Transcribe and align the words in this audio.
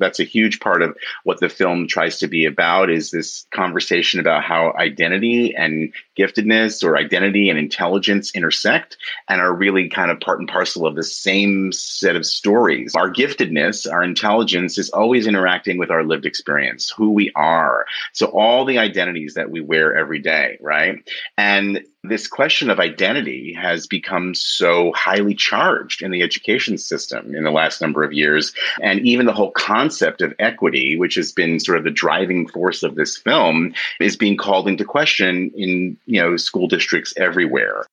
that's 0.00 0.18
a 0.18 0.24
huge 0.24 0.58
part 0.58 0.82
of 0.82 0.96
what 1.24 1.38
the 1.40 1.48
film 1.48 1.86
tries 1.86 2.18
to 2.18 2.26
be 2.26 2.44
about 2.44 2.90
is 2.90 3.10
this 3.10 3.46
conversation 3.52 4.18
about 4.18 4.42
how 4.42 4.72
identity 4.78 5.54
and 5.54 5.92
giftedness 6.18 6.82
or 6.82 6.96
identity 6.96 7.48
and 7.48 7.58
intelligence 7.58 8.34
intersect 8.34 8.96
and 9.28 9.40
are 9.40 9.54
really 9.54 9.88
kind 9.88 10.10
of 10.10 10.18
part 10.20 10.40
and 10.40 10.48
parcel 10.48 10.86
of 10.86 10.96
the 10.96 11.02
same 11.02 11.72
set 11.72 12.16
of 12.16 12.26
stories. 12.26 12.94
Our 12.94 13.10
giftedness, 13.10 13.90
our 13.90 14.02
intelligence 14.02 14.78
is 14.78 14.90
always 14.90 15.26
interacting 15.26 15.78
with 15.78 15.90
our 15.90 16.02
lived 16.02 16.26
experience, 16.26 16.90
who 16.90 17.12
we 17.12 17.30
are. 17.36 17.86
So 18.12 18.26
all 18.26 18.64
the 18.64 18.78
identities 18.78 19.34
that 19.34 19.50
we 19.50 19.60
wear 19.60 19.96
every 19.96 20.18
day, 20.18 20.58
right? 20.60 20.96
And 21.38 21.84
this 22.02 22.26
question 22.26 22.70
of 22.70 22.80
identity 22.80 23.52
has 23.52 23.86
become 23.86 24.34
so 24.34 24.90
highly 24.96 25.34
charged 25.34 26.00
in 26.00 26.10
the 26.10 26.22
education 26.22 26.78
system 26.78 27.34
in 27.34 27.44
the 27.44 27.50
last 27.50 27.82
number 27.82 28.02
of 28.02 28.10
years. 28.10 28.54
And 28.80 29.00
even 29.00 29.26
the 29.26 29.34
whole 29.34 29.50
concept 29.50 30.22
of 30.22 30.32
equity, 30.38 30.96
which 30.96 31.14
has 31.16 31.30
been 31.30 31.60
sort 31.60 31.76
of 31.76 31.84
the 31.84 31.90
driving 31.90 32.48
force 32.48 32.82
of 32.82 32.94
this 32.94 33.18
film, 33.18 33.74
is 34.00 34.16
being 34.16 34.38
called 34.38 34.66
into 34.66 34.82
question 34.82 35.50
in, 35.54 35.98
you 36.06 36.22
know, 36.22 36.38
school 36.38 36.68
districts 36.68 37.12
everywhere. 37.18 37.84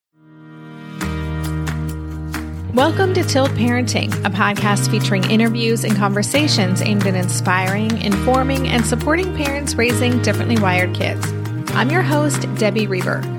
Welcome 2.74 3.14
to 3.14 3.24
Tilt 3.24 3.52
Parenting, 3.52 4.14
a 4.24 4.30
podcast 4.30 4.90
featuring 4.90 5.30
interviews 5.30 5.84
and 5.84 5.94
conversations 5.98 6.82
aimed 6.82 7.06
at 7.06 7.16
inspiring, 7.16 8.02
informing, 8.02 8.70
and 8.70 8.86
supporting 8.86 9.36
parents 9.36 9.76
raising 9.76 10.22
differently 10.22 10.58
wired 10.58 10.96
kids. 10.96 11.30
I'm 11.72 11.90
your 11.90 12.04
host, 12.04 12.46
Debbie 12.56 12.88
Reber. 12.88 13.37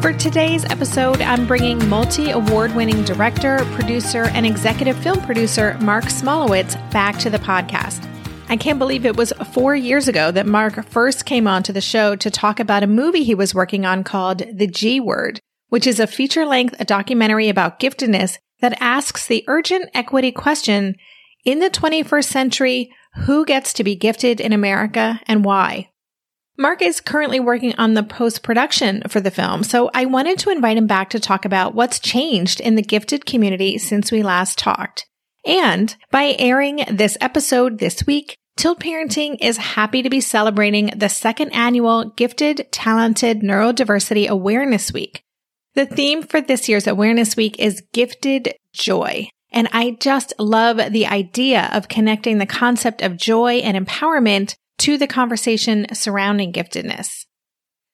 For 0.00 0.12
today's 0.12 0.64
episode, 0.66 1.20
I'm 1.20 1.44
bringing 1.44 1.88
multi 1.88 2.30
award 2.30 2.72
winning 2.76 3.02
director, 3.02 3.58
producer, 3.72 4.26
and 4.26 4.46
executive 4.46 4.96
film 4.96 5.20
producer 5.22 5.76
Marc 5.80 6.04
Smolowitz 6.04 6.76
back 6.92 7.18
to 7.18 7.30
the 7.30 7.40
podcast. 7.40 8.08
I 8.48 8.56
can't 8.56 8.78
believe 8.78 9.04
it 9.04 9.16
was 9.16 9.32
four 9.52 9.74
years 9.74 10.06
ago 10.06 10.30
that 10.30 10.46
Marc 10.46 10.84
first 10.86 11.26
came 11.26 11.48
onto 11.48 11.72
the 11.72 11.80
show 11.80 12.14
to 12.14 12.30
talk 12.30 12.60
about 12.60 12.84
a 12.84 12.86
movie 12.86 13.24
he 13.24 13.34
was 13.34 13.56
working 13.56 13.84
on 13.84 14.04
called 14.04 14.44
The 14.56 14.68
G 14.68 15.00
Word, 15.00 15.40
which 15.68 15.86
is 15.86 15.98
a 15.98 16.06
feature 16.06 16.46
length 16.46 16.78
documentary 16.86 17.48
about 17.48 17.80
giftedness 17.80 18.38
that 18.60 18.80
asks 18.80 19.26
the 19.26 19.44
urgent 19.48 19.90
equity 19.94 20.30
question 20.30 20.94
in 21.44 21.58
the 21.58 21.70
21st 21.70 22.24
century, 22.24 22.92
who 23.26 23.44
gets 23.44 23.72
to 23.72 23.82
be 23.82 23.96
gifted 23.96 24.40
in 24.40 24.52
America 24.52 25.20
and 25.26 25.44
why? 25.44 25.90
Marc 26.60 26.82
is 26.82 27.00
currently 27.00 27.38
working 27.38 27.72
on 27.78 27.94
the 27.94 28.02
post 28.02 28.42
production 28.42 29.02
for 29.08 29.20
the 29.20 29.30
film, 29.30 29.62
so 29.62 29.92
I 29.94 30.06
wanted 30.06 30.40
to 30.40 30.50
invite 30.50 30.76
him 30.76 30.88
back 30.88 31.08
to 31.10 31.20
talk 31.20 31.44
about 31.44 31.72
what's 31.72 32.00
changed 32.00 32.58
in 32.58 32.74
the 32.74 32.82
gifted 32.82 33.24
community 33.24 33.78
since 33.78 34.10
we 34.10 34.24
last 34.24 34.58
talked. 34.58 35.06
And 35.46 35.94
by 36.10 36.34
airing 36.36 36.84
this 36.90 37.16
episode 37.20 37.78
this 37.78 38.04
week, 38.08 38.36
Tilt 38.56 38.80
Parenting 38.80 39.36
is 39.40 39.56
happy 39.56 40.02
to 40.02 40.10
be 40.10 40.20
celebrating 40.20 40.90
the 40.96 41.08
second 41.08 41.52
annual 41.52 42.10
Gifted 42.16 42.66
Talented 42.72 43.40
Neurodiversity 43.40 44.26
Awareness 44.26 44.92
Week. 44.92 45.22
The 45.76 45.86
theme 45.86 46.24
for 46.24 46.40
this 46.40 46.68
year's 46.68 46.88
Awareness 46.88 47.36
Week 47.36 47.56
is 47.60 47.84
Gifted 47.92 48.52
Joy. 48.72 49.28
And 49.52 49.68
I 49.72 49.96
just 50.00 50.34
love 50.40 50.92
the 50.92 51.06
idea 51.06 51.70
of 51.72 51.88
connecting 51.88 52.38
the 52.38 52.46
concept 52.46 53.00
of 53.00 53.16
joy 53.16 53.58
and 53.58 53.86
empowerment 53.86 54.56
to 54.78 54.96
the 54.96 55.06
conversation 55.06 55.86
surrounding 55.92 56.52
giftedness. 56.52 57.26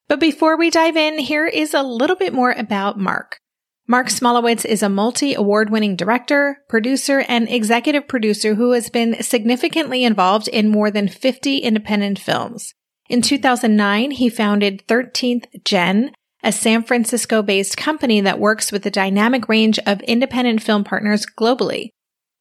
But 0.09 0.21
before 0.21 0.57
we 0.57 0.71
dive 0.71 0.97
in, 0.97 1.19
here 1.19 1.47
is 1.47 1.75
a 1.75 1.83
little 1.83 2.17
bit 2.17 2.33
more 2.33 2.53
about 2.53 2.99
Marc. 2.99 3.39
Marc 3.87 4.09
Smolowitz 4.09 4.65
is 4.65 4.83
a 4.83 4.89
multi 4.89 5.35
award 5.35 5.69
winning 5.69 5.95
director, 5.95 6.59
producer, 6.69 7.25
and 7.29 7.49
executive 7.51 8.09
producer 8.09 8.55
who 8.55 8.73
has 8.73 8.89
been 8.89 9.23
significantly 9.23 10.05
involved 10.05 10.49
in 10.49 10.71
more 10.71 10.91
than 10.91 11.09
50 11.09 11.59
independent 11.59 12.19
films. 12.19 12.73
In 13.11 13.21
2009, 13.21 14.13
he 14.13 14.31
founded 14.31 14.87
13th 14.89 15.45
Gen, 15.65 16.13
a 16.43 16.51
San 16.51 16.83
Francisco 16.83 17.43
based 17.43 17.77
company 17.77 18.23
that 18.23 18.39
works 18.39 18.73
with 18.73 18.87
a 18.87 18.91
dynamic 18.91 19.49
range 19.49 19.79
of 19.81 20.01
independent 20.03 20.63
film 20.63 20.85
partners 20.85 21.27
globally. 21.27 21.91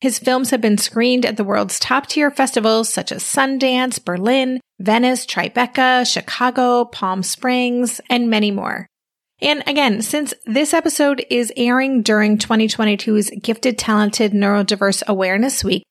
His 0.04 0.20
films 0.20 0.50
have 0.50 0.60
been 0.60 0.78
screened 0.78 1.26
at 1.26 1.38
the 1.38 1.46
world's 1.46 1.80
top 1.80 2.08
tier 2.08 2.30
festivals 2.30 2.92
such 2.92 3.14
as 3.14 3.24
Sundance, 3.24 4.04
Berlin, 4.04 4.60
Venice, 4.78 5.26
Tribeca, 5.26 6.06
Chicago, 6.06 6.84
Palm 6.84 7.24
Springs, 7.24 8.02
and 8.10 8.30
many 8.30 8.52
more. 8.52 8.86
And 9.42 9.64
again, 9.66 10.02
since 10.02 10.34
this 10.46 10.74
episode 10.74 11.26
is 11.30 11.54
airing 11.56 12.02
during 12.02 12.38
2022's 12.38 13.32
Gifted 13.42 13.78
Talented 13.78 14.34
Neurodiverse 14.34 15.04
Awareness 15.08 15.64
Week, 15.64 15.84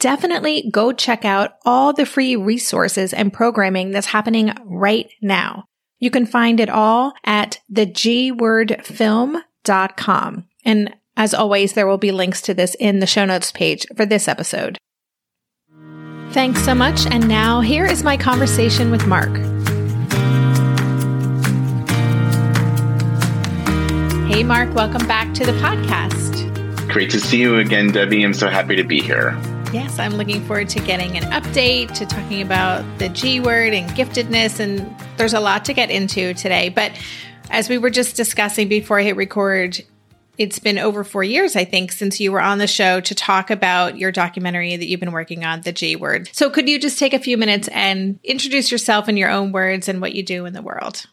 definitely 0.00 0.68
go 0.72 0.90
check 0.90 1.24
out 1.24 1.52
all 1.64 1.92
the 1.92 2.06
free 2.06 2.34
resources 2.34 3.12
and 3.12 3.32
programming 3.32 3.92
that's 3.92 4.08
happening 4.08 4.52
right 4.64 5.08
now. 5.22 5.62
You 6.00 6.10
can 6.10 6.26
find 6.26 6.58
it 6.58 6.70
all 6.70 7.12
at 7.24 7.60
thegwordfilm.com. 7.72 10.44
And 10.64 10.96
as 11.20 11.34
always, 11.34 11.74
there 11.74 11.86
will 11.86 11.98
be 11.98 12.12
links 12.12 12.40
to 12.40 12.54
this 12.54 12.74
in 12.76 13.00
the 13.00 13.06
show 13.06 13.26
notes 13.26 13.52
page 13.52 13.86
for 13.94 14.06
this 14.06 14.26
episode. 14.26 14.78
Thanks 16.30 16.64
so 16.64 16.74
much. 16.74 17.06
And 17.10 17.28
now 17.28 17.60
here 17.60 17.84
is 17.84 18.02
my 18.02 18.16
conversation 18.16 18.90
with 18.90 19.06
Marc. 19.06 19.28
Hey, 24.32 24.42
Marc, 24.42 24.74
welcome 24.74 25.06
back 25.06 25.34
to 25.34 25.44
the 25.44 25.52
podcast. 25.60 26.88
Great 26.88 27.10
to 27.10 27.20
see 27.20 27.38
you 27.38 27.58
again, 27.58 27.88
Debbie. 27.88 28.22
I'm 28.22 28.32
so 28.32 28.48
happy 28.48 28.74
to 28.76 28.84
be 28.84 29.02
here. 29.02 29.38
Yes, 29.74 29.98
I'm 29.98 30.14
looking 30.14 30.42
forward 30.46 30.70
to 30.70 30.80
getting 30.80 31.18
an 31.18 31.24
update, 31.24 31.92
to 31.98 32.06
talking 32.06 32.40
about 32.40 32.82
the 32.98 33.10
G 33.10 33.40
word 33.40 33.74
and 33.74 33.90
giftedness. 33.90 34.58
And 34.58 34.90
there's 35.18 35.34
a 35.34 35.40
lot 35.40 35.66
to 35.66 35.74
get 35.74 35.90
into 35.90 36.32
today. 36.32 36.70
But 36.70 36.92
as 37.50 37.68
we 37.68 37.76
were 37.76 37.90
just 37.90 38.16
discussing 38.16 38.68
before 38.68 38.98
I 38.98 39.02
hit 39.02 39.16
record, 39.16 39.84
it's 40.40 40.58
been 40.58 40.78
over 40.78 41.04
four 41.04 41.22
years, 41.22 41.54
I 41.54 41.66
think, 41.66 41.92
since 41.92 42.18
you 42.18 42.32
were 42.32 42.40
on 42.40 42.56
the 42.56 42.66
show 42.66 42.98
to 43.02 43.14
talk 43.14 43.50
about 43.50 43.98
your 43.98 44.10
documentary 44.10 44.74
that 44.74 44.86
you've 44.86 44.98
been 44.98 45.12
working 45.12 45.44
on, 45.44 45.60
The 45.60 45.70
G 45.70 45.96
Word. 45.96 46.30
So, 46.32 46.48
could 46.48 46.66
you 46.66 46.80
just 46.80 46.98
take 46.98 47.12
a 47.12 47.18
few 47.18 47.36
minutes 47.36 47.68
and 47.68 48.18
introduce 48.24 48.72
yourself 48.72 49.06
in 49.06 49.18
your 49.18 49.28
own 49.28 49.52
words 49.52 49.86
and 49.86 50.00
what 50.00 50.14
you 50.14 50.22
do 50.22 50.46
in 50.46 50.54
the 50.54 50.62
world? 50.62 51.04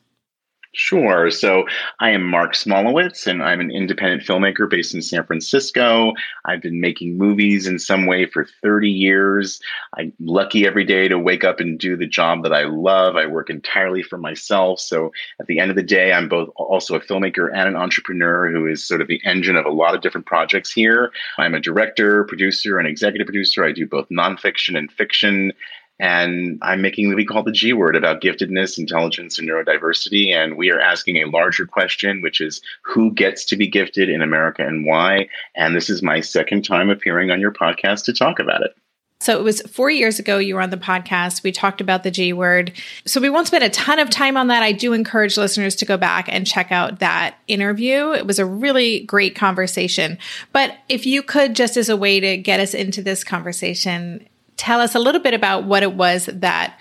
Sure. 0.78 1.32
So 1.32 1.66
I 2.00 2.12
am 2.12 2.24
Marc 2.24 2.54
Smolowitz, 2.54 3.26
and 3.26 3.42
I'm 3.42 3.60
an 3.60 3.72
independent 3.72 4.22
filmmaker 4.22 4.70
based 4.70 4.94
in 4.94 5.02
San 5.02 5.26
Francisco. 5.26 6.14
I've 6.46 6.62
been 6.62 6.80
making 6.80 7.18
movies 7.18 7.66
in 7.66 7.80
some 7.80 8.06
way 8.06 8.28
for 8.28 8.46
30 8.62 8.88
years. 8.88 9.60
I'm 9.98 10.14
lucky 10.20 10.68
every 10.68 10.86
day 10.86 11.08
to 11.08 11.18
wake 11.18 11.44
up 11.44 11.60
and 11.60 11.80
do 11.80 11.98
the 11.98 12.06
job 12.06 12.44
that 12.44 12.54
I 12.54 12.66
love. 12.66 13.16
I 13.16 13.26
work 13.26 13.50
entirely 13.50 14.04
for 14.04 14.20
myself. 14.20 14.80
So 14.80 15.12
at 15.40 15.48
the 15.48 15.60
end 15.60 15.72
of 15.72 15.78
the 15.78 15.82
day, 15.82 16.14
I'm 16.14 16.30
both 16.30 16.50
also 16.56 16.94
a 16.94 17.00
filmmaker 17.00 17.50
and 17.52 17.68
an 17.68 17.76
entrepreneur 17.76 18.52
who 18.52 18.68
is 18.68 18.88
sort 18.88 19.02
of 19.02 19.08
the 19.08 19.20
engine 19.26 19.56
of 19.56 19.66
a 19.66 19.72
lot 19.72 19.96
of 19.96 20.02
different 20.02 20.28
projects 20.28 20.72
here. 20.72 21.12
I'm 21.40 21.56
a 21.56 21.60
director, 21.60 22.24
producer, 22.26 22.78
and 22.78 22.88
executive 22.88 23.26
producer. 23.26 23.66
I 23.66 23.72
do 23.72 23.88
both 23.88 24.10
nonfiction 24.10 24.78
and 24.78 24.92
fiction. 24.92 25.54
And 26.00 26.60
I'm 26.62 26.82
making 26.82 27.08
what 27.08 27.18
we 27.18 27.26
call 27.26 27.44
The 27.44 27.52
G 27.52 27.74
Word 27.74 27.96
about 27.96 28.22
giftedness, 28.22 28.78
intelligence, 28.78 29.40
and 29.40 29.50
neurodiversity. 29.50 30.34
And 30.34 30.58
we 30.58 30.70
are 30.70 30.80
asking 30.80 31.18
a 31.18 31.30
larger 31.30 31.66
question, 31.66 32.22
which 32.22 32.40
is 32.40 32.62
who 32.84 33.12
gets 33.14 33.46
to 33.46 33.56
be 33.56 33.68
gifted 33.68 34.10
in 34.10 34.22
America 34.22 34.66
and 34.66 34.86
why? 34.86 35.30
And 35.56 35.76
this 35.76 35.90
is 35.90 36.04
my 36.04 36.22
second 36.22 36.64
time 36.64 36.90
appearing 36.90 37.32
on 37.32 37.40
your 37.40 37.52
podcast 37.52 38.06
to 38.06 38.14
talk 38.14 38.40
about 38.40 38.62
it. 38.62 38.76
So 39.20 39.40
it 39.40 39.44
was 39.44 39.62
four 39.62 39.90
years 39.90 40.20
ago 40.20 40.38
you 40.38 40.54
were 40.54 40.62
on 40.62 40.70
the 40.70 40.78
podcast. 40.78 41.42
We 41.42 41.52
talked 41.52 41.82
about 41.82 42.04
the 42.04 42.12
G 42.12 42.34
word. 42.34 42.74
So 43.06 43.20
we 43.20 43.32
won't 43.32 43.48
spend 43.48 43.64
a 43.64 43.70
ton 43.70 43.98
of 43.98 44.12
time 44.12 44.38
on 44.38 44.48
that. 44.48 44.62
I 44.62 44.74
do 44.74 44.94
encourage 44.94 45.38
listeners 45.38 45.76
to 45.78 45.86
go 45.86 45.98
back 45.98 46.28
and 46.32 46.46
check 46.46 46.72
out 46.72 47.00
that 47.00 47.36
interview. 47.48 48.12
It 48.12 48.28
was 48.28 48.38
a 48.38 48.46
really 48.46 49.00
great 49.02 49.36
conversation. 49.36 50.20
But 50.54 50.78
if 50.88 51.08
you 51.08 51.24
could, 51.24 51.56
just 51.56 51.78
as 51.78 51.90
a 51.90 51.98
way 51.98 52.20
to 52.20 52.38
get 52.38 52.60
us 52.60 52.76
into 52.76 53.02
this 53.02 53.24
conversation, 53.24 54.28
tell 54.58 54.82
us 54.82 54.96
a 54.96 55.00
little 55.00 55.22
bit 55.22 55.34
about 55.34 55.64
what 55.64 55.84
it 55.84 55.94
was 55.94 56.26
that 56.26 56.78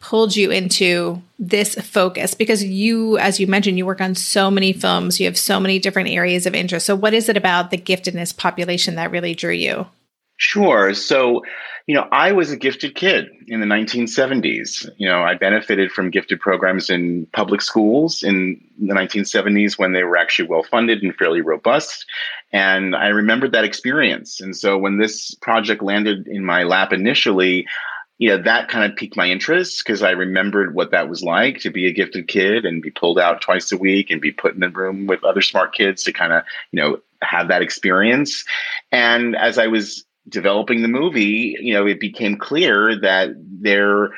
pulled 0.00 0.34
you 0.34 0.50
into 0.50 1.22
this 1.38 1.74
focus? 1.74 2.34
Because 2.34 2.64
you 2.64 3.18
as 3.18 3.38
you 3.38 3.46
mentioned 3.46 3.78
you 3.78 3.86
work 3.86 4.00
on 4.00 4.14
so 4.14 4.50
many 4.50 4.72
films. 4.72 5.20
You 5.20 5.26
have 5.26 5.38
so 5.38 5.60
many 5.60 5.78
different 5.78 6.08
areas 6.08 6.46
of 6.46 6.54
interest. 6.54 6.86
So 6.86 6.96
what 6.96 7.14
is 7.14 7.28
it 7.28 7.36
about 7.36 7.70
the 7.70 7.78
giftedness 7.78 8.36
population 8.36 8.96
that 8.96 9.10
really 9.10 9.34
drew 9.34 9.52
you? 9.52 9.86
Sure. 10.36 10.94
So 10.94 11.42
you 11.88 11.94
know 11.94 12.06
i 12.12 12.30
was 12.30 12.52
a 12.52 12.56
gifted 12.56 12.94
kid 12.94 13.26
in 13.48 13.58
the 13.58 13.66
1970s 13.66 14.88
you 14.96 15.08
know 15.08 15.22
i 15.22 15.34
benefited 15.34 15.90
from 15.90 16.10
gifted 16.10 16.38
programs 16.38 16.88
in 16.88 17.26
public 17.32 17.60
schools 17.60 18.22
in 18.22 18.64
the 18.78 18.94
1970s 18.94 19.76
when 19.76 19.92
they 19.92 20.04
were 20.04 20.16
actually 20.16 20.48
well 20.48 20.62
funded 20.62 21.02
and 21.02 21.16
fairly 21.16 21.40
robust 21.40 22.06
and 22.52 22.96
I 22.96 23.08
remembered 23.08 23.52
that 23.52 23.64
experience. 23.64 24.40
And 24.40 24.56
so 24.56 24.78
when 24.78 24.98
this 24.98 25.34
project 25.34 25.82
landed 25.82 26.26
in 26.26 26.44
my 26.44 26.62
lap 26.62 26.92
initially, 26.92 27.66
you 28.16 28.30
know, 28.30 28.42
that 28.42 28.68
kind 28.68 28.90
of 28.90 28.96
piqued 28.96 29.16
my 29.16 29.26
interest 29.26 29.82
because 29.84 30.02
I 30.02 30.10
remembered 30.10 30.74
what 30.74 30.90
that 30.90 31.08
was 31.08 31.22
like 31.22 31.60
to 31.60 31.70
be 31.70 31.86
a 31.86 31.92
gifted 31.92 32.26
kid 32.26 32.64
and 32.64 32.82
be 32.82 32.90
pulled 32.90 33.18
out 33.18 33.42
twice 33.42 33.70
a 33.70 33.76
week 33.76 34.10
and 34.10 34.20
be 34.20 34.32
put 34.32 34.54
in 34.54 34.60
the 34.60 34.70
room 34.70 35.06
with 35.06 35.22
other 35.24 35.42
smart 35.42 35.74
kids 35.74 36.02
to 36.04 36.12
kind 36.12 36.32
of, 36.32 36.42
you 36.72 36.80
know, 36.80 36.98
have 37.22 37.48
that 37.48 37.62
experience. 37.62 38.44
And 38.90 39.36
as 39.36 39.58
I 39.58 39.66
was 39.66 40.04
developing 40.28 40.82
the 40.82 40.88
movie, 40.88 41.56
you 41.60 41.74
know, 41.74 41.86
it 41.86 42.00
became 42.00 42.36
clear 42.36 42.98
that 43.00 43.30
there 43.36 44.10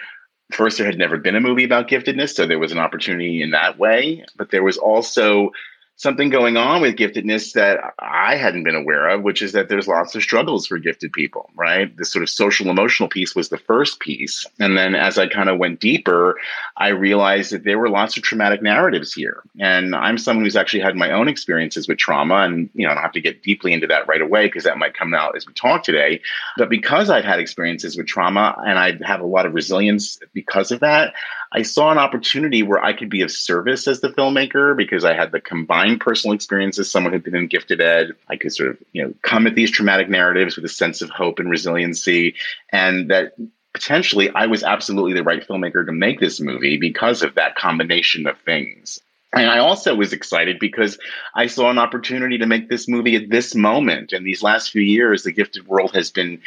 first 0.53 0.79
there 0.79 0.87
had 0.87 0.99
never 0.99 1.17
been 1.17 1.37
a 1.37 1.41
movie 1.41 1.65
about 1.65 1.89
giftedness, 1.89 2.35
so 2.35 2.47
there 2.47 2.59
was 2.59 2.73
an 2.73 2.79
opportunity 2.79 3.43
in 3.43 3.51
that 3.51 3.79
way, 3.79 4.25
but 4.37 4.51
there 4.51 4.63
was 4.63 4.79
also 4.79 5.51
something 6.01 6.31
going 6.31 6.57
on 6.57 6.81
with 6.81 6.97
giftedness 6.97 7.53
that 7.53 7.79
I 7.99 8.37
hadn't 8.37 8.65
been 8.65 8.75
aware 8.75 9.11
of, 9.11 9.23
which 9.23 9.43
is 9.43 9.53
that 9.53 9.69
there's 9.69 9.87
lots 9.87 10.15
of 10.15 10.23
struggles 10.23 10.67
for 10.67 10.79
gifted 10.79 11.13
people, 11.13 11.51
right? 11.55 11.95
This 11.95 12.11
sort 12.11 12.23
of 12.23 12.31
social 12.31 12.71
emotional 12.71 13.11
piece 13.11 13.37
was 13.37 13.51
the 13.51 13.59
first 13.59 14.01
piece. 14.01 14.47
And 14.59 14.79
then 14.79 14.95
as 14.95 15.19
I 15.19 15.27
kind 15.27 15.51
of 15.51 15.59
went 15.59 15.79
deeper, 15.79 16.39
I 16.75 16.89
realized 16.89 17.53
that 17.53 17.65
there 17.65 17.79
were 17.79 17.91
lots 17.91 18.17
of 18.17 18.23
traumatic 18.23 18.63
narratives 18.63 19.13
here. 19.13 19.43
And 19.59 19.95
I'm 19.95 20.17
someone 20.17 20.47
who's 20.47 20.57
actually 20.57 20.81
had 20.81 20.97
my 20.97 21.11
own 21.11 21.29
experiences 21.29 21.87
with 21.87 21.99
trauma. 21.99 22.47
And, 22.47 22.71
you 22.73 22.87
know, 22.87 22.93
I 22.93 22.95
don't 22.95 23.03
have 23.03 23.13
to 23.13 23.21
get 23.21 23.43
deeply 23.43 23.75
into 23.75 23.89
that 23.89 24.09
right 24.09 24.23
away 24.23 24.47
because 24.47 24.65
that 24.65 24.79
might 24.79 24.95
come 24.95 25.13
out 25.13 25.37
as 25.37 25.47
we 25.47 25.53
talk 25.53 25.83
today. 25.83 26.23
But 26.57 26.71
because 26.71 27.11
I've 27.11 27.25
had 27.25 27.41
experiences 27.41 27.99
with 27.99 28.07
trauma 28.07 28.57
and 28.67 28.79
I 28.79 28.99
have 29.05 29.21
a 29.21 29.27
lot 29.27 29.45
of 29.45 29.53
resilience 29.53 30.19
because 30.33 30.73
of 30.73 30.81
that, 30.81 31.13
I 31.53 31.63
saw 31.63 31.91
an 31.91 31.99
opportunity 31.99 32.63
where 32.63 32.83
I 32.83 32.93
could 32.93 33.11
be 33.11 33.23
of 33.23 33.31
service 33.31 33.89
as 33.89 34.01
the 34.01 34.11
filmmaker 34.11 34.77
because 34.77 35.05
I 35.05 35.15
had 35.15 35.33
the 35.33 35.41
combined 35.41 36.01
personal 36.01 36.35
experience 36.35 36.79
as 36.79 36.91
someone 36.91 37.13
who'd 37.13 37.25
been 37.25 37.35
in 37.35 37.49
gifted 37.49 37.81
ed. 37.81 38.13
I 38.29 38.37
could 38.37 38.53
sort 38.53 38.71
of, 38.71 38.79
you 38.93 39.03
know, 39.03 39.15
come 39.23 39.47
at 39.49 39.57
these 39.57 39.71
traumatic 39.71 40.09
narratives 40.09 40.55
with 40.55 40.65
a 40.65 40.69
sense 40.69 41.03
of 41.03 41.11
hope 41.11 41.41
and 41.41 41.51
resiliency, 41.51 42.37
and 42.71 43.11
that 43.11 43.35
potentially 43.73 44.31
I 44.31 44.47
was 44.47 44.63
absolutely 44.63 45.15
the 45.15 45.25
right 45.25 45.47
filmmaker 45.47 45.85
to 45.85 45.93
make 45.93 46.21
this 46.21 46.41
movie 46.41 46.77
because 46.77 47.23
of 47.23 47.35
that 47.35 47.57
combination 47.57 48.27
of 48.27 48.39
things. 48.39 49.01
And 49.33 49.49
I 49.49 49.59
also 49.59 49.95
was 49.95 50.13
excited 50.13 50.59
because 50.59 50.99
I 51.37 51.47
saw 51.47 51.71
an 51.71 51.79
opportunity 51.79 52.37
to 52.39 52.47
make 52.47 52.69
this 52.69 52.89
movie 52.89 53.15
at 53.15 53.31
this 53.31 53.55
moment. 53.55 54.13
In 54.13 54.25
these 54.25 54.43
last 54.43 54.73
few 54.73 54.83
years, 54.83 55.23
the 55.23 55.31
gifted 55.31 55.69
world 55.69 55.95
has 55.95 56.11
been 56.11 56.41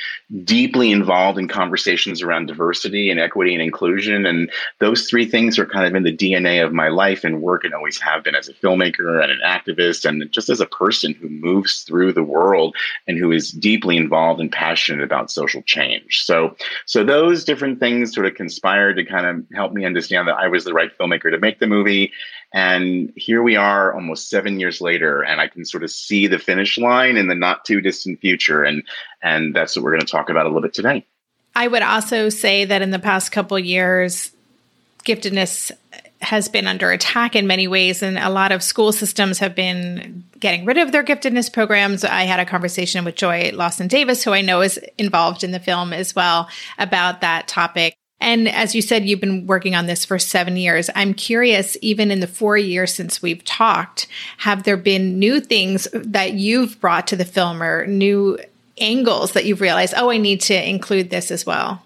deeply 0.44 0.92
involved 0.92 1.40
in 1.40 1.48
conversations 1.48 2.22
around 2.22 2.48
diversity 2.48 3.10
and 3.10 3.22
equity 3.22 3.54
and 3.54 3.64
inclusion. 3.64 4.26
And 4.26 4.52
those 4.80 5.08
three 5.08 5.26
things 5.26 5.58
are 5.58 5.66
kind 5.66 5.88
of 5.88 5.96
in 5.96 6.04
the 6.04 6.16
DNA 6.16 6.62
of 6.62 6.74
my 6.74 6.90
life 6.90 7.24
and 7.24 7.42
work 7.42 7.64
and 7.64 7.74
always 7.74 8.02
have 8.02 8.22
been 8.22 8.36
as 8.36 8.50
a 8.50 8.54
filmmaker 8.54 9.24
and 9.24 9.32
an 9.32 9.40
activist 9.46 10.04
and 10.04 10.30
just 10.34 10.50
as 10.50 10.60
a 10.60 10.66
person 10.66 11.14
who 11.14 11.30
moves 11.30 11.84
through 11.84 12.12
the 12.12 12.24
world 12.24 12.76
and 13.08 13.18
who 13.18 13.32
is 13.32 13.52
deeply 13.52 13.96
involved 13.96 14.42
and 14.42 14.52
passionate 14.52 15.04
about 15.04 15.32
social 15.32 15.62
change. 15.62 16.26
So, 16.26 16.58
so 16.86 17.06
those 17.06 17.46
different 17.46 17.80
things 17.80 18.14
sort 18.14 18.26
of 18.26 18.36
conspired 18.36 18.98
to 18.98 19.06
kind 19.06 19.26
of 19.26 19.46
help 19.56 19.72
me 19.72 19.86
understand 19.86 20.28
that 20.28 20.36
I 20.36 20.50
was 20.50 20.66
the 20.66 20.74
right 20.74 20.92
filmmaker 20.98 21.32
to 21.32 21.40
make 21.40 21.60
the 21.60 21.68
movie 21.68 22.12
and 22.54 23.12
here 23.16 23.42
we 23.42 23.56
are 23.56 23.94
almost 23.94 24.30
seven 24.30 24.60
years 24.60 24.80
later, 24.80 25.24
and 25.24 25.42
I 25.42 25.48
can 25.48 25.66
sort 25.66 25.84
of 25.84 25.90
see 25.90 26.28
the 26.28 26.38
finish 26.38 26.78
line 26.78 27.18
in 27.18 27.28
the 27.28 27.36
not 27.36 27.66
too 27.66 27.82
distant 27.82 28.22
future. 28.22 28.64
And, 28.64 28.84
and 29.24 29.56
that's 29.56 29.76
what 29.76 29.84
we're 29.84 29.92
going 29.92 30.02
to 30.02 30.08
talk 30.08 30.30
about 30.30 30.46
a 30.46 30.50
little 30.50 30.62
bit 30.62 30.74
today. 30.74 31.06
I 31.56 31.68
would 31.68 31.82
also 31.82 32.30
say 32.30 32.66
that 32.66 32.84
in 32.84 32.92
the 32.92 33.00
past 33.00 33.32
couple 33.32 33.58
years, 33.58 34.32
giftedness 35.04 35.72
has 36.22 36.48
been 36.48 36.68
under 36.68 36.92
attack 36.92 37.36
in 37.36 37.48
many 37.48 37.68
ways, 37.68 38.04
and 38.04 38.18
a 38.18 38.30
lot 38.30 38.52
of 38.52 38.64
school 38.64 38.92
systems 38.92 39.40
have 39.40 39.56
been 39.56 40.24
getting 40.40 40.64
rid 40.64 40.78
of 40.78 40.92
their 40.92 41.04
giftedness 41.04 41.52
programs. 41.52 42.04
I 42.04 42.24
had 42.24 42.40
a 42.40 42.46
conversation 42.46 43.04
with 43.04 43.16
Joy 43.16 43.52
Lawson 43.54 43.88
Davis, 43.88 44.24
who 44.24 44.32
I 44.32 44.42
know 44.42 44.62
is 44.62 44.80
involved 44.98 45.44
in 45.44 45.52
the 45.52 45.60
film 45.60 45.92
as 45.92 46.16
well, 46.16 46.50
about 46.78 47.22
that 47.22 47.48
topic. 47.48 47.96
And 48.24 48.48
as 48.48 48.74
you 48.74 48.82
said, 48.82 49.06
you've 49.06 49.20
been 49.20 49.46
working 49.46 49.76
on 49.76 49.86
this 49.86 50.06
for 50.06 50.18
seven 50.18 50.56
years. 50.56 50.90
I'm 50.96 51.14
curious, 51.14 51.76
even 51.82 52.10
in 52.10 52.22
the 52.22 52.28
four 52.28 52.58
years 52.58 52.94
since 52.94 53.22
we've 53.22 53.44
talked, 53.44 54.08
have 54.38 54.64
there 54.64 54.78
been 54.78 55.20
new 55.20 55.42
things 55.42 55.90
that 55.94 56.34
you've 56.34 56.80
brought 56.80 57.06
to 57.08 57.18
the 57.18 57.26
film 57.26 57.62
or 57.62 57.86
new 57.86 58.40
angles 58.80 59.34
that 59.34 59.44
you've 59.44 59.60
realized, 59.60 59.94
oh, 59.98 60.10
I 60.10 60.18
need 60.18 60.40
to 60.42 60.70
include 60.70 61.10
this 61.10 61.32
as 61.32 61.46
well? 61.46 61.84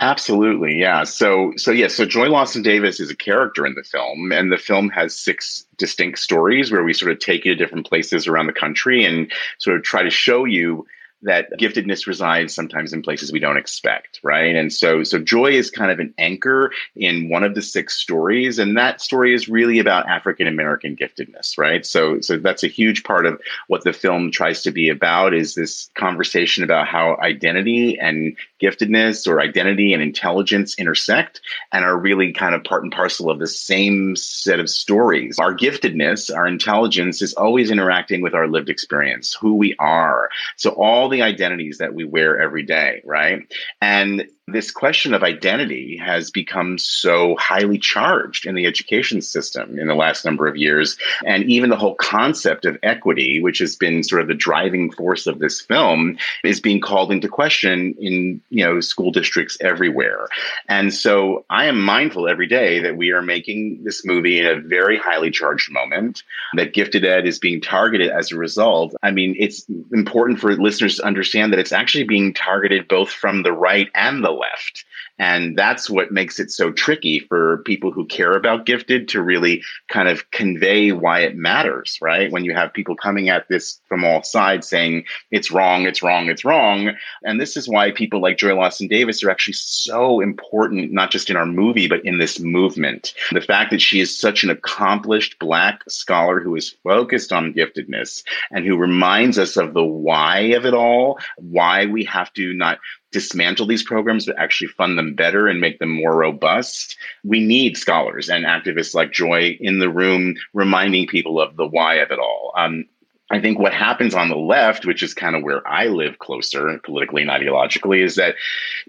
Absolutely, 0.00 0.78
yeah. 0.78 1.04
So, 1.04 1.52
so 1.56 1.70
yeah. 1.72 1.88
So, 1.88 2.06
Joy 2.06 2.28
Lawson 2.28 2.62
Davis 2.62 3.00
is 3.00 3.10
a 3.10 3.16
character 3.16 3.66
in 3.66 3.74
the 3.74 3.82
film, 3.82 4.32
and 4.32 4.50
the 4.50 4.56
film 4.56 4.88
has 4.90 5.14
six 5.14 5.66
distinct 5.76 6.18
stories 6.18 6.70
where 6.70 6.82
we 6.82 6.94
sort 6.94 7.12
of 7.12 7.18
take 7.18 7.44
you 7.44 7.54
to 7.54 7.56
different 7.56 7.86
places 7.86 8.26
around 8.26 8.46
the 8.46 8.54
country 8.54 9.04
and 9.04 9.30
sort 9.58 9.76
of 9.76 9.82
try 9.82 10.02
to 10.02 10.10
show 10.10 10.44
you 10.44 10.86
that 11.22 11.48
giftedness 11.58 12.06
resides 12.06 12.54
sometimes 12.54 12.92
in 12.92 13.02
places 13.02 13.32
we 13.32 13.38
don't 13.38 13.56
expect, 13.56 14.20
right? 14.22 14.56
And 14.56 14.72
so, 14.72 15.02
so 15.02 15.18
joy 15.18 15.52
is 15.52 15.70
kind 15.70 15.90
of 15.90 15.98
an 15.98 16.14
anchor 16.16 16.72
in 16.96 17.28
one 17.28 17.44
of 17.44 17.54
the 17.54 17.62
six 17.62 17.96
stories, 17.98 18.58
and 18.58 18.76
that 18.76 19.00
story 19.00 19.34
is 19.34 19.48
really 19.48 19.78
about 19.78 20.08
African 20.08 20.46
American 20.46 20.96
giftedness, 20.96 21.58
right? 21.58 21.84
So, 21.84 22.20
so 22.20 22.38
that's 22.38 22.64
a 22.64 22.68
huge 22.68 23.04
part 23.04 23.26
of 23.26 23.40
what 23.68 23.84
the 23.84 23.92
film 23.92 24.30
tries 24.30 24.62
to 24.62 24.70
be 24.70 24.88
about 24.88 25.34
is 25.34 25.54
this 25.54 25.90
conversation 25.94 26.64
about 26.64 26.88
how 26.88 27.18
identity 27.22 27.98
and 27.98 28.36
giftedness 28.62 29.26
or 29.26 29.40
identity 29.40 29.92
and 29.92 30.02
intelligence 30.02 30.78
intersect 30.78 31.40
and 31.72 31.84
are 31.84 31.98
really 31.98 32.32
kind 32.32 32.54
of 32.54 32.64
part 32.64 32.82
and 32.82 32.92
parcel 32.92 33.30
of 33.30 33.38
the 33.38 33.46
same 33.46 34.16
set 34.16 34.60
of 34.60 34.70
stories. 34.70 35.38
Our 35.38 35.54
giftedness, 35.54 36.34
our 36.34 36.46
intelligence 36.46 37.20
is 37.20 37.34
always 37.34 37.70
interacting 37.70 38.22
with 38.22 38.34
our 38.34 38.48
lived 38.48 38.70
experience, 38.70 39.34
who 39.34 39.54
we 39.54 39.74
are. 39.78 40.30
So 40.56 40.70
all 40.70 41.09
the 41.10 41.22
identities 41.22 41.78
that 41.78 41.94
we 41.94 42.04
wear 42.04 42.40
every 42.40 42.64
day, 42.64 43.02
right? 43.04 43.40
And 43.80 44.24
this 44.52 44.70
question 44.70 45.14
of 45.14 45.22
identity 45.22 45.96
has 45.96 46.30
become 46.30 46.78
so 46.78 47.36
highly 47.38 47.78
charged 47.78 48.46
in 48.46 48.54
the 48.54 48.66
education 48.66 49.20
system 49.20 49.78
in 49.78 49.86
the 49.86 49.94
last 49.94 50.24
number 50.24 50.46
of 50.46 50.56
years. 50.56 50.96
And 51.24 51.44
even 51.44 51.70
the 51.70 51.76
whole 51.76 51.94
concept 51.94 52.64
of 52.64 52.78
equity, 52.82 53.40
which 53.40 53.58
has 53.58 53.76
been 53.76 54.02
sort 54.02 54.22
of 54.22 54.28
the 54.28 54.34
driving 54.34 54.90
force 54.92 55.26
of 55.26 55.38
this 55.38 55.60
film, 55.60 56.16
is 56.44 56.60
being 56.60 56.80
called 56.80 57.12
into 57.12 57.28
question 57.28 57.94
in, 57.98 58.40
you 58.50 58.64
know, 58.64 58.80
school 58.80 59.10
districts 59.10 59.56
everywhere. 59.60 60.28
And 60.68 60.92
so 60.92 61.44
I 61.50 61.66
am 61.66 61.80
mindful 61.80 62.28
every 62.28 62.46
day 62.46 62.80
that 62.80 62.96
we 62.96 63.10
are 63.10 63.22
making 63.22 63.82
this 63.84 64.04
movie 64.04 64.38
in 64.38 64.46
a 64.46 64.60
very 64.60 64.98
highly 64.98 65.30
charged 65.30 65.72
moment, 65.72 66.22
that 66.54 66.74
gifted 66.74 67.04
ed 67.04 67.26
is 67.26 67.38
being 67.38 67.60
targeted 67.60 68.10
as 68.10 68.32
a 68.32 68.36
result. 68.36 68.94
I 69.02 69.10
mean, 69.10 69.34
it's 69.38 69.66
important 69.92 70.40
for 70.40 70.54
listeners 70.56 70.96
to 70.96 71.04
understand 71.04 71.52
that 71.52 71.60
it's 71.60 71.72
actually 71.72 72.04
being 72.04 72.34
targeted 72.34 72.88
both 72.88 73.10
from 73.10 73.42
the 73.42 73.52
right 73.52 73.88
and 73.94 74.24
the 74.24 74.32
left. 74.40 74.84
And 75.18 75.56
that's 75.56 75.90
what 75.90 76.12
makes 76.12 76.40
it 76.40 76.50
so 76.50 76.72
tricky 76.72 77.20
for 77.20 77.58
people 77.66 77.92
who 77.92 78.06
care 78.06 78.32
about 78.32 78.64
gifted 78.64 79.08
to 79.08 79.22
really 79.22 79.62
kind 79.88 80.08
of 80.08 80.30
convey 80.30 80.92
why 80.92 81.20
it 81.20 81.36
matters, 81.36 81.98
right? 82.00 82.32
When 82.32 82.44
you 82.44 82.54
have 82.54 82.72
people 82.72 82.96
coming 82.96 83.28
at 83.28 83.46
this 83.48 83.80
from 83.86 84.04
all 84.04 84.22
sides 84.22 84.66
saying 84.68 85.04
it's 85.30 85.50
wrong, 85.50 85.84
it's 85.86 86.02
wrong, 86.02 86.28
it's 86.28 86.44
wrong. 86.44 86.92
And 87.22 87.38
this 87.38 87.56
is 87.56 87.68
why 87.68 87.90
people 87.90 88.22
like 88.22 88.38
Joy 88.38 88.54
Lawson 88.54 88.88
Davis 88.88 89.22
are 89.22 89.30
actually 89.30 89.54
so 89.54 90.20
important, 90.20 90.92
not 90.92 91.10
just 91.10 91.28
in 91.28 91.36
our 91.36 91.46
movie, 91.46 91.86
but 91.86 92.04
in 92.04 92.18
this 92.18 92.40
movement. 92.40 93.12
The 93.32 93.40
fact 93.42 93.70
that 93.72 93.82
she 93.82 94.00
is 94.00 94.18
such 94.18 94.42
an 94.42 94.50
accomplished 94.50 95.38
Black 95.38 95.82
scholar 95.88 96.40
who 96.40 96.56
is 96.56 96.76
focused 96.82 97.32
on 97.32 97.52
giftedness 97.52 98.22
and 98.50 98.64
who 98.64 98.76
reminds 98.76 99.38
us 99.38 99.56
of 99.56 99.74
the 99.74 99.84
why 99.84 100.38
of 100.56 100.64
it 100.64 100.74
all, 100.74 101.18
why 101.36 101.86
we 101.86 102.04
have 102.04 102.32
to 102.34 102.54
not 102.54 102.78
dismantle 103.12 103.66
these 103.66 103.82
programs, 103.82 104.26
but 104.26 104.38
actually 104.38 104.68
fund 104.68 104.98
them 104.98 105.14
better 105.14 105.48
and 105.48 105.60
make 105.60 105.78
them 105.78 105.90
more 105.90 106.16
robust. 106.16 106.96
We 107.24 107.40
need 107.40 107.76
scholars 107.76 108.28
and 108.28 108.44
activists 108.44 108.94
like 108.94 109.12
Joy 109.12 109.56
in 109.60 109.78
the 109.78 109.90
room 109.90 110.36
reminding 110.54 111.06
people 111.06 111.40
of 111.40 111.56
the 111.56 111.66
why 111.66 111.96
of 111.96 112.10
it 112.10 112.18
all. 112.18 112.52
Um, 112.56 112.86
I 113.32 113.40
think 113.40 113.60
what 113.60 113.72
happens 113.72 114.12
on 114.12 114.28
the 114.28 114.36
left, 114.36 114.84
which 114.84 115.04
is 115.04 115.14
kind 115.14 115.36
of 115.36 115.44
where 115.44 115.66
I 115.66 115.86
live 115.86 116.18
closer 116.18 116.80
politically 116.84 117.22
and 117.22 117.30
ideologically, 117.30 118.04
is 118.04 118.16
that 118.16 118.34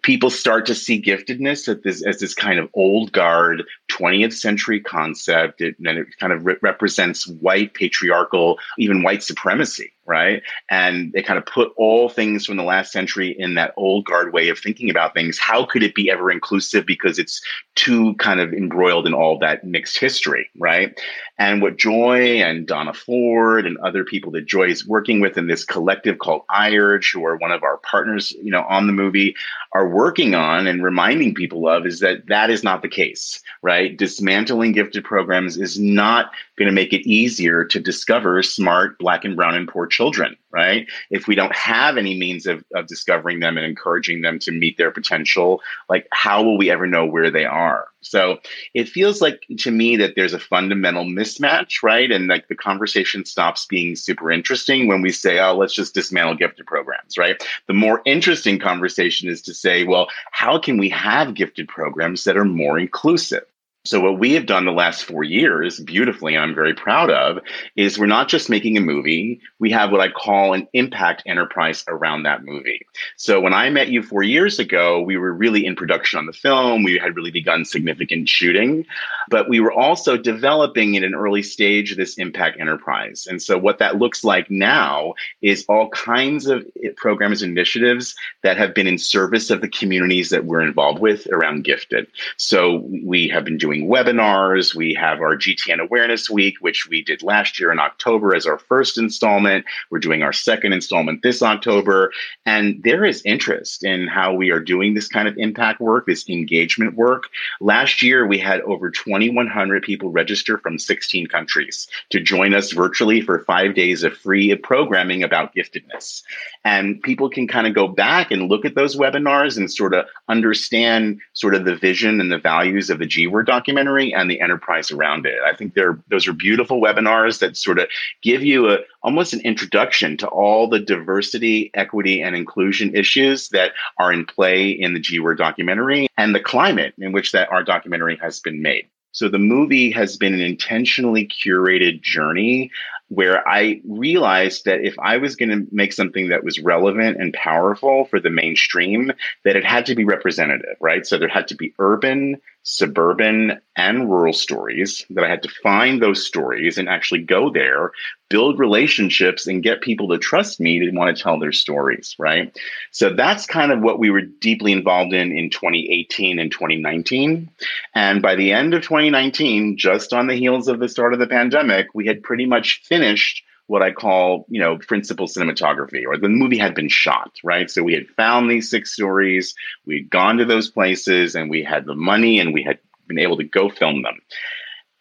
people 0.02 0.32
start 0.32 0.66
to 0.66 0.76
see 0.76 1.00
giftedness 1.00 1.68
as 1.68 1.82
this, 1.84 2.04
as 2.04 2.20
this 2.20 2.34
kind 2.34 2.58
of 2.58 2.68
old 2.74 3.12
guard 3.12 3.64
20th 3.92 4.34
century 4.34 4.80
concept. 4.80 5.62
It, 5.62 5.76
and 5.78 6.00
it 6.00 6.08
kind 6.20 6.34
of 6.34 6.44
re- 6.44 6.56
represents 6.64 7.28
white 7.28 7.76
patriarchal, 7.76 8.58
even 8.80 9.04
white 9.04 9.22
supremacy 9.22 9.94
right? 10.06 10.42
And 10.70 11.12
they 11.14 11.22
kind 11.22 11.38
of 11.38 11.46
put 11.46 11.72
all 11.78 12.10
things 12.10 12.46
from 12.46 12.58
the 12.58 12.64
last 12.64 12.92
century 12.92 13.36
in 13.38 13.54
that 13.56 13.74
old 13.78 14.06
guard 14.06 14.34
way 14.34 14.50
of 14.50 14.60
thinking 14.60 14.90
about 14.90 15.14
things. 15.14 15.38
How 15.38 15.66
could 15.66 15.84
it 15.84 15.96
be 15.96 16.10
ever 16.10 16.32
inclusive 16.32 16.86
because 16.86 17.20
it's 17.20 17.42
too 17.76 18.16
kind 18.16 18.40
of 18.40 18.54
embroiled 18.54 19.08
in 19.08 19.14
all 19.14 19.38
that 19.40 19.64
mixed 19.64 19.98
history, 20.00 20.50
right? 20.58 21.00
And 21.38 21.62
what 21.62 21.78
Joy 21.78 22.42
and 22.42 22.68
Donna 22.68 22.94
Ford 22.94 23.66
and 23.66 23.78
other 23.80 24.04
people 24.04 24.32
that 24.34 24.46
Joy 24.46 24.68
is 24.68 24.88
working 24.88 25.22
with 25.22 25.38
in 25.38 25.48
this 25.48 25.64
collective 25.64 26.20
called 26.20 26.44
IURG, 26.52 27.14
who 27.14 27.26
are 27.26 27.38
one 27.38 27.52
of 27.52 27.64
our 27.64 27.78
partners, 27.78 28.32
you 28.42 28.52
know, 28.52 28.64
on 28.64 28.88
the 28.88 28.94
movie, 28.94 29.36
are 29.74 29.88
working 29.88 30.36
on 30.36 30.68
and 30.68 30.84
reminding 30.84 31.34
people 31.34 31.68
of 31.68 31.86
is 31.86 32.00
that 32.00 32.28
that 32.28 32.50
is 32.50 32.64
not 32.64 32.82
the 32.82 32.90
case, 32.90 33.42
right? 33.62 33.98
Dismantling 33.98 34.74
gifted 34.74 35.04
programs 35.04 35.58
is 35.58 35.80
not 35.80 36.32
going 36.62 36.74
to 36.74 36.82
make 36.82 36.94
it 36.94 37.08
easier 37.08 37.66
to 37.66 37.80
discover 37.80 38.42
smart 38.44 38.98
black 39.00 39.26
and 39.26 39.36
brown 39.36 39.56
and 39.56 39.68
poor 39.68 39.88
children, 39.88 40.36
right? 40.52 40.88
If 41.10 41.28
we 41.28 41.36
don't 41.36 41.56
have 41.56 41.98
any 41.98 42.18
means 42.18 42.46
of, 42.46 42.64
of 42.76 42.88
discovering 42.88 43.40
them 43.40 43.58
and 43.58 43.66
encouraging 43.66 44.22
them 44.22 44.38
to 44.40 44.52
meet 44.52 44.78
their 44.78 44.92
potential, 44.92 45.62
like 45.90 46.08
how 46.12 46.44
will 46.44 46.58
we 46.58 46.70
ever 46.70 46.86
know 46.86 47.06
where 47.06 47.32
they 47.32 47.46
are? 47.46 47.88
So 48.02 48.40
it 48.74 48.90
feels 48.90 49.22
like 49.22 49.44
to 49.60 49.72
me 49.72 49.96
that 49.98 50.16
there's 50.16 50.34
a 50.34 50.40
fundamental 50.40 51.06
mismatch, 51.06 51.84
right? 51.84 52.12
And 52.12 52.28
like 52.28 52.48
the 52.48 52.56
conversation 52.56 53.26
stops 53.26 53.66
being 53.66 53.96
super 53.96 54.32
interesting 54.32 54.88
when 54.88 55.02
we 55.02 55.12
say, 55.12 55.40
oh, 55.40 55.56
let's 55.56 55.74
just 55.74 55.94
dismantle 55.94 56.36
gifted 56.36 56.66
programs, 56.66 57.18
right? 57.18 57.42
The 57.68 57.74
more 57.74 58.02
interesting 58.06 58.60
conversation 58.60 59.30
is 59.30 59.42
to 59.44 59.54
say, 59.54 59.84
well, 59.84 60.08
how 60.32 60.60
can 60.60 60.78
we 60.78 60.90
have 60.90 61.34
gifted 61.34 61.68
programs 61.68 62.24
that 62.24 62.38
are 62.38 62.46
more 62.46 62.80
inclusive? 62.80 63.46
So, 63.84 64.00
what 64.00 64.20
we 64.20 64.34
have 64.34 64.46
done 64.46 64.66
the 64.66 64.72
last 64.72 65.06
four 65.06 65.24
years 65.24 65.80
beautifully, 65.80 66.36
and 66.36 66.44
I'm 66.44 66.54
very 66.54 66.76
proud 66.76 67.10
of, 67.10 67.40
is 67.76 67.98
we're 67.98 68.06
not 68.06 68.28
just 68.28 68.48
making 68.48 68.78
a 68.78 68.82
movie, 68.82 69.42
we 69.58 69.72
have 69.72 69.92
what 69.92 70.02
I 70.02 70.10
call 70.10 70.54
an 70.54 70.68
impact 70.74 71.24
enterprise 71.26 71.84
around 71.88 72.22
that 72.24 72.46
movie. 72.46 72.86
So, 73.18 73.42
when 73.42 73.56
I 73.56 73.72
met 73.72 73.88
you 73.88 74.04
four 74.04 74.22
years 74.22 74.60
ago, 74.60 75.02
we 75.02 75.18
were 75.18 75.34
really 75.34 75.66
in 75.66 75.76
production 75.76 76.20
on 76.20 76.28
the 76.28 76.34
film. 76.34 76.84
We 76.84 77.00
had 77.00 77.16
really 77.16 77.32
begun 77.32 77.66
significant 77.66 78.30
shooting, 78.30 78.86
but 79.30 79.50
we 79.50 79.60
were 79.60 79.74
also 79.74 80.16
developing 80.16 80.94
in 80.94 81.04
an 81.04 81.16
early 81.16 81.42
stage 81.42 81.96
this 81.96 82.20
impact 82.20 82.60
enterprise. 82.60 83.26
And 83.28 83.42
so, 83.42 83.58
what 83.58 83.80
that 83.80 83.98
looks 83.98 84.24
like 84.24 84.52
now 84.52 85.16
is 85.42 85.66
all 85.68 85.90
kinds 85.90 86.46
of 86.46 86.64
programs 86.98 87.42
and 87.42 87.52
initiatives 87.52 88.16
that 88.44 88.58
have 88.58 88.76
been 88.76 88.86
in 88.86 89.00
service 89.00 89.50
of 89.50 89.62
the 89.62 89.70
communities 89.70 90.30
that 90.30 90.46
we're 90.46 90.62
involved 90.62 91.00
with 91.00 91.26
around 91.32 91.64
gifted. 91.64 92.06
So, 92.38 92.88
we 93.04 93.28
have 93.30 93.44
been 93.44 93.58
doing 93.58 93.71
doing 93.72 93.90
webinars. 93.90 94.76
We 94.76 94.94
have 94.96 95.22
our 95.22 95.38
GTN 95.38 95.80
Awareness 95.80 96.30
Week, 96.30 96.56
which 96.60 96.88
we 96.90 97.02
did 97.02 97.24
last 97.24 97.60
year 97.60 97.72
in 97.72 97.80
October 97.80 98.36
as 98.36 98.46
our 98.46 98.58
first 98.58 98.98
installment. 98.98 99.66
We're 99.90 100.00
doing 100.00 100.24
our 100.24 100.34
second 100.34 100.74
installment 100.74 101.22
this 101.24 101.42
October. 101.42 102.12
And 102.46 102.82
there 102.84 103.06
is 103.06 103.22
interest 103.24 103.86
in 103.86 104.08
how 104.08 104.34
we 104.34 104.52
are 104.52 104.60
doing 104.60 104.94
this 104.94 105.08
kind 105.08 105.28
of 105.28 105.38
impact 105.38 105.80
work, 105.80 106.06
this 106.06 106.28
engagement 106.28 106.96
work. 106.96 107.30
Last 107.62 108.02
year, 108.02 108.28
we 108.28 108.38
had 108.38 108.60
over 108.62 108.92
2,100 108.92 109.84
people 109.84 110.10
register 110.10 110.58
from 110.58 110.78
16 110.78 111.28
countries 111.28 111.88
to 112.10 112.20
join 112.20 112.54
us 112.54 112.74
virtually 112.74 113.22
for 113.22 113.40
five 113.40 113.74
days 113.74 114.04
of 114.04 114.18
free 114.18 114.54
programming 114.56 115.24
about 115.24 115.56
giftedness. 115.56 116.24
And 116.66 117.02
people 117.02 117.30
can 117.30 117.48
kind 117.48 117.68
of 117.68 117.74
go 117.74 117.88
back 117.88 118.32
and 118.32 118.50
look 118.50 118.66
at 118.66 118.76
those 118.76 118.98
webinars 118.98 119.58
and 119.58 119.72
sort 119.72 119.94
of 119.94 120.06
understand 120.28 121.22
sort 121.34 121.56
of 121.56 121.66
the 121.66 121.76
vision 121.76 122.20
and 122.20 122.32
the 122.32 122.38
values 122.38 122.90
of 122.90 123.00
the 123.00 123.06
G 123.06 123.28
Word 123.28 123.48
documentary 123.62 124.12
and 124.14 124.30
the 124.30 124.42
enterprise 124.42 124.90
around 124.90 125.26
it. 125.28 125.38
I 125.46 125.56
think 125.56 125.76
they're 125.76 126.00
those 126.10 126.28
are 126.28 126.34
beautiful 126.34 126.82
webinars 126.82 127.40
that 127.40 127.56
sort 127.56 127.78
of 127.78 127.88
give 128.24 128.44
you 128.44 128.72
a 128.72 128.80
almost 129.04 129.34
an 129.34 129.42
introduction 129.42 130.18
to 130.18 130.28
all 130.28 130.68
the 130.68 130.80
diversity, 130.80 131.70
equity, 131.76 132.22
and 132.22 132.36
inclusion 132.36 132.96
issues 132.96 133.50
that 133.50 133.74
are 134.00 134.12
in 134.12 134.26
play 134.26 134.70
in 134.70 134.96
the 134.96 135.00
G 135.00 135.20
Word 135.20 135.38
documentary 135.38 136.08
and 136.18 136.34
the 136.34 136.40
climate 136.40 136.96
in 136.98 137.12
which 137.12 137.32
that 137.34 137.52
our 137.52 137.64
documentary 137.64 138.18
has 138.18 138.40
been 138.40 138.64
made. 138.64 138.88
So 139.12 139.28
the 139.28 139.40
movie 139.40 139.92
has 139.92 140.18
been 140.18 140.34
an 140.34 140.42
intentionally 140.42 141.28
curated 141.28 142.02
journey 142.02 142.72
where 143.10 143.46
I 143.46 143.82
realized 143.86 144.64
that 144.66 144.86
if 144.86 144.98
I 144.98 145.18
was 145.18 145.36
going 145.36 145.50
to 145.50 145.68
make 145.70 145.92
something 145.92 146.30
that 146.30 146.46
was 146.46 146.60
relevant 146.60 147.18
and 147.20 147.34
powerful 147.34 148.06
for 148.06 148.22
the 148.22 148.30
mainstream, 148.30 149.12
that 149.44 149.58
it 149.58 149.66
had 149.66 149.88
to 149.88 149.96
be 149.96 150.06
representative, 150.06 150.78
right? 150.80 151.06
So 151.06 151.18
there 151.18 151.28
had 151.28 151.50
to 151.50 151.56
be 151.56 151.74
urban, 151.78 152.38
suburban 152.64 153.60
and 153.76 154.10
rural 154.10 154.32
stories 154.32 155.06
that 155.10 155.26
I 155.26 155.30
had 155.30 155.44
to 155.44 155.50
find 155.62 156.02
those 156.02 156.26
stories 156.26 156.78
and 156.78 156.88
actually 156.88 157.24
go 157.24 157.50
there, 157.50 157.92
build 158.32 158.58
relationships 158.58 159.46
and 159.46 159.62
get 159.62 159.82
people 159.82 160.08
to 160.10 160.18
trust 160.18 160.60
me 160.60 160.80
to 160.80 160.92
want 160.92 161.16
to 161.16 161.22
tell 161.22 161.38
their 161.38 161.52
stories, 161.52 162.16
right? 162.18 162.58
So 162.92 163.14
that's 163.14 163.46
kind 163.46 163.72
of 163.72 163.82
what 163.82 164.00
we 164.00 164.10
were 164.10 164.22
deeply 164.22 164.72
involved 164.72 165.14
in 165.14 165.32
in 165.32 165.50
2018 165.50 166.40
and 166.40 166.52
2019. 166.52 167.52
And 167.94 168.22
by 168.22 168.36
the 168.36 168.54
end 168.54 168.74
of 168.74 168.82
2019, 168.82 169.78
just 169.78 170.14
on 170.14 170.28
the 170.28 170.36
heels 170.36 170.68
of 170.68 170.80
the 170.80 170.90
start 170.90 171.14
of 171.14 171.20
the 171.20 171.28
pandemic, 171.28 171.88
we 171.94 172.08
had 172.08 172.24
pretty 172.24 172.46
much 172.46 172.82
finished 172.86 173.44
what 173.68 173.82
I 173.82 173.92
call, 173.92 174.46
you 174.50 174.60
know, 174.60 174.78
principal 174.78 175.28
cinematography, 175.28 176.04
or 176.06 176.18
the 176.18 176.28
movie 176.28 176.58
had 176.58 176.76
been 176.76 176.90
shot, 176.90 177.32
right? 177.42 177.72
So 177.72 177.84
we 177.84 177.94
had 177.94 178.10
found 178.18 178.50
these 178.50 178.70
six 178.70 178.92
stories, 178.92 179.56
we'd 179.86 180.10
gone 180.10 180.38
to 180.38 180.46
those 180.46 180.70
places, 180.70 181.36
and 181.36 181.50
we 181.50 181.64
had 181.64 181.86
the 181.86 181.96
money 181.96 182.40
and 182.40 182.54
we 182.54 182.64
had 182.64 182.80
been 183.08 183.20
able 183.20 183.38
to 183.38 183.46
go 183.46 183.70
film 183.70 184.02
them. 184.02 184.20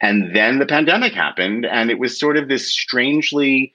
And 0.00 0.34
then 0.34 0.58
the 0.58 0.66
pandemic 0.66 1.12
happened, 1.12 1.66
and 1.66 1.90
it 1.90 1.98
was 1.98 2.18
sort 2.18 2.36
of 2.36 2.48
this 2.48 2.72
strangely 2.72 3.74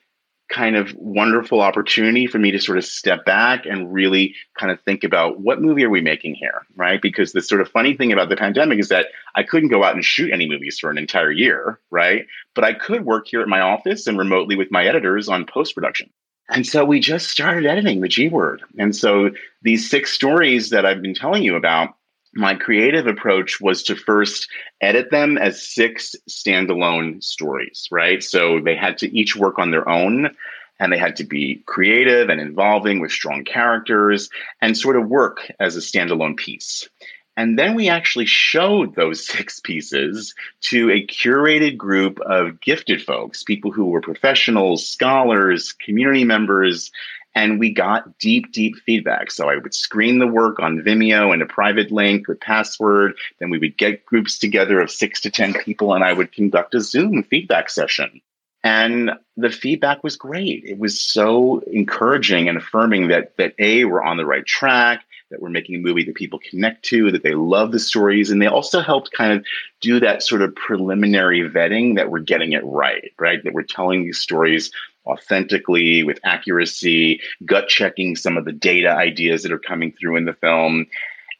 kind 0.49 0.75
of 0.75 0.93
wonderful 0.95 1.59
opportunity 1.59 2.27
for 2.27 2.37
me 2.37 2.51
to 2.51 2.59
sort 2.59 2.77
of 2.77 2.85
step 2.85 3.25
back 3.25 3.65
and 3.65 3.91
really 3.91 4.35
kind 4.59 4.71
of 4.71 4.79
think 4.81 5.03
about 5.03 5.39
what 5.39 5.61
movie 5.61 5.83
are 5.83 5.89
we 5.89 6.01
making 6.01 6.35
here, 6.35 6.61
right? 6.75 7.01
Because 7.01 7.31
the 7.31 7.41
sort 7.41 7.61
of 7.61 7.69
funny 7.69 7.95
thing 7.95 8.11
about 8.11 8.29
the 8.29 8.35
pandemic 8.35 8.79
is 8.79 8.89
that 8.89 9.07
I 9.33 9.43
couldn't 9.43 9.69
go 9.69 9.83
out 9.83 9.95
and 9.95 10.05
shoot 10.05 10.31
any 10.31 10.47
movies 10.47 10.77
for 10.79 10.91
an 10.91 10.99
entire 10.99 11.31
year, 11.31 11.79
right? 11.89 12.27
But 12.53 12.63
I 12.63 12.73
could 12.73 13.05
work 13.05 13.27
here 13.27 13.41
at 13.41 13.47
my 13.47 13.59
office 13.59 14.05
and 14.05 14.19
remotely 14.19 14.55
with 14.55 14.71
my 14.71 14.85
editors 14.85 15.27
on 15.27 15.45
post 15.45 15.73
production. 15.73 16.11
And 16.49 16.65
so 16.67 16.85
we 16.85 16.99
just 16.99 17.29
started 17.29 17.65
editing 17.65 18.01
the 18.01 18.07
G 18.07 18.29
word. 18.29 18.61
And 18.77 18.95
so 18.95 19.31
these 19.63 19.89
six 19.89 20.11
stories 20.11 20.69
that 20.69 20.85
I've 20.85 21.01
been 21.01 21.15
telling 21.15 21.41
you 21.41 21.55
about 21.55 21.95
my 22.35 22.53
creative 22.53 23.07
approach 23.07 23.61
was 23.61 23.83
to 23.83 23.95
first 23.95 24.49
edit 24.81 25.09
them 25.09 25.37
as 25.37 25.67
six 25.67 26.15
standalone 26.29 27.23
stories, 27.23 27.87
right? 27.91 28.21
So 28.21 28.59
they 28.59 28.75
had 28.75 28.97
to 28.99 29.17
each 29.17 29.35
work 29.35 29.57
on 29.57 29.71
their 29.71 29.87
own 29.87 30.35
and 30.79 30.91
they 30.91 30.97
had 30.97 31.15
to 31.17 31.23
be 31.23 31.63
creative 31.65 32.29
and 32.29 32.41
involving 32.41 32.99
with 32.99 33.11
strong 33.11 33.45
characters 33.45 34.29
and 34.61 34.77
sort 34.77 34.97
of 34.97 35.07
work 35.07 35.49
as 35.59 35.77
a 35.77 35.79
standalone 35.79 36.35
piece. 36.35 36.89
And 37.37 37.59
then 37.59 37.75
we 37.75 37.89
actually 37.89 38.25
showed 38.25 38.95
those 38.95 39.25
six 39.27 39.59
pieces 39.59 40.33
to 40.69 40.91
a 40.91 41.05
curated 41.05 41.77
group 41.77 42.19
of 42.19 42.59
gifted 42.61 43.01
folks, 43.01 43.43
people 43.43 43.71
who 43.71 43.85
were 43.85 44.01
professionals, 44.01 44.87
scholars, 44.87 45.73
community 45.73 46.23
members, 46.23 46.91
and 47.35 47.59
we 47.59 47.69
got 47.69 48.17
deep, 48.17 48.51
deep 48.53 48.77
feedback. 48.77 49.29
So 49.29 49.49
I 49.49 49.57
would 49.57 49.73
screen 49.73 50.19
the 50.19 50.27
work 50.27 50.59
on 50.59 50.81
Vimeo 50.81 51.33
in 51.33 51.41
a 51.41 51.45
private 51.45 51.91
link 51.91 52.27
with 52.27 52.39
password. 52.39 53.17
Then 53.39 53.49
we 53.49 53.59
would 53.59 53.77
get 53.77 54.05
groups 54.05 54.39
together 54.39 54.79
of 54.79 54.89
six 54.89 55.19
to 55.21 55.29
10 55.29 55.53
people, 55.55 55.93
and 55.93 56.03
I 56.03 56.13
would 56.13 56.31
conduct 56.31 56.73
a 56.73 56.81
Zoom 56.81 57.23
feedback 57.23 57.69
session. 57.69 58.21
And 58.63 59.11
the 59.37 59.51
feedback 59.51 60.03
was 60.03 60.15
great. 60.15 60.63
It 60.63 60.79
was 60.79 60.99
so 60.99 61.59
encouraging 61.67 62.49
and 62.49 62.57
affirming 62.57 63.09
that 63.09 63.37
that 63.37 63.53
A, 63.59 63.85
we're 63.85 64.01
on 64.01 64.17
the 64.17 64.25
right 64.25 64.45
track, 64.45 65.03
that 65.29 65.39
we're 65.39 65.49
making 65.49 65.75
a 65.75 65.79
movie 65.79 66.03
that 66.05 66.15
people 66.15 66.39
connect 66.39 66.85
to, 66.85 67.11
that 67.11 67.21
they 67.21 67.35
love 67.35 67.71
the 67.71 67.79
stories, 67.79 68.31
and 68.31 68.41
they 68.41 68.47
also 68.47 68.79
helped 68.79 69.11
kind 69.11 69.33
of 69.33 69.45
do 69.81 69.99
that 69.99 70.23
sort 70.23 70.41
of 70.41 70.55
preliminary 70.55 71.47
vetting 71.47 71.97
that 71.97 72.09
we're 72.09 72.19
getting 72.19 72.53
it 72.53 72.63
right, 72.63 73.11
right? 73.19 73.43
That 73.43 73.53
we're 73.53 73.63
telling 73.63 74.03
these 74.03 74.19
stories 74.19 74.71
authentically 75.05 76.03
with 76.03 76.19
accuracy, 76.23 77.21
gut 77.45 77.67
checking 77.67 78.15
some 78.15 78.37
of 78.37 78.45
the 78.45 78.51
data 78.51 78.89
ideas 78.89 79.43
that 79.43 79.51
are 79.51 79.59
coming 79.59 79.93
through 79.99 80.17
in 80.17 80.25
the 80.25 80.33
film. 80.33 80.87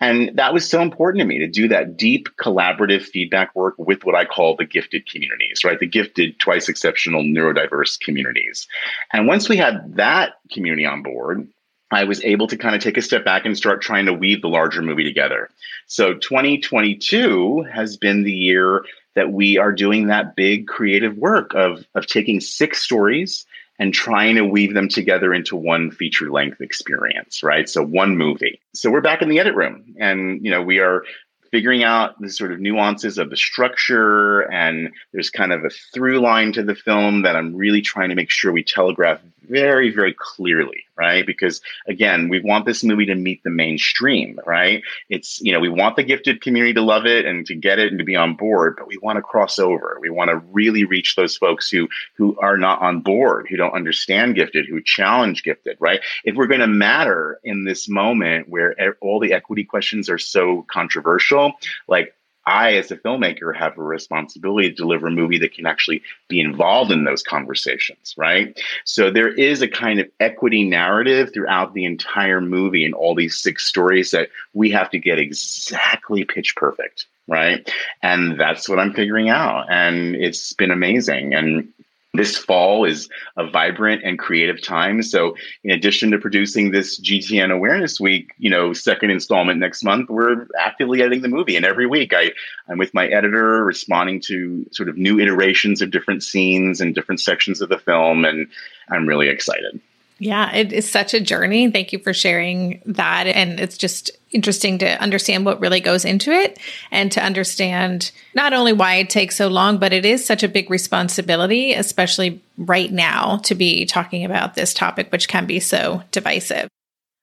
And 0.02 0.38
that 0.38 0.54
was 0.54 0.70
so 0.70 0.82
important 0.82 1.22
to 1.22 1.26
me 1.26 1.40
to 1.40 1.48
do 1.48 1.68
that 1.70 1.96
deep 1.96 2.28
collaborative 2.42 3.04
feedback 3.04 3.56
work 3.56 3.76
with 3.78 4.04
what 4.04 4.16
I 4.16 4.26
call 4.26 4.56
the 4.56 4.66
gifted 4.66 5.10
communities, 5.10 5.64
right? 5.64 5.80
The 5.80 5.88
gifted, 5.88 6.38
twice 6.40 6.68
exceptional, 6.68 7.24
neurodiverse 7.24 8.00
communities. 8.02 8.68
And 9.14 9.28
once 9.28 9.48
we 9.48 9.56
had 9.56 9.96
that 9.96 10.34
community 10.52 10.86
on 10.86 11.02
board, 11.02 11.48
I 11.92 12.04
was 12.04 12.24
able 12.26 12.48
to 12.48 12.58
kind 12.58 12.76
of 12.76 12.82
take 12.82 12.98
a 12.98 13.02
step 13.02 13.24
back 13.24 13.46
and 13.46 13.56
start 13.56 13.82
trying 13.82 14.06
to 14.08 14.14
weave 14.14 14.42
the 14.42 14.50
larger 14.50 14.82
movie 14.82 15.04
together. 15.04 15.50
So 15.88 16.14
2022 16.16 17.66
has 17.72 17.96
been 17.96 18.24
the 18.24 18.34
year 18.34 18.84
that 19.16 19.32
we 19.32 19.58
are 19.58 19.72
doing 19.72 20.08
that 20.08 20.36
big 20.36 20.68
creative 20.68 21.18
work 21.18 21.54
of, 21.56 21.86
of 21.96 22.06
taking 22.06 22.40
six 22.40 22.82
stories 22.82 23.46
and 23.80 23.94
trying 23.94 24.36
to 24.36 24.46
weave 24.46 24.74
them 24.74 24.88
together 24.88 25.34
into 25.34 25.56
one 25.56 25.92
feature 25.92 26.32
length 26.32 26.62
experience, 26.62 27.44
right? 27.44 27.68
So 27.68 27.84
one 27.84 28.18
movie. 28.18 28.62
So 28.74 28.90
we're 28.90 29.02
back 29.02 29.22
in 29.22 29.30
the 29.30 29.40
edit 29.40 29.56
room 29.56 29.96
and, 30.00 30.44
you 30.44 30.52
know, 30.52 30.62
we 30.62 30.80
are 30.80 31.04
figuring 31.52 31.84
out 31.84 32.20
the 32.20 32.30
sort 32.30 32.52
of 32.52 32.60
nuances 32.60 33.18
of 33.18 33.30
the 33.30 33.38
structure 33.38 34.42
and 34.52 34.92
there's 35.14 35.30
kind 35.30 35.54
of 35.54 35.64
a 35.64 35.70
through 35.94 36.20
line 36.20 36.52
to 36.54 36.64
the 36.64 36.76
film 36.76 37.22
that 37.22 37.36
I'm 37.36 37.56
really 37.56 37.82
trying 37.82 38.10
to 38.10 38.16
make 38.16 38.30
sure 38.30 38.52
we 38.52 38.64
telegraph 38.64 39.22
very, 39.48 39.92
very 39.92 40.16
clearly, 40.18 40.84
right? 40.98 41.26
Because 41.26 41.62
again, 41.88 42.30
we 42.30 42.40
want 42.40 42.66
this 42.66 42.84
movie 42.84 43.06
to 43.06 43.16
meet 43.16 43.44
the 43.44 43.50
mainstream, 43.50 44.40
right? 44.46 44.84
It's, 45.10 45.42
you 45.42 45.54
know, 45.54 45.60
we 45.60 45.70
want 45.70 45.96
the 45.96 46.04
gifted 46.04 46.42
community 46.42 46.74
to 46.74 46.82
love 46.82 47.06
it 47.06 47.26
and 47.26 47.46
to 47.48 47.56
get 47.56 47.80
it 47.80 47.90
and 47.90 48.00
to 48.00 48.06
be 48.06 48.16
on 48.16 48.36
board, 48.36 48.76
but 48.78 48.88
we 48.88 48.98
want 48.98 49.18
to 49.18 49.22
cross 49.22 49.60
over. 49.60 49.98
We 50.02 50.10
want 50.10 50.30
to 50.30 50.38
really 50.52 50.86
reach 50.86 51.16
those 51.16 51.38
folks 51.38 51.70
who, 51.70 51.88
who 52.16 52.38
are 52.40 52.58
not 52.58 52.82
on 52.82 53.02
board, 53.02 53.48
who 53.50 53.58
don't 53.58 53.74
understand 53.74 54.36
gifted, 54.36 54.66
who 54.68 54.82
challenge 54.82 55.44
gifted, 55.44 55.78
right? 55.80 56.02
If 56.24 56.36
we're 56.36 56.48
going 56.48 56.62
to 56.62 56.68
matter 56.68 57.40
in 57.44 57.66
this 57.66 57.88
moment 57.90 58.50
where 58.50 58.76
all 59.02 59.20
the 59.20 59.34
equity 59.34 59.64
questions 59.64 60.10
are 60.10 60.18
so 60.18 60.66
controversial, 60.70 61.54
like 61.88 62.14
I, 62.46 62.76
as 62.76 62.92
a 62.92 62.98
filmmaker, 62.98 63.56
have 63.56 63.78
a 63.78 63.84
responsibility 63.84 64.70
to 64.70 64.76
deliver 64.76 65.08
a 65.08 65.12
movie 65.12 65.40
that 65.40 65.54
can 65.54 65.66
actually 65.66 66.04
be 66.28 66.40
involved 66.40 66.92
in 66.92 67.04
those 67.04 67.24
conversations, 67.24 68.14
right? 68.18 68.60
So 68.84 69.12
there 69.12 69.34
is 69.34 69.62
a 69.62 69.68
kind 69.68 70.00
of 70.00 70.10
equity 70.20 70.64
narrative 70.64 71.32
throughout 71.34 71.74
the 71.74 71.86
entire 71.86 72.42
movie 72.42 72.86
and 72.86 72.94
all 72.94 73.16
these 73.16 73.38
six 73.38 73.66
stories 73.66 74.12
that 74.12 74.30
we 74.54 74.70
have 74.72 74.90
to 74.92 75.00
get 75.00 75.20
exactly 75.20 76.24
pitch 76.24 76.56
perfect, 76.56 77.06
right? 77.28 77.70
And 78.04 78.40
that's 78.40 78.70
what 78.70 78.80
I'm 78.80 78.94
figuring 78.94 79.30
out. 79.30 79.66
And 79.70 80.16
it's 80.16 80.54
been 80.54 80.72
amazing. 80.72 81.34
And 81.34 81.72
this 82.16 82.38
fall 82.38 82.86
is 82.86 83.10
a 83.38 83.50
vibrant 83.50 84.04
and 84.04 84.20
creative 84.20 84.62
time. 84.62 85.02
So, 85.04 85.36
in 85.64 85.72
addition 85.72 86.12
to 86.12 86.18
producing 86.18 86.72
this 86.72 87.00
GTN 87.00 87.52
Awareness 87.52 88.00
Week, 88.00 88.32
you 88.38 88.50
know, 88.50 88.74
second 88.74 89.10
installment 89.10 89.60
next 89.60 89.84
month, 89.84 90.10
we're 90.10 90.48
actively 90.60 91.02
editing 91.02 91.22
the 91.22 91.28
movie. 91.28 91.56
And 91.56 91.66
every 91.66 91.88
week, 91.88 92.14
I 92.14 92.32
I'm 92.68 92.78
with 92.78 92.94
my 92.94 93.08
editor, 93.08 93.64
responding 93.64 94.22
to 94.22 94.66
sort 94.72 94.90
of 94.90 94.98
new 94.98 95.20
iterations 95.20 95.82
of 95.82 95.92
different 95.92 96.24
scenes 96.24 96.82
and 96.82 96.96
different 96.96 97.22
sections 97.22 97.62
of 97.62 97.70
the 97.70 97.78
film, 97.78 98.26
and 98.26 98.48
I'm 98.90 99.08
really 99.08 99.30
excited. 99.30 99.80
Yeah, 100.18 100.54
it 100.56 100.72
is 100.72 100.90
such 100.90 101.14
a 101.14 101.20
journey. 101.20 101.70
Thank 101.70 101.92
you 101.92 102.00
for 102.00 102.14
sharing 102.14 102.82
that. 102.86 103.28
And 103.28 103.60
it's 103.60 103.78
just 103.78 104.12
interesting 104.32 104.78
to 104.78 105.02
understand 105.02 105.46
what 105.46 105.60
really 105.60 105.82
goes 105.82 106.06
into 106.06 106.32
it 106.32 106.58
and 106.90 107.12
to 107.12 107.24
understand 107.24 108.12
not 108.34 108.54
only 108.54 108.72
why 108.72 108.96
it 108.96 109.10
takes 109.10 109.36
so 109.36 109.50
long, 109.50 109.78
but 109.78 109.92
it 109.92 110.06
is 110.06 110.26
such 110.26 110.42
a 110.42 110.48
big 110.48 110.70
responsibility, 110.70 111.74
especially 111.74 112.42
right 112.58 112.92
now, 112.92 113.38
to 113.44 113.56
be 113.56 113.86
talking 113.86 114.24
about 114.24 114.56
this 114.56 114.74
topic, 114.74 115.12
which 115.12 115.28
can 115.28 115.46
be 115.46 115.60
so 115.60 116.02
divisive. 116.12 116.70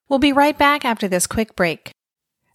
We'll 0.09 0.19
be 0.19 0.33
right 0.33 0.57
back 0.57 0.85
after 0.85 1.09
this 1.09 1.27
quick 1.27 1.57
break. 1.57 1.93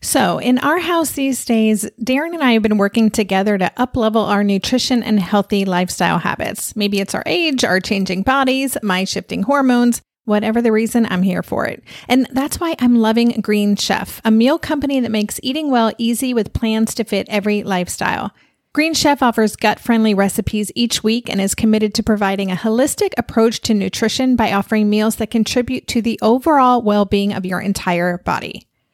So, 0.00 0.38
in 0.38 0.58
our 0.58 0.78
house 0.78 1.12
these 1.12 1.44
days, 1.44 1.88
Darren 2.00 2.32
and 2.34 2.42
I 2.42 2.52
have 2.52 2.62
been 2.62 2.78
working 2.78 3.10
together 3.10 3.58
to 3.58 3.72
uplevel 3.76 4.28
our 4.28 4.44
nutrition 4.44 5.02
and 5.02 5.18
healthy 5.18 5.64
lifestyle 5.64 6.18
habits. 6.18 6.76
Maybe 6.76 7.00
it's 7.00 7.14
our 7.14 7.24
age, 7.26 7.64
our 7.64 7.80
changing 7.80 8.22
bodies, 8.22 8.76
my 8.82 9.04
shifting 9.04 9.42
hormones. 9.42 10.00
Whatever 10.24 10.60
the 10.60 10.72
reason, 10.72 11.06
I'm 11.06 11.22
here 11.22 11.42
for 11.42 11.64
it. 11.66 11.82
And 12.06 12.28
that's 12.30 12.60
why 12.60 12.76
I'm 12.78 12.96
loving 12.96 13.40
Green 13.40 13.76
Chef, 13.76 14.20
a 14.26 14.30
meal 14.30 14.58
company 14.58 15.00
that 15.00 15.10
makes 15.10 15.40
eating 15.42 15.70
well 15.70 15.90
easy 15.96 16.34
with 16.34 16.52
plans 16.52 16.94
to 16.96 17.04
fit 17.04 17.26
every 17.30 17.62
lifestyle. 17.62 18.32
Green 18.74 18.92
Chef 18.92 19.22
offers 19.22 19.56
gut 19.56 19.80
friendly 19.80 20.12
recipes 20.12 20.70
each 20.74 21.02
week 21.02 21.30
and 21.30 21.40
is 21.40 21.54
committed 21.54 21.94
to 21.94 22.02
providing 22.02 22.52
a 22.52 22.56
holistic 22.56 23.12
approach 23.16 23.62
to 23.62 23.74
nutrition 23.74 24.36
by 24.36 24.52
offering 24.52 24.90
meals 24.90 25.16
that 25.16 25.30
contribute 25.30 25.88
to 25.88 26.02
the 26.02 26.18
overall 26.20 26.82
well 26.82 27.06
being 27.06 27.32
of 27.32 27.46
your 27.46 27.60
entire 27.60 28.18
body. 28.18 28.67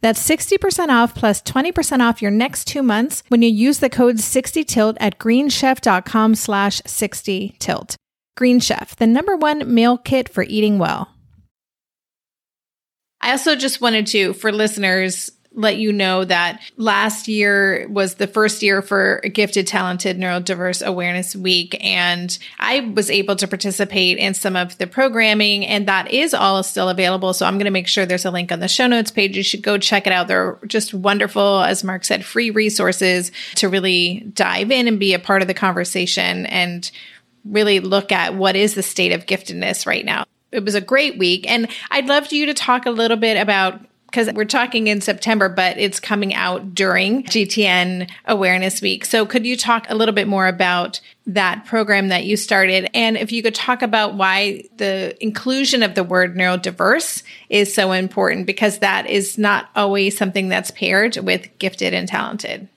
That's 0.00 0.26
60% 0.26 0.88
off 0.88 1.14
plus 1.14 1.42
20% 1.42 2.00
off 2.00 2.22
your 2.22 2.30
next 2.30 2.66
two 2.66 2.82
months 2.82 3.22
when 3.28 3.42
you 3.42 3.48
use 3.48 3.78
the 3.78 3.90
code 3.90 4.16
60tilt 4.16 4.96
at 5.00 5.18
greenchef.com 5.18 6.34
slash 6.34 6.80
60tilt. 6.82 7.96
Green 8.36 8.60
Chef, 8.60 8.94
the 8.94 9.06
number 9.06 9.36
one 9.36 9.74
meal 9.74 9.98
kit 9.98 10.28
for 10.28 10.44
eating 10.44 10.78
well. 10.78 11.08
I 13.20 13.32
also 13.32 13.56
just 13.56 13.80
wanted 13.80 14.06
to, 14.08 14.32
for 14.32 14.52
listeners, 14.52 15.30
let 15.52 15.78
you 15.78 15.92
know 15.92 16.24
that 16.24 16.60
last 16.76 17.26
year 17.26 17.86
was 17.88 18.14
the 18.14 18.26
first 18.26 18.62
year 18.62 18.82
for 18.82 19.20
Gifted, 19.32 19.66
Talented, 19.66 20.18
Neurodiverse 20.18 20.86
Awareness 20.86 21.34
Week. 21.34 21.76
And 21.84 22.38
I 22.58 22.80
was 22.80 23.10
able 23.10 23.34
to 23.36 23.48
participate 23.48 24.18
in 24.18 24.34
some 24.34 24.56
of 24.56 24.78
the 24.78 24.86
programming, 24.86 25.66
and 25.66 25.88
that 25.88 26.10
is 26.12 26.34
all 26.34 26.62
still 26.62 26.88
available. 26.88 27.32
So 27.32 27.46
I'm 27.46 27.54
going 27.54 27.64
to 27.64 27.70
make 27.70 27.88
sure 27.88 28.06
there's 28.06 28.24
a 28.24 28.30
link 28.30 28.52
on 28.52 28.60
the 28.60 28.68
show 28.68 28.86
notes 28.86 29.10
page. 29.10 29.36
You 29.36 29.42
should 29.42 29.62
go 29.62 29.78
check 29.78 30.06
it 30.06 30.12
out. 30.12 30.28
They're 30.28 30.58
just 30.66 30.94
wonderful, 30.94 31.60
as 31.60 31.82
Marc 31.82 32.04
said, 32.04 32.24
free 32.24 32.50
resources 32.50 33.32
to 33.56 33.68
really 33.68 34.20
dive 34.34 34.70
in 34.70 34.86
and 34.86 35.00
be 35.00 35.14
a 35.14 35.18
part 35.18 35.42
of 35.42 35.48
the 35.48 35.54
conversation 35.54 36.46
and 36.46 36.90
really 37.44 37.80
look 37.80 38.12
at 38.12 38.34
what 38.34 38.54
is 38.54 38.74
the 38.74 38.82
state 38.82 39.12
of 39.12 39.26
giftedness 39.26 39.86
right 39.86 40.04
now 40.04 40.24
it 40.50 40.64
was 40.64 40.74
a 40.74 40.80
great 40.80 41.18
week. 41.18 41.48
And 41.48 41.68
I'd 41.90 42.06
love 42.06 42.32
you 42.32 42.46
to 42.46 42.54
talk 42.54 42.86
a 42.86 42.90
little 42.90 43.16
bit 43.16 43.36
about 43.36 43.80
because 44.10 44.32
we're 44.32 44.44
talking 44.44 44.86
in 44.86 45.00
September, 45.00 45.48
but 45.48 45.76
it's 45.76 46.00
coming 46.00 46.34
out 46.34 46.74
during 46.74 47.24
GTN 47.24 48.10
Awareness 48.24 48.80
Week. 48.80 49.04
So, 49.04 49.26
could 49.26 49.44
you 49.44 49.56
talk 49.56 49.86
a 49.88 49.94
little 49.94 50.14
bit 50.14 50.26
more 50.26 50.46
about 50.46 51.00
that 51.26 51.66
program 51.66 52.08
that 52.08 52.24
you 52.24 52.36
started? 52.36 52.88
And 52.94 53.18
if 53.18 53.32
you 53.32 53.42
could 53.42 53.54
talk 53.54 53.82
about 53.82 54.14
why 54.14 54.64
the 54.76 55.16
inclusion 55.22 55.82
of 55.82 55.94
the 55.94 56.04
word 56.04 56.36
neurodiverse 56.36 57.22
is 57.50 57.74
so 57.74 57.92
important, 57.92 58.46
because 58.46 58.78
that 58.78 59.06
is 59.06 59.36
not 59.36 59.68
always 59.76 60.16
something 60.16 60.48
that's 60.48 60.70
paired 60.70 61.16
with 61.18 61.46
gifted 61.58 61.92
and 61.92 62.08
talented. 62.08 62.68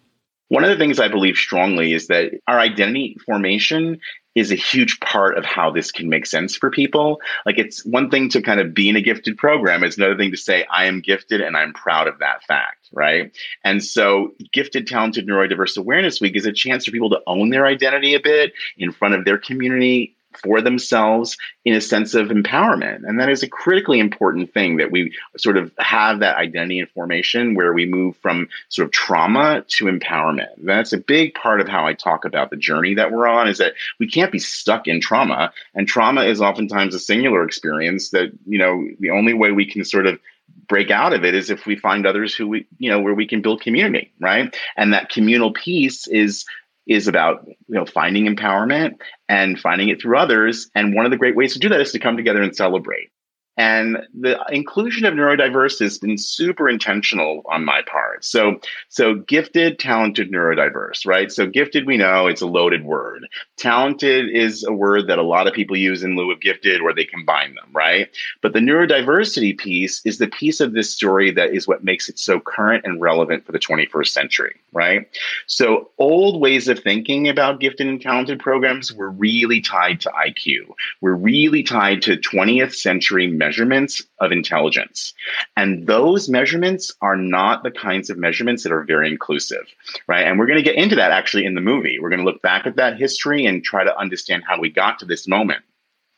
One 0.49 0.65
of 0.65 0.69
the 0.69 0.75
things 0.75 0.99
I 0.99 1.07
believe 1.07 1.37
strongly 1.37 1.93
is 1.93 2.07
that 2.07 2.33
our 2.45 2.59
identity 2.59 3.15
formation 3.25 4.01
is 4.35 4.51
a 4.51 4.55
huge 4.55 4.99
part 4.99 5.37
of 5.37 5.45
how 5.45 5.71
this 5.71 5.91
can 5.91 6.09
make 6.09 6.25
sense 6.25 6.55
for 6.55 6.69
people. 6.69 7.19
Like 7.45 7.57
it's 7.57 7.85
one 7.85 8.09
thing 8.09 8.29
to 8.29 8.41
kind 8.41 8.59
of 8.59 8.73
be 8.73 8.87
in 8.87 8.95
a 8.95 9.01
gifted 9.01 9.37
program, 9.37 9.83
it's 9.83 9.97
another 9.97 10.17
thing 10.17 10.31
to 10.31 10.37
say, 10.37 10.65
I 10.71 10.85
am 10.85 11.01
gifted 11.01 11.41
and 11.41 11.57
I'm 11.57 11.73
proud 11.73 12.07
of 12.07 12.19
that 12.19 12.43
fact, 12.43 12.89
right? 12.93 13.35
And 13.63 13.83
so 13.83 14.33
Gifted 14.53 14.87
Talented 14.87 15.27
Neurodiverse 15.27 15.77
Awareness 15.77 16.21
Week 16.21 16.35
is 16.35 16.45
a 16.45 16.53
chance 16.53 16.85
for 16.85 16.91
people 16.91 17.09
to 17.09 17.21
own 17.27 17.49
their 17.49 17.65
identity 17.65 18.13
a 18.13 18.19
bit 18.19 18.53
in 18.77 18.91
front 18.91 19.15
of 19.15 19.25
their 19.25 19.37
community 19.37 20.15
for 20.37 20.61
themselves 20.61 21.37
in 21.65 21.75
a 21.75 21.81
sense 21.81 22.13
of 22.13 22.27
empowerment. 22.27 23.07
And 23.07 23.19
that 23.19 23.29
is 23.29 23.43
a 23.43 23.49
critically 23.49 23.99
important 23.99 24.53
thing 24.53 24.77
that 24.77 24.91
we 24.91 25.15
sort 25.37 25.57
of 25.57 25.71
have 25.77 26.19
that 26.19 26.37
identity 26.37 26.79
and 26.79 26.89
formation 26.89 27.55
where 27.55 27.73
we 27.73 27.85
move 27.85 28.15
from 28.17 28.49
sort 28.69 28.87
of 28.87 28.91
trauma 28.91 29.63
to 29.67 29.85
empowerment. 29.85 30.49
That's 30.57 30.93
a 30.93 30.97
big 30.97 31.33
part 31.33 31.61
of 31.61 31.67
how 31.67 31.85
I 31.85 31.93
talk 31.93 32.25
about 32.25 32.49
the 32.49 32.57
journey 32.57 32.95
that 32.95 33.11
we're 33.11 33.27
on 33.27 33.47
is 33.47 33.59
that 33.59 33.73
we 33.99 34.07
can't 34.07 34.31
be 34.31 34.39
stuck 34.39 34.87
in 34.87 35.01
trauma. 35.01 35.53
And 35.73 35.87
trauma 35.87 36.23
is 36.23 36.41
oftentimes 36.41 36.95
a 36.95 36.99
singular 36.99 37.43
experience 37.43 38.09
that, 38.09 38.31
you 38.45 38.57
know, 38.57 38.87
the 38.99 39.11
only 39.11 39.33
way 39.33 39.51
we 39.51 39.65
can 39.65 39.85
sort 39.85 40.07
of 40.07 40.19
break 40.67 40.91
out 40.91 41.13
of 41.13 41.25
it 41.25 41.35
is 41.35 41.49
if 41.49 41.65
we 41.65 41.75
find 41.75 42.05
others 42.05 42.33
who 42.33 42.47
we 42.47 42.65
you 42.77 42.89
know 42.89 42.99
where 42.99 43.13
we 43.13 43.27
can 43.27 43.41
build 43.41 43.61
community 43.61 44.11
right 44.19 44.55
and 44.77 44.93
that 44.93 45.09
communal 45.09 45.51
piece 45.51 46.07
is 46.07 46.45
is 46.93 47.07
about 47.07 47.45
you 47.47 47.55
know 47.67 47.85
finding 47.85 48.25
empowerment 48.25 48.99
and 49.29 49.59
finding 49.59 49.89
it 49.89 50.01
through 50.01 50.17
others. 50.17 50.69
And 50.75 50.95
one 50.95 51.05
of 51.05 51.11
the 51.11 51.17
great 51.17 51.35
ways 51.35 51.53
to 51.53 51.59
do 51.59 51.69
that 51.69 51.81
is 51.81 51.91
to 51.91 51.99
come 51.99 52.17
together 52.17 52.41
and 52.41 52.55
celebrate 52.55 53.09
and 53.57 53.97
the 54.17 54.39
inclusion 54.49 55.05
of 55.05 55.13
neurodiverse 55.13 55.79
has 55.79 55.97
been 55.97 56.17
super 56.17 56.69
intentional 56.69 57.43
on 57.49 57.65
my 57.65 57.81
part. 57.81 58.23
So, 58.23 58.59
so 58.87 59.15
gifted, 59.15 59.77
talented, 59.77 60.31
neurodiverse, 60.31 61.05
right? 61.05 61.31
So 61.31 61.45
gifted, 61.45 61.85
we 61.85 61.97
know 61.97 62.27
it's 62.27 62.41
a 62.41 62.47
loaded 62.47 62.85
word. 62.85 63.27
Talented 63.57 64.29
is 64.29 64.63
a 64.63 64.71
word 64.71 65.07
that 65.07 65.19
a 65.19 65.23
lot 65.23 65.47
of 65.47 65.53
people 65.53 65.75
use 65.75 66.01
in 66.01 66.15
lieu 66.15 66.31
of 66.31 66.39
gifted 66.39 66.79
or 66.79 66.93
they 66.93 67.03
combine 67.03 67.55
them, 67.55 67.69
right? 67.73 68.09
But 68.41 68.53
the 68.53 68.59
neurodiversity 68.59 69.57
piece 69.57 70.01
is 70.05 70.17
the 70.17 70.27
piece 70.27 70.61
of 70.61 70.73
this 70.73 70.93
story 70.93 71.29
that 71.31 71.53
is 71.53 71.67
what 71.67 71.83
makes 71.83 72.07
it 72.07 72.19
so 72.19 72.39
current 72.39 72.85
and 72.85 73.01
relevant 73.01 73.45
for 73.45 73.51
the 73.51 73.59
21st 73.59 74.07
century, 74.07 74.55
right? 74.71 75.09
So 75.47 75.89
old 75.97 76.39
ways 76.39 76.69
of 76.69 76.79
thinking 76.79 77.27
about 77.27 77.59
gifted 77.59 77.87
and 77.87 78.01
talented 78.01 78.39
programs 78.39 78.93
were 78.93 79.11
really 79.11 79.59
tied 79.59 79.99
to 80.01 80.09
IQ. 80.11 80.73
We're 81.01 81.15
really 81.15 81.63
tied 81.63 82.01
to 82.03 82.15
20th 82.15 82.75
century 82.75 83.27
measurements 83.41 84.03
of 84.19 84.31
intelligence. 84.31 85.13
And 85.57 85.87
those 85.87 86.29
measurements 86.29 86.93
are 87.01 87.15
not 87.15 87.63
the 87.63 87.71
kinds 87.71 88.11
of 88.11 88.17
measurements 88.19 88.61
that 88.61 88.71
are 88.71 88.83
very 88.83 89.09
inclusive, 89.09 89.65
right? 90.07 90.27
And 90.27 90.37
we're 90.37 90.45
going 90.45 90.63
to 90.63 90.69
get 90.69 90.75
into 90.75 90.95
that 90.95 91.11
actually 91.11 91.45
in 91.45 91.55
the 91.55 91.61
movie. 91.71 91.97
We're 91.99 92.11
going 92.11 92.25
to 92.25 92.31
look 92.31 92.43
back 92.43 92.67
at 92.67 92.75
that 92.75 92.99
history 92.99 93.47
and 93.47 93.63
try 93.63 93.83
to 93.83 93.97
understand 93.97 94.43
how 94.47 94.59
we 94.59 94.69
got 94.69 94.99
to 94.99 95.05
this 95.05 95.27
moment. 95.27 95.63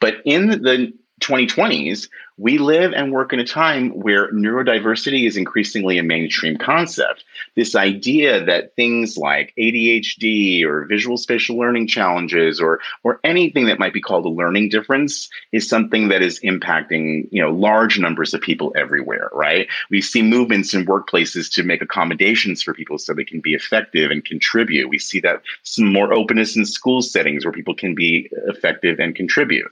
But 0.01 0.15
in 0.25 0.49
the 0.49 0.91
2020s, 1.21 2.09
we 2.37 2.57
live 2.57 2.93
and 2.93 3.11
work 3.11 3.31
in 3.31 3.39
a 3.39 3.45
time 3.45 3.91
where 3.91 4.31
neurodiversity 4.31 5.27
is 5.27 5.37
increasingly 5.37 5.99
a 5.99 6.03
mainstream 6.03 6.57
concept. 6.57 7.23
This 7.55 7.75
idea 7.75 8.43
that 8.43 8.75
things 8.75 9.17
like 9.17 9.53
ADHD 9.57 10.63
or 10.63 10.85
visual 10.85 11.17
spatial 11.17 11.57
learning 11.57 11.87
challenges 11.87 12.59
or 12.59 12.79
or 13.03 13.19
anything 13.23 13.65
that 13.67 13.77
might 13.77 13.93
be 13.93 14.01
called 14.01 14.25
a 14.25 14.29
learning 14.29 14.69
difference 14.69 15.29
is 15.51 15.69
something 15.69 16.07
that 16.07 16.23
is 16.23 16.39
impacting, 16.39 17.27
you 17.31 17.41
know, 17.41 17.51
large 17.51 17.99
numbers 17.99 18.33
of 18.33 18.41
people 18.41 18.73
everywhere, 18.75 19.29
right? 19.33 19.67
We 19.91 20.01
see 20.01 20.23
movements 20.23 20.73
in 20.73 20.87
workplaces 20.87 21.53
to 21.53 21.63
make 21.63 21.81
accommodations 21.81 22.63
for 22.63 22.73
people 22.73 22.97
so 22.97 23.13
they 23.13 23.23
can 23.23 23.41
be 23.41 23.53
effective 23.53 24.09
and 24.09 24.25
contribute. 24.25 24.89
We 24.89 24.97
see 24.97 25.19
that 25.19 25.43
some 25.61 25.91
more 25.93 26.13
openness 26.13 26.55
in 26.55 26.65
school 26.65 27.03
settings 27.03 27.45
where 27.45 27.51
people 27.51 27.75
can 27.75 27.93
be 27.93 28.29
effective 28.47 28.99
and 28.99 29.15
contribute. 29.15 29.71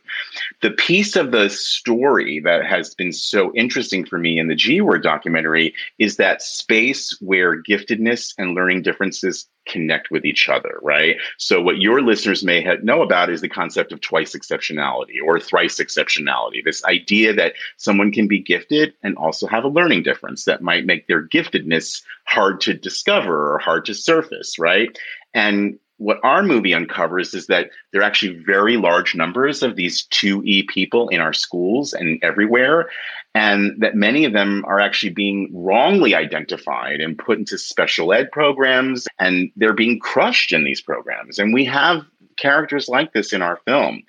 The 0.61 0.71
piece 0.71 1.15
of 1.15 1.31
the 1.31 1.49
story 1.49 2.39
that 2.41 2.50
that 2.51 2.65
has 2.65 2.93
been 2.93 3.13
so 3.13 3.53
interesting 3.53 4.05
for 4.05 4.17
me 4.17 4.37
in 4.37 4.47
the 4.47 4.55
G 4.55 4.81
Word 4.81 5.03
documentary 5.03 5.73
is 5.99 6.17
that 6.17 6.41
space 6.41 7.17
where 7.21 7.61
giftedness 7.61 8.33
and 8.37 8.53
learning 8.53 8.81
differences 8.81 9.47
connect 9.67 10.11
with 10.11 10.25
each 10.25 10.49
other, 10.49 10.79
right? 10.81 11.17
So 11.37 11.61
what 11.61 11.77
your 11.77 12.01
listeners 12.01 12.43
may 12.43 12.61
have, 12.61 12.83
know 12.83 13.03
about 13.03 13.29
is 13.29 13.41
the 13.41 13.47
concept 13.47 13.91
of 13.91 14.01
twice 14.01 14.35
exceptionality 14.35 15.15
or 15.25 15.39
thrice 15.39 15.79
exceptionality. 15.79 16.63
This 16.63 16.83
idea 16.83 17.33
that 17.33 17.53
someone 17.77 18.11
can 18.11 18.27
be 18.27 18.39
gifted 18.39 18.93
and 19.03 19.15
also 19.17 19.47
have 19.47 19.63
a 19.63 19.69
learning 19.69 20.03
difference 20.03 20.45
that 20.45 20.63
might 20.63 20.85
make 20.85 21.07
their 21.07 21.27
giftedness 21.27 22.01
hard 22.25 22.59
to 22.61 22.73
discover 22.73 23.53
or 23.53 23.59
hard 23.59 23.85
to 23.85 23.93
surface, 23.93 24.57
right? 24.59 24.97
And 25.33 25.79
what 26.01 26.19
our 26.23 26.41
movie 26.41 26.73
uncovers 26.73 27.35
is 27.35 27.45
that 27.45 27.69
there 27.91 28.01
are 28.01 28.03
actually 28.03 28.35
very 28.43 28.75
large 28.75 29.13
numbers 29.13 29.61
of 29.61 29.75
these 29.75 30.07
2E 30.07 30.67
people 30.67 31.07
in 31.09 31.21
our 31.21 31.31
schools 31.31 31.93
and 31.93 32.17
everywhere, 32.23 32.89
and 33.35 33.79
that 33.79 33.93
many 33.93 34.25
of 34.25 34.33
them 34.33 34.65
are 34.65 34.79
actually 34.79 35.11
being 35.11 35.47
wrongly 35.53 36.15
identified 36.15 37.01
and 37.01 37.19
put 37.19 37.37
into 37.37 37.55
special 37.55 38.13
ed 38.13 38.31
programs, 38.31 39.07
and 39.19 39.51
they're 39.55 39.73
being 39.73 39.99
crushed 39.99 40.51
in 40.51 40.63
these 40.63 40.81
programs. 40.81 41.37
And 41.37 41.53
we 41.53 41.65
have 41.65 42.03
characters 42.35 42.89
like 42.89 43.13
this 43.13 43.31
in 43.31 43.43
our 43.43 43.57
film. 43.67 44.01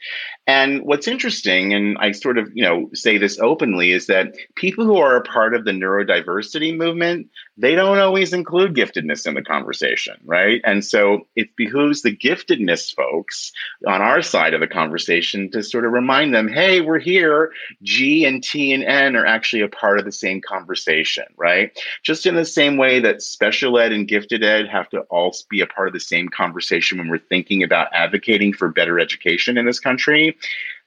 And 0.47 0.83
what's 0.83 1.07
interesting, 1.07 1.73
and 1.73 1.97
I 1.99 2.11
sort 2.11 2.37
of, 2.37 2.51
you 2.53 2.65
know, 2.65 2.91
say 2.95 3.17
this 3.17 3.39
openly, 3.39 3.93
is 3.93 4.07
that 4.07 4.35
people 4.57 4.85
who 4.85 4.97
are 4.97 5.17
a 5.17 5.23
part 5.23 5.55
of 5.55 5.65
the 5.65 5.71
neurodiversity 5.71 6.77
movement, 6.77 7.29
they 7.57 7.77
don't 7.77 7.99
always 7.99 8.33
include 8.33 8.75
giftedness 8.75 9.27
in 9.27 9.35
the 9.35 9.43
conversation, 9.43 10.17
right? 10.25 10.61
And 10.65 10.85
so 10.85 11.29
it 11.37 11.55
behooves 11.55 12.03
the 12.03 12.17
giftedness 12.17 12.93
folks 12.93 13.53
on 13.87 14.03
our 14.03 14.21
side 14.21 14.53
of 14.53 14.61
the 14.61 14.67
conversation 14.67 15.49
to 15.53 15.63
sort 15.63 15.85
of 15.85 15.93
remind 15.93 16.35
them, 16.35 16.49
hey, 16.49 16.81
we're 16.81 16.99
here. 16.99 17.53
G 17.85 18.25
and 18.25 18.43
T 18.43 18.73
and 18.73 18.83
N 18.83 19.15
are 19.15 19.27
actually 19.27 19.63
a 19.63 19.69
part 19.69 20.01
of 20.01 20.05
the 20.05 20.13
same 20.13 20.41
conversation, 20.41 21.25
right? 21.37 21.71
Just 22.03 22.27
in 22.27 22.35
the 22.35 22.45
same 22.45 22.77
way 22.77 22.99
that 22.99 23.23
special 23.23 23.79
ed 23.79 23.93
and 23.93 24.09
gifted 24.09 24.43
ed 24.43 24.69
have 24.69 24.89
to 24.91 25.03
all 25.03 25.33
be 25.49 25.61
a 25.61 25.67
part 25.67 25.87
of 25.87 25.95
the 25.95 26.01
same 26.01 26.29
conversation 26.29 26.99
when 26.99 27.09
we're 27.09 27.19
thinking 27.19 27.63
about 27.63 27.89
advocating 27.93 28.53
for 28.53 28.69
better 28.69 28.99
education 28.99 29.57
in 29.57 29.67
this 29.67 29.79
country 29.79 30.32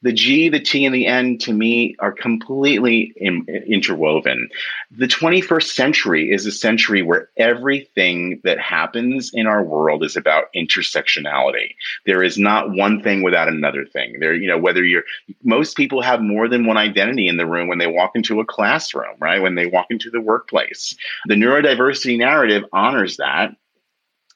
the 0.05 0.13
G, 0.13 0.49
the 0.49 0.59
T, 0.59 0.85
and 0.85 0.93
the 0.93 1.07
N 1.07 1.39
to 1.39 1.51
me 1.51 1.95
are 1.99 2.11
completely 2.11 3.11
in, 3.15 3.43
interwoven. 3.67 4.49
The 4.91 5.07
21st 5.07 5.71
century 5.71 6.31
is 6.31 6.45
a 6.45 6.51
century 6.51 7.01
where 7.01 7.29
everything 7.37 8.39
that 8.43 8.59
happens 8.59 9.31
in 9.33 9.47
our 9.47 9.63
world 9.63 10.03
is 10.03 10.15
about 10.15 10.53
intersectionality. 10.55 11.73
There 12.05 12.21
is 12.21 12.37
not 12.37 12.69
one 12.71 13.01
thing 13.01 13.23
without 13.23 13.47
another 13.47 13.83
thing. 13.83 14.17
There, 14.19 14.35
you 14.35 14.47
know, 14.47 14.59
whether 14.59 14.83
you're, 14.83 15.05
most 15.43 15.75
people 15.75 16.03
have 16.03 16.21
more 16.21 16.47
than 16.47 16.67
one 16.67 16.77
identity 16.77 17.27
in 17.27 17.37
the 17.37 17.47
room 17.47 17.67
when 17.67 17.79
they 17.79 17.87
walk 17.87 18.11
into 18.13 18.39
a 18.39 18.45
classroom, 18.45 19.15
right? 19.19 19.41
When 19.41 19.55
they 19.55 19.65
walk 19.65 19.87
into 19.89 20.11
the 20.11 20.21
workplace. 20.21 20.95
The 21.25 21.33
neurodiversity 21.33 22.15
narrative 22.19 22.63
honors 22.71 23.17
that 23.17 23.55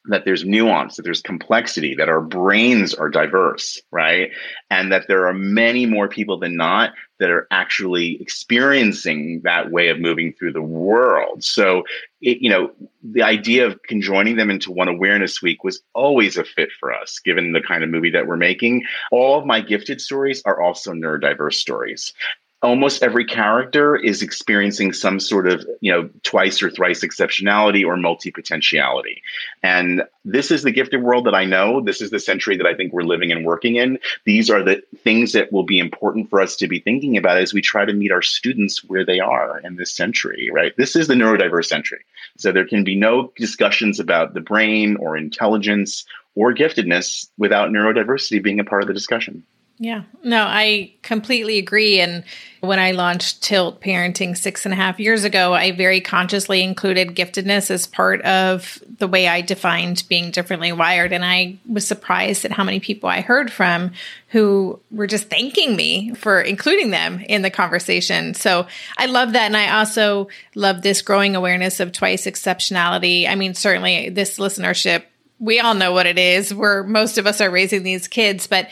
that 0.05 0.23
there's 0.25 0.45
nuance, 0.45 0.95
that 0.95 1.03
there's 1.03 1.21
complexity, 1.21 1.93
that 1.95 2.09
our 2.09 2.21
brains 2.21 2.93
are 2.93 3.09
diverse, 3.09 3.81
right? 3.91 4.31
And 4.69 4.91
that 4.91 5.07
there 5.07 5.27
are 5.27 5.33
many 5.33 5.85
more 5.85 6.07
people 6.07 6.39
than 6.39 6.55
not 6.55 6.93
that 7.19 7.29
are 7.29 7.47
actually 7.51 8.17
experiencing 8.21 9.41
that 9.43 9.71
way 9.71 9.89
of 9.89 9.99
moving 9.99 10.33
through 10.33 10.53
the 10.53 10.61
world. 10.61 11.43
So, 11.43 11.83
it, 12.21 12.37
you 12.41 12.49
know, 12.49 12.71
the 13.03 13.23
idea 13.23 13.67
of 13.67 13.81
conjoining 13.83 14.37
them 14.37 14.49
into 14.49 14.71
one 14.71 14.87
awareness 14.87 15.41
week 15.41 15.63
was 15.63 15.81
always 15.93 16.37
a 16.37 16.45
fit 16.45 16.69
for 16.79 16.93
us, 16.93 17.19
given 17.19 17.51
the 17.51 17.61
kind 17.61 17.83
of 17.83 17.89
movie 17.89 18.11
that 18.11 18.25
we're 18.25 18.37
making. 18.37 18.83
All 19.11 19.37
of 19.37 19.45
my 19.45 19.59
gifted 19.59 19.99
stories 19.99 20.41
are 20.45 20.61
also 20.61 20.93
neurodiverse 20.93 21.55
stories 21.55 22.13
almost 22.61 23.03
every 23.03 23.25
character 23.25 23.95
is 23.95 24.21
experiencing 24.21 24.91
some 24.91 25.19
sort 25.19 25.47
of 25.47 25.65
you 25.81 25.91
know 25.91 26.09
twice 26.23 26.61
or 26.61 26.69
thrice 26.69 27.03
exceptionality 27.03 27.85
or 27.85 27.95
multi-potentiality. 27.95 29.21
And 29.63 30.03
this 30.25 30.51
is 30.51 30.63
the 30.63 30.71
gifted 30.71 31.01
world 31.01 31.25
that 31.25 31.35
i 31.35 31.45
know. 31.45 31.81
This 31.81 32.01
is 32.01 32.09
the 32.09 32.19
century 32.19 32.57
that 32.57 32.65
i 32.65 32.73
think 32.73 32.91
we're 32.91 33.03
living 33.03 33.31
and 33.31 33.45
working 33.45 33.75
in. 33.75 33.99
These 34.25 34.49
are 34.49 34.63
the 34.63 34.81
things 35.03 35.31
that 35.33 35.51
will 35.53 35.63
be 35.63 35.79
important 35.79 36.29
for 36.29 36.41
us 36.41 36.55
to 36.57 36.67
be 36.67 36.79
thinking 36.79 37.17
about 37.17 37.37
as 37.37 37.53
we 37.53 37.61
try 37.61 37.85
to 37.85 37.93
meet 37.93 38.11
our 38.11 38.21
students 38.21 38.83
where 38.83 39.05
they 39.05 39.19
are 39.19 39.59
in 39.59 39.75
this 39.75 39.95
century 39.95 40.49
right? 40.51 40.75
This 40.77 40.95
is 40.95 41.07
the 41.07 41.13
neurodiverse 41.13 41.65
century. 41.65 42.03
So 42.37 42.51
there 42.51 42.67
can 42.67 42.83
be 42.83 42.95
no 42.95 43.31
discussions 43.37 43.99
about 43.99 44.33
the 44.33 44.41
brain 44.41 44.97
or 44.97 45.15
intelligence 45.15 46.05
or 46.35 46.53
giftedness 46.53 47.29
without 47.37 47.69
neurodiversity 47.69 48.41
being 48.41 48.59
a 48.59 48.63
part 48.63 48.81
of 48.81 48.87
the 48.87 48.93
discussion 48.93 49.43
yeah, 49.81 50.03
no, 50.25 50.43
I 50.43 50.91
completely 51.03 51.57
agree. 51.57 52.01
And 52.01 52.25
when 52.59 52.79
I 52.79 52.91
launched 52.91 53.41
Tilt 53.41 53.79
Parenting 53.79 54.37
six 54.37 54.65
and 54.65 54.73
a 54.73 54.75
half 54.75 54.99
years 54.99 55.23
ago, 55.23 55.53
I 55.53 55.71
very 55.71 56.01
consciously 56.01 56.61
included 56.61 57.15
giftedness 57.15 57.71
as 57.71 57.87
part 57.87 58.21
of 58.23 58.83
the 58.97 59.07
way 59.07 59.29
I 59.29 59.39
defined 59.39 60.03
being 60.09 60.31
differently 60.31 60.73
wired. 60.73 61.13
And 61.13 61.23
I 61.23 61.59
was 61.65 61.87
surprised 61.87 62.43
at 62.43 62.51
how 62.51 62.65
many 62.65 62.81
people 62.81 63.07
I 63.07 63.21
heard 63.21 63.53
from 63.53 63.93
who 64.27 64.81
were 64.91 65.07
just 65.07 65.29
thanking 65.29 65.77
me 65.77 66.13
for 66.13 66.41
including 66.41 66.89
them 66.89 67.21
in 67.21 67.41
the 67.41 67.49
conversation. 67.49 68.33
So 68.33 68.67
I 68.97 69.05
love 69.05 69.31
that. 69.31 69.45
And 69.45 69.55
I 69.55 69.79
also 69.79 70.27
love 70.55 70.81
this 70.81 71.01
growing 71.01 71.37
awareness 71.37 71.79
of 71.79 71.93
twice 71.93 72.25
exceptionality. 72.25 73.29
I 73.29 73.35
mean, 73.35 73.53
certainly 73.53 74.09
this 74.09 74.39
listenership 74.39 75.03
we 75.39 75.59
all 75.59 75.73
know 75.73 75.93
what 75.93 76.05
it 76.05 76.19
is 76.19 76.53
where 76.53 76.83
most 76.83 77.17
of 77.17 77.25
us 77.25 77.39
are 77.41 77.49
raising 77.49 77.83
these 77.83 78.07
kids 78.07 78.45
but 78.45 78.67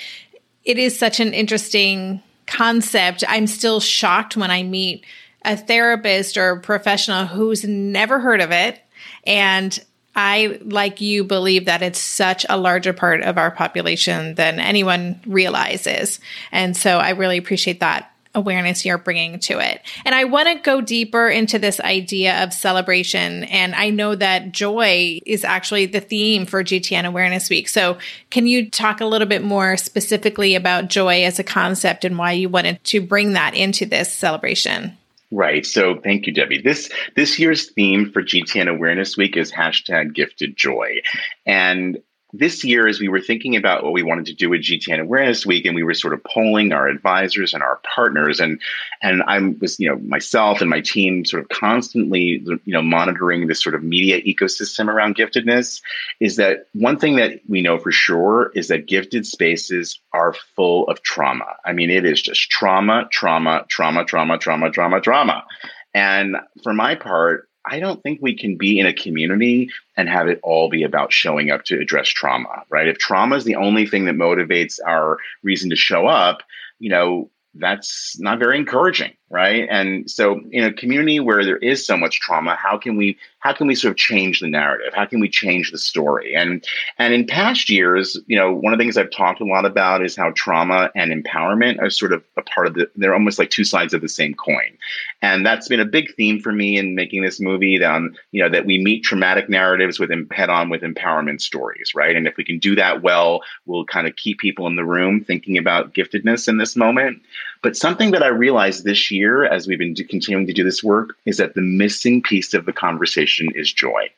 it 0.67 0.77
is 0.77 0.99
such 0.99 1.21
an 1.21 1.34
interesting 1.34 2.21
concept. 2.45 3.23
I'm 3.27 3.47
still 3.47 3.80
shocked 3.80 4.36
when 4.36 4.51
I 4.51 4.63
meet 4.63 5.06
a 5.45 5.56
therapist 5.56 6.38
or 6.38 6.49
a 6.49 6.60
professional 6.60 7.25
who's 7.25 7.63
never 7.63 8.19
heard 8.19 8.41
of 8.41 8.51
it. 8.51 8.80
And 9.25 9.77
I, 10.13 10.60
like 10.62 10.99
you, 10.99 11.23
believe 11.23 11.65
that 11.65 11.82
it's 11.82 11.99
such 11.99 12.45
a 12.49 12.58
larger 12.58 12.91
part 12.91 13.21
of 13.21 13.38
our 13.38 13.49
population 13.49 14.36
than 14.36 14.60
anyone 14.60 15.21
realizes. 15.25 16.19
And 16.51 16.75
so 16.75 16.97
I 16.97 17.12
really 17.12 17.38
appreciate 17.38 17.80
that 17.80 18.12
awareness 18.38 18.86
you're 18.86 18.97
bringing 18.97 19.39
to 19.39 19.60
it. 19.60 19.82
And 20.06 20.15
I 20.15 20.23
want 20.23 20.47
to 20.47 20.56
go 20.63 20.80
deeper 20.80 21.28
into 21.28 21.60
this 21.60 21.80
idea 21.82 22.43
of 22.43 22.54
celebration. 22.54 23.43
And 23.45 23.76
I 23.76 23.89
know 23.89 24.15
that 24.15 24.54
joy 24.54 25.19
is 25.26 25.43
actually 25.43 25.88
the 25.88 26.00
theme 26.00 26.45
for 26.45 26.63
GTN 26.63 27.06
Awareness 27.06 27.50
Week. 27.50 27.67
So, 27.67 27.97
can 28.30 28.47
you 28.47 28.69
talk 28.69 29.02
a 29.02 29.06
little 29.06 29.28
bit 29.28 29.43
more 29.43 29.76
specifically 29.76 30.56
about 30.56 30.89
joy 30.89 31.23
as 31.23 31.39
a 31.39 31.43
concept 31.43 32.06
and 32.06 32.17
why 32.17 32.34
you 32.34 32.47
wanted 32.47 32.84
to 32.86 33.02
bring 33.02 33.34
that 33.34 33.56
into 33.56 33.86
this 33.86 34.13
celebration? 34.13 34.95
Right. 35.30 35.65
So 35.65 36.00
thank 36.00 36.26
you, 36.26 36.34
Debbie. 36.34 36.62
This 36.62 36.89
this 37.15 37.38
year's 37.38 37.71
theme 37.71 38.12
for 38.12 38.23
GTN 38.23 38.69
Awareness 38.69 39.17
Week 39.17 39.36
is 39.36 39.52
hashtag 39.52 40.13
gifted 40.13 40.56
joy. 40.56 41.02
And 41.45 41.97
this 42.33 42.63
year, 42.63 42.87
as 42.87 42.99
we 42.99 43.07
were 43.07 43.21
thinking 43.21 43.55
about 43.55 43.83
what 43.83 43.93
we 43.93 44.03
wanted 44.03 44.25
to 44.25 44.33
do 44.33 44.49
with 44.49 44.61
GTN 44.61 44.99
Awareness 44.99 45.45
Week, 45.45 45.65
and 45.65 45.75
we 45.75 45.83
were 45.83 45.93
sort 45.93 46.13
of 46.13 46.23
polling 46.23 46.73
our 46.73 46.87
advisors 46.87 47.53
and 47.53 47.63
our 47.63 47.79
partners, 47.95 48.39
and 48.39 48.61
and 49.01 49.23
I 49.23 49.39
was, 49.39 49.79
you 49.79 49.89
know, 49.89 49.97
myself 49.97 50.59
and 50.59 50.69
my 50.69 50.81
team 50.81 51.23
sort 51.23 51.43
of 51.43 51.49
constantly, 51.49 52.43
you 52.45 52.73
know, 52.73 52.81
monitoring 52.81 53.47
this 53.47 53.63
sort 53.63 53.75
of 53.75 53.83
media 53.83 54.21
ecosystem 54.21 54.87
around 54.87 55.15
giftedness, 55.15 55.81
is 56.19 56.35
that 56.35 56.67
one 56.73 56.97
thing 56.97 57.15
that 57.15 57.39
we 57.47 57.61
know 57.61 57.77
for 57.77 57.91
sure 57.91 58.51
is 58.55 58.67
that 58.67 58.87
gifted 58.87 59.25
spaces 59.25 59.99
are 60.11 60.33
full 60.55 60.85
of 60.87 61.01
trauma. 61.03 61.55
I 61.65 61.73
mean, 61.73 61.89
it 61.89 62.05
is 62.05 62.21
just 62.21 62.49
trauma, 62.49 63.07
trauma, 63.11 63.65
trauma, 63.69 64.03
trauma, 64.03 64.37
trauma, 64.37 64.69
trauma, 64.69 64.99
trauma. 64.99 65.45
And 65.93 66.37
for 66.63 66.73
my 66.73 66.95
part, 66.95 67.49
I 67.69 67.80
don't 67.80 68.01
think 68.01 68.19
we 68.21 68.36
can 68.36 68.58
be 68.58 68.80
in 68.80 68.86
a 68.86 68.93
community 68.93 69.69
and 69.95 70.08
have 70.10 70.27
it 70.27 70.39
all 70.43 70.69
be 70.69 70.84
about 70.84 71.12
showing 71.12 71.51
up 71.51 71.65
to 71.65 71.80
address 71.80 72.08
trauma, 72.08 72.63
right? 72.69 72.88
If 72.88 72.97
trauma 72.97 73.36
is 73.36 73.43
the 73.43 73.56
only 73.56 73.86
thing 73.86 74.06
that 74.06 74.15
motivates 74.15 74.80
our 74.86 75.17
reason 75.43 75.69
to 75.71 75.75
show 75.75 76.08
up, 76.08 76.41
you 76.80 76.89
know, 76.89 77.30
that's 77.56 78.19
not 78.19 78.39
very 78.39 78.58
encouraging 78.58 79.13
right? 79.29 79.67
And 79.69 80.09
so 80.09 80.39
in 80.51 80.63
a 80.63 80.71
community 80.71 81.19
where 81.19 81.43
there 81.43 81.57
is 81.57 81.85
so 81.85 81.97
much 81.97 82.19
trauma 82.19 82.55
how 82.55 82.77
can 82.77 82.95
we 82.95 83.17
how 83.39 83.53
can 83.53 83.67
we 83.67 83.75
sort 83.75 83.91
of 83.91 83.97
change 83.97 84.39
the 84.39 84.47
narrative? 84.47 84.93
How 84.93 85.05
can 85.05 85.19
we 85.19 85.29
change 85.29 85.71
the 85.71 85.77
story? 85.77 86.33
And 86.35 86.65
and 86.97 87.13
in 87.13 87.27
past 87.27 87.69
years 87.69 88.17
you 88.27 88.37
know 88.37 88.53
one 88.53 88.71
of 88.71 88.79
the 88.79 88.83
things 88.83 88.97
i've 88.97 89.11
talked 89.11 89.41
a 89.41 89.45
lot 89.45 89.65
about 89.65 90.03
is 90.03 90.15
how 90.15 90.31
trauma 90.35 90.89
and 90.95 91.11
empowerment 91.11 91.81
are 91.81 91.89
sort 91.89 92.13
of 92.13 92.23
a 92.37 92.41
part 92.41 92.67
of 92.67 92.73
the 92.73 92.89
they're 92.95 93.13
almost 93.13 93.39
like 93.39 93.49
two 93.49 93.63
sides 93.63 93.93
of 93.93 94.01
the 94.01 94.09
same 94.09 94.33
coin. 94.33 94.77
And 95.21 95.45
that's 95.45 95.67
been 95.67 95.79
a 95.79 95.85
big 95.85 96.13
theme 96.15 96.39
for 96.39 96.51
me 96.51 96.77
in 96.77 96.95
making 96.95 97.23
this 97.23 97.39
movie 97.39 97.83
um, 97.83 98.15
you 98.31 98.41
know 98.41 98.49
that 98.49 98.65
we 98.65 98.77
meet 98.77 99.03
traumatic 99.03 99.49
narratives 99.49 99.99
with 99.99 100.09
head 100.31 100.49
on 100.49 100.69
with 100.69 100.81
empowerment 100.81 101.41
stories 101.41 101.91
right? 101.93 102.15
And 102.15 102.27
if 102.27 102.37
we 102.37 102.45
can 102.45 102.59
do 102.59 102.75
that 102.75 103.01
well 103.01 103.41
we'll 103.65 103.85
kind 103.85 104.07
of 104.07 104.15
keep 104.15 104.39
people 104.39 104.67
in 104.67 104.77
the 104.77 104.85
room 104.85 105.21
thinking 105.23 105.57
about 105.57 105.93
giftedness 105.93 106.47
in 106.47 106.57
this 106.57 106.75
moment 106.77 107.21
but 107.67 107.75
something 107.75 108.12
that 108.12 108.23
i 108.23 108.27
realized 108.27 108.86
this 108.86 109.12
year 109.12 109.43
as 109.43 109.67
we've 109.67 109.77
been 109.77 109.93
continuing 109.93 110.47
to 110.47 110.53
do 110.53 110.63
this 110.63 110.82
work, 110.82 111.17
is 111.25 111.36
that 111.36 111.53
the 111.53 111.62
missing 111.62 112.21
piece 112.21 112.53
of 112.53 112.65
the 112.65 112.71
conversation 112.71 113.49
is 113.56 113.73
joy. 113.73 114.10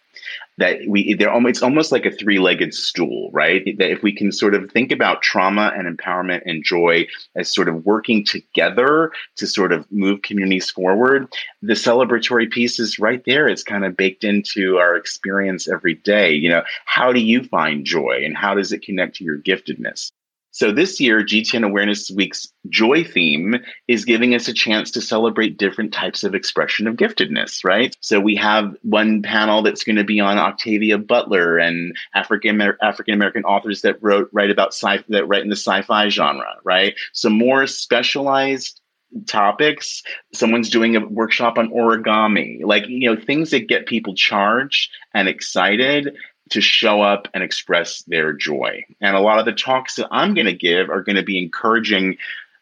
That 0.59 0.81
we, 0.87 1.15
they're 1.15 1.31
almost, 1.31 1.49
it's 1.49 1.63
almost 1.63 1.91
like 1.91 2.05
a 2.05 2.11
three-legged 2.11 2.75
stool, 2.75 3.31
right? 3.33 3.63
That 3.79 3.89
if 3.89 4.03
we 4.03 4.13
can 4.13 4.31
sort 4.31 4.53
of 4.53 4.69
think 4.69 4.91
about 4.91 5.23
trauma 5.23 5.73
and 5.75 5.87
empowerment 5.87 6.43
and 6.45 6.63
joy 6.63 7.07
as 7.35 7.51
sort 7.51 7.69
of 7.69 7.87
working 7.87 8.23
together 8.23 9.11
to 9.37 9.47
sort 9.47 9.71
of 9.71 9.91
move 9.91 10.21
communities 10.21 10.69
forward, 10.69 11.27
the 11.63 11.73
celebratory 11.73 12.51
piece 12.51 12.79
is 12.79 12.99
right 12.99 13.23
there. 13.25 13.47
It's 13.47 13.63
kind 13.63 13.83
of 13.83 13.97
baked 13.97 14.23
into 14.23 14.77
our 14.77 14.95
experience 14.95 15.67
every 15.67 15.95
day. 15.95 16.33
You 16.33 16.49
know, 16.49 16.63
how 16.85 17.13
do 17.13 17.19
you 17.19 17.43
find 17.45 17.83
joy, 17.83 18.21
and 18.23 18.37
how 18.37 18.53
does 18.53 18.71
it 18.73 18.83
connect 18.83 19.15
to 19.15 19.23
your 19.23 19.39
giftedness? 19.39 20.11
So 20.59 20.73
this 20.73 20.99
year, 20.99 21.23
GTN 21.23 21.65
Awareness 21.65 22.11
Week's 22.11 22.51
joy 22.67 23.05
theme 23.05 23.55
is 23.87 24.03
giving 24.03 24.35
us 24.35 24.49
a 24.49 24.53
chance 24.53 24.91
to 24.91 24.99
celebrate 24.99 25.57
different 25.57 25.93
types 25.93 26.25
of 26.25 26.35
expression 26.35 26.85
of 26.85 26.97
giftedness, 26.97 27.63
right? 27.63 27.95
So 28.01 28.19
we 28.19 28.35
have 28.35 28.75
one 28.81 29.21
panel 29.21 29.61
that's 29.61 29.85
going 29.85 29.95
to 29.95 30.03
be 30.03 30.19
on 30.19 30.37
Octavia 30.37 30.97
Butler 30.97 31.57
and 31.59 31.95
African 32.13 32.61
African 32.81 33.13
American 33.13 33.45
authors 33.45 33.83
that 33.83 34.03
wrote 34.03 34.29
write 34.33 34.51
about 34.51 34.73
sci 34.73 35.01
that 35.07 35.29
write 35.29 35.43
in 35.43 35.49
the 35.49 35.55
sci-fi 35.55 36.09
genre, 36.09 36.55
right? 36.65 36.93
Some 37.13 37.37
more 37.37 37.65
specialized 37.65 38.81
topics 39.25 40.03
someone's 40.33 40.69
doing 40.69 40.95
a 40.95 41.03
workshop 41.07 41.57
on 41.57 41.71
origami 41.71 42.59
like 42.63 42.87
you 42.87 43.09
know 43.09 43.19
things 43.19 43.49
that 43.49 43.67
get 43.67 43.87
people 43.87 44.13
charged 44.13 44.91
and 45.15 45.27
excited 45.27 46.15
to 46.49 46.61
show 46.61 47.01
up 47.01 47.27
and 47.33 47.43
express 47.43 48.01
their 48.03 48.33
joy. 48.33 48.85
And 49.01 49.15
a 49.15 49.21
lot 49.21 49.39
of 49.39 49.45
the 49.45 49.53
talks 49.53 49.95
that 49.95 50.07
I'm 50.11 50.33
going 50.33 50.47
to 50.47 50.53
give 50.53 50.89
are 50.89 51.03
going 51.03 51.15
to 51.15 51.23
be 51.23 51.41
encouraging 51.41 52.17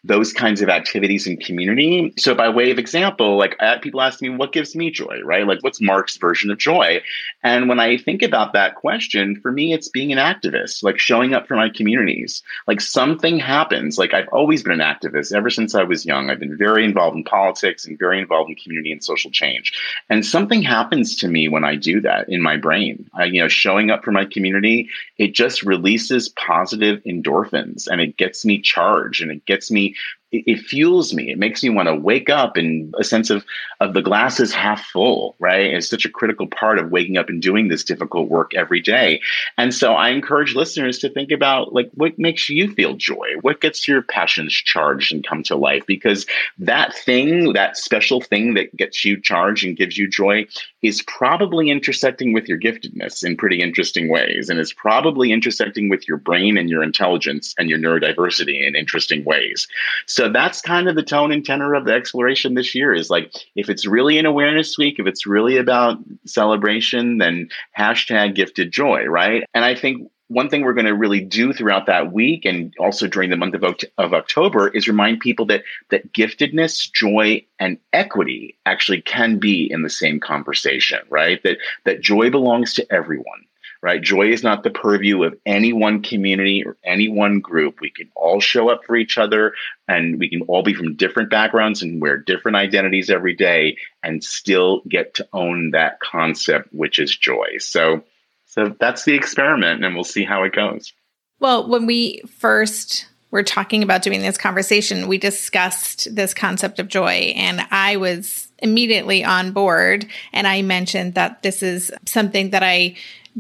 those 0.08 0.32
kinds 0.32 0.62
of 0.62 0.70
activities 0.70 1.28
in 1.28 1.38
community. 1.38 2.14
So, 2.18 2.34
by 2.34 2.50
way 2.50 2.72
of 2.72 2.80
example, 2.80 3.38
like 3.38 3.56
uh, 3.60 3.78
people 3.80 4.02
ask 4.02 4.22
me, 4.22 4.30
what 4.30 4.54
gives 4.54 4.76
me 4.76 4.90
joy, 4.90 5.20
right? 5.24 5.46
Like, 5.46 5.62
what's 5.62 5.82
Marc's 5.82 6.18
version 6.18 6.50
of 6.50 6.58
joy? 6.58 7.02
And 7.44 7.68
when 7.68 7.80
I 7.80 7.98
think 7.98 8.22
about 8.24 8.54
that 8.54 8.76
question, 8.76 9.40
for 9.42 9.52
me, 9.52 9.74
it's 9.74 9.90
being 9.90 10.14
an 10.14 10.18
activist, 10.18 10.82
like 10.82 10.98
showing 10.98 11.34
up 11.34 11.48
for 11.48 11.56
my 11.56 11.70
communities. 11.70 12.42
Like, 12.68 12.80
something 12.80 13.38
happens. 13.38 13.98
Like, 13.98 14.14
I've 14.14 14.30
always 14.30 14.64
been 14.64 14.80
an 14.80 14.80
activist 14.80 15.36
ever 15.36 15.50
since 15.50 15.76
I 15.76 15.84
was 15.84 16.06
young. 16.06 16.30
I've 16.30 16.40
been 16.40 16.58
very 16.58 16.86
involved 16.86 17.18
in 17.18 17.26
politics 17.26 17.86
and 17.86 18.00
very 18.00 18.20
involved 18.20 18.50
in 18.50 18.56
community 18.56 18.94
and 18.94 19.04
social 19.04 19.30
change. 19.30 19.74
And 20.10 20.26
something 20.26 20.62
happens 20.62 21.18
to 21.18 21.28
me 21.28 21.50
when 21.50 21.66
I 21.66 21.76
do 21.76 22.00
that 22.02 22.30
in 22.30 22.42
my 22.42 22.56
brain. 22.56 23.10
I, 23.14 23.26
you 23.26 23.42
know, 23.42 23.50
showing 23.50 23.92
up 23.92 24.06
for 24.06 24.12
my 24.12 24.26
community, 24.26 24.90
it 25.18 25.34
just 25.34 25.64
releases 25.64 26.30
positive 26.30 27.04
endorphins 27.04 27.88
and 27.92 28.00
it 28.00 28.16
gets 28.16 28.46
me 28.46 28.62
charged 28.62 29.22
and 29.22 29.32
it 29.32 29.46
gets 29.46 29.70
me 29.70 29.96
it, 30.32 30.44
it 30.46 30.60
fuels 30.60 31.14
me. 31.14 31.32
It 31.32 31.38
makes 31.38 31.64
me 31.64 31.70
want 31.70 31.88
to 31.88 31.96
wake 31.96 32.30
up 32.30 32.58
and 32.58 32.94
a 33.00 33.04
sense 33.04 33.30
of 33.30 33.46
of 33.80 33.94
the 33.94 34.02
glass 34.02 34.40
is 34.40 34.54
half 34.54 34.84
full, 34.86 35.36
right? 35.40 35.74
It's 35.74 35.90
such 35.90 36.06
a 36.06 36.10
critical 36.10 36.48
part 36.48 36.80
of 36.80 36.92
waking 36.92 37.18
up 37.18 37.30
and 37.30 37.42
doing 37.42 37.68
this 37.68 37.84
difficult 37.84 38.30
work 38.30 38.54
every 38.56 38.82
day. 38.82 39.22
And 39.58 39.74
so 39.74 39.94
I 39.94 40.10
encourage 40.10 40.56
listeners 40.56 41.00
to 41.00 41.10
think 41.10 41.32
about 41.32 41.74
like 41.74 41.90
what 41.94 42.18
makes 42.18 42.50
you 42.50 42.74
feel 42.74 42.96
joy? 42.96 43.28
What 43.42 43.62
gets 43.62 43.88
your 43.88 44.02
passions 44.02 44.54
charged 44.54 45.14
and 45.14 45.26
come 45.26 45.44
to 45.44 45.56
life? 45.56 45.84
Because 45.88 46.26
that 46.58 46.94
thing, 46.94 47.54
that 47.54 47.78
special 47.78 48.22
thing 48.22 48.56
that 48.56 48.76
gets 48.76 49.06
you 49.06 49.20
charged 49.20 49.66
and 49.66 49.78
gives 49.78 49.98
you 49.98 50.10
joy 50.10 50.46
is 50.82 51.02
probably 51.04 51.70
intersecting 51.70 52.34
with 52.34 52.48
your 52.48 52.60
giftedness 52.60 53.24
in 53.24 53.36
pretty 53.36 53.62
interesting 53.62 54.10
ways 54.10 54.50
and 54.50 54.60
is 54.60 54.74
probably 54.74 55.32
intersecting 55.32 55.90
with 55.90 56.08
your 56.08 56.18
brain 56.18 56.58
and 56.58 56.70
your 56.70 56.84
intelligence 56.84 57.56
and 57.58 57.70
your 57.70 57.80
neurodiversity 57.80 58.68
in 58.68 58.76
interesting 58.76 59.24
ways. 59.26 59.68
So 60.06 60.30
that's 60.32 60.62
kind 60.62 60.88
of 60.88 60.96
the 60.96 61.04
tone 61.04 61.32
and 61.32 61.44
tenor 61.44 61.74
of 61.74 61.86
the 61.86 61.94
exploration 61.94 62.54
this 62.54 62.76
year 62.76 62.94
is 62.94 63.10
like, 63.10 63.34
if 63.56 63.70
it's 63.70 63.88
really 63.88 64.20
an 64.20 64.26
awareness 64.26 64.78
week, 64.78 65.00
if 65.00 65.08
it's 65.08 65.26
really 65.26 65.58
about 65.58 65.98
celebration, 66.26 67.18
then 67.18 67.50
hashtag 67.78 68.36
gifted 68.36 68.72
joy, 68.72 69.06
right? 69.06 69.44
And 69.54 69.66
I 69.66 69.74
think 69.74 70.12
one 70.30 70.50
thing 70.50 70.62
we're 70.64 70.74
going 70.74 70.86
to 70.86 70.96
really 70.96 71.22
do 71.22 71.54
throughout 71.54 71.86
that 71.86 72.12
week 72.12 72.44
and 72.46 72.74
also 72.80 73.08
during 73.08 73.30
the 73.30 73.38
month 73.38 73.56
of, 73.56 73.64
of 73.98 74.14
October 74.14 74.68
is 74.68 74.88
remind 74.88 75.22
people 75.22 75.46
that 75.46 75.64
that 75.90 76.12
giftedness, 76.14 76.92
joy, 76.92 77.46
and 77.60 77.78
equity 77.94 78.58
actually 78.66 79.02
can 79.02 79.40
be 79.40 79.72
in 79.72 79.84
the 79.84 79.90
same 79.90 80.20
conversation, 80.20 81.00
right? 81.10 81.42
That 81.44 81.58
that 81.86 82.02
joy 82.02 82.30
belongs 82.30 82.74
to 82.76 82.94
everyone 82.94 83.46
right? 83.82 84.02
Joy 84.02 84.30
is 84.30 84.44
not 84.44 84.64
the 84.64 84.70
purview 84.70 85.24
of 85.24 85.38
any 85.46 85.72
one 85.72 86.02
community 86.02 86.64
or 86.66 86.78
any 86.84 87.08
one 87.08 87.40
group. 87.40 87.80
We 87.80 87.92
can 87.92 88.10
all 88.16 88.40
show 88.40 88.70
up 88.70 88.84
for 88.86 88.96
each 88.96 89.18
other 89.18 89.54
and 89.88 90.20
we 90.20 90.30
can 90.30 90.42
all 90.44 90.64
be 90.64 90.74
from 90.74 90.96
different 90.96 91.30
backgrounds 91.30 91.82
and 91.82 92.02
wear 92.02 92.18
different 92.18 92.58
identities 92.58 93.10
every 93.10 93.36
day 93.36 93.78
and 94.04 94.24
still 94.24 94.82
get 94.90 95.14
to 95.16 95.28
own 95.32 95.72
that 95.72 96.00
concept, 96.00 96.70
which 96.74 97.00
is 97.00 97.16
joy. 97.16 97.58
So, 97.60 98.04
so 98.48 98.76
that's 98.80 99.06
the 99.06 99.14
experiment 99.14 99.86
and 99.86 99.94
we'll 99.94 100.04
see 100.04 100.24
how 100.24 100.44
it 100.44 100.54
goes. 100.54 100.94
Well, 101.40 101.70
when 101.70 101.86
we 101.86 102.22
first 102.40 103.08
were 103.30 103.44
talking 103.44 103.84
about 103.84 104.02
doing 104.02 104.22
this 104.22 104.38
conversation, 104.38 105.08
we 105.08 105.18
discussed 105.18 106.16
this 106.16 106.34
concept 106.34 106.80
of 106.80 106.88
joy 106.88 107.34
and 107.36 107.66
I 107.70 107.98
was 107.98 108.48
immediately 108.60 109.24
on 109.24 109.52
board. 109.52 110.08
And 110.34 110.48
I 110.48 110.62
mentioned 110.62 111.14
that 111.16 111.44
this 111.44 111.62
is 111.62 111.92
something 112.06 112.52
that 112.52 112.64
I 112.64 112.96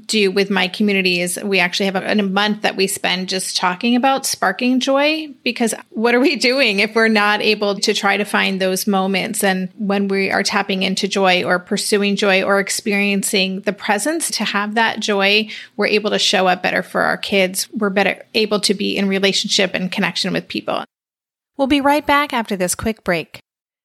do 0.05 0.31
with 0.31 0.49
my 0.49 0.67
community 0.67 1.21
is 1.21 1.39
we 1.43 1.59
actually 1.59 1.87
have 1.87 1.95
a, 1.95 2.05
a, 2.05 2.23
month 2.23 2.61
that 2.61 2.75
we 2.75 2.85
spend 2.85 3.29
just 3.29 3.57
talking 3.57 3.95
about 3.95 4.25
sparking 4.25 4.79
joy 4.79 5.27
because 5.43 5.73
what 5.89 6.13
are 6.13 6.19
we 6.19 6.35
doing 6.35 6.79
if 6.79 6.93
we're 6.93 7.07
not 7.07 7.41
able 7.41 7.73
to 7.79 7.93
try 7.93 8.15
to 8.15 8.23
find 8.23 8.61
those 8.61 8.85
moments? 8.85 9.43
And 9.43 9.69
when 9.77 10.07
we 10.07 10.29
are 10.29 10.43
tapping 10.43 10.83
into 10.83 11.07
joy 11.07 11.43
or 11.43 11.57
pursuing 11.57 12.15
joy 12.15 12.43
or 12.43 12.59
experiencing 12.59 13.61
the 13.61 13.73
presence 13.73 14.29
to 14.31 14.43
have 14.43 14.75
that 14.75 14.99
joy 14.99 15.49
we're 15.75 15.87
able 15.87 16.11
to 16.11 16.19
show 16.19 16.47
up 16.47 16.63
better 16.63 16.83
for 16.83 17.01
our 17.01 17.17
kids. 17.17 17.69
We're 17.71 17.89
better 17.89 18.25
able 18.33 18.59
to 18.61 18.73
be 18.73 18.97
in 18.97 19.07
relationship 19.07 19.73
and 19.73 19.91
connection 19.91 20.33
with 20.33 20.47
people. 20.47 20.83
We'll 21.57 21.67
be 21.67 21.81
right 21.81 22.05
back 22.05 22.33
after 22.33 22.55
this 22.55 22.75
quick 22.75 23.03
break. 23.03 23.39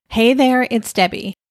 Hey 0.09 0.35
there, 0.35 0.67
it's 0.71 0.93
Debbie. 0.93 1.35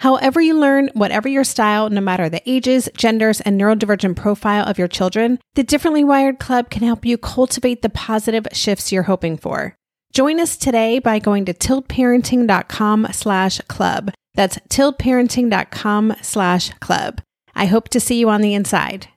However, 0.00 0.40
you 0.40 0.58
learn, 0.58 0.90
whatever 0.92 1.28
your 1.28 1.44
style, 1.44 1.88
no 1.88 2.00
matter 2.00 2.28
the 2.28 2.42
ages, 2.48 2.88
genders, 2.96 3.40
and 3.40 3.58
neurodivergent 3.58 4.16
profile 4.16 4.66
of 4.66 4.78
your 4.78 4.88
children, 4.88 5.38
the 5.54 5.62
Differently 5.62 6.04
Wired 6.04 6.38
Club 6.38 6.68
can 6.68 6.82
help 6.82 7.06
you 7.06 7.16
cultivate 7.16 7.82
the 7.82 7.88
positive 7.88 8.46
shifts 8.52 8.92
you're 8.92 9.04
hoping 9.04 9.38
for. 9.38 9.76
Join 10.12 10.38
us 10.38 10.56
today 10.56 10.98
by 10.98 11.18
going 11.18 11.44
to 11.46 11.54
tiltparenting.com 11.54 13.08
slash 13.12 13.60
club. 13.68 14.12
That's 14.34 14.58
tiltparenting.com 14.68 16.16
slash 16.22 16.70
club. 16.80 17.22
I 17.54 17.66
hope 17.66 17.88
to 17.90 18.00
see 18.00 18.18
you 18.18 18.28
on 18.28 18.42
the 18.42 18.54
inside. 18.54 19.08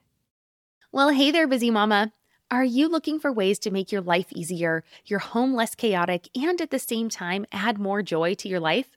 Well, 0.92 1.10
hey 1.10 1.30
there, 1.30 1.46
busy 1.46 1.70
mama. 1.70 2.12
Are 2.50 2.64
you 2.64 2.88
looking 2.88 3.20
for 3.20 3.30
ways 3.30 3.58
to 3.60 3.70
make 3.70 3.92
your 3.92 4.00
life 4.00 4.26
easier, 4.34 4.82
your 5.04 5.20
home 5.20 5.54
less 5.54 5.74
chaotic, 5.74 6.28
and 6.34 6.60
at 6.60 6.70
the 6.70 6.80
same 6.80 7.08
time 7.08 7.46
add 7.52 7.78
more 7.78 8.02
joy 8.02 8.34
to 8.34 8.48
your 8.48 8.58
life? 8.58 8.96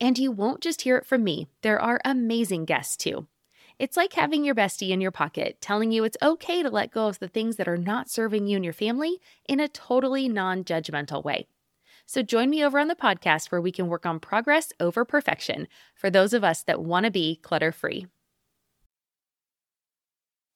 And 0.00 0.18
you 0.18 0.30
won't 0.30 0.60
just 0.60 0.82
hear 0.82 0.96
it 0.96 1.06
from 1.06 1.24
me, 1.24 1.48
there 1.62 1.80
are 1.80 2.00
amazing 2.04 2.64
guests 2.64 2.96
too. 2.96 3.26
It's 3.78 3.96
like 3.96 4.12
having 4.12 4.44
your 4.44 4.54
bestie 4.54 4.90
in 4.90 5.00
your 5.00 5.10
pocket 5.10 5.60
telling 5.60 5.90
you 5.90 6.04
it's 6.04 6.16
okay 6.22 6.62
to 6.62 6.70
let 6.70 6.92
go 6.92 7.08
of 7.08 7.18
the 7.18 7.28
things 7.28 7.56
that 7.56 7.68
are 7.68 7.76
not 7.76 8.08
serving 8.08 8.46
you 8.46 8.56
and 8.56 8.64
your 8.64 8.72
family 8.72 9.18
in 9.48 9.60
a 9.60 9.68
totally 9.68 10.28
non 10.28 10.64
judgmental 10.64 11.24
way. 11.24 11.46
So 12.06 12.22
join 12.22 12.50
me 12.50 12.64
over 12.64 12.78
on 12.78 12.88
the 12.88 12.94
podcast 12.94 13.50
where 13.50 13.60
we 13.60 13.72
can 13.72 13.88
work 13.88 14.06
on 14.06 14.20
progress 14.20 14.72
over 14.78 15.04
perfection 15.04 15.66
for 15.94 16.10
those 16.10 16.32
of 16.32 16.44
us 16.44 16.62
that 16.64 16.82
want 16.82 17.06
to 17.06 17.10
be 17.10 17.40
clutter 17.42 17.72
free. 17.72 18.06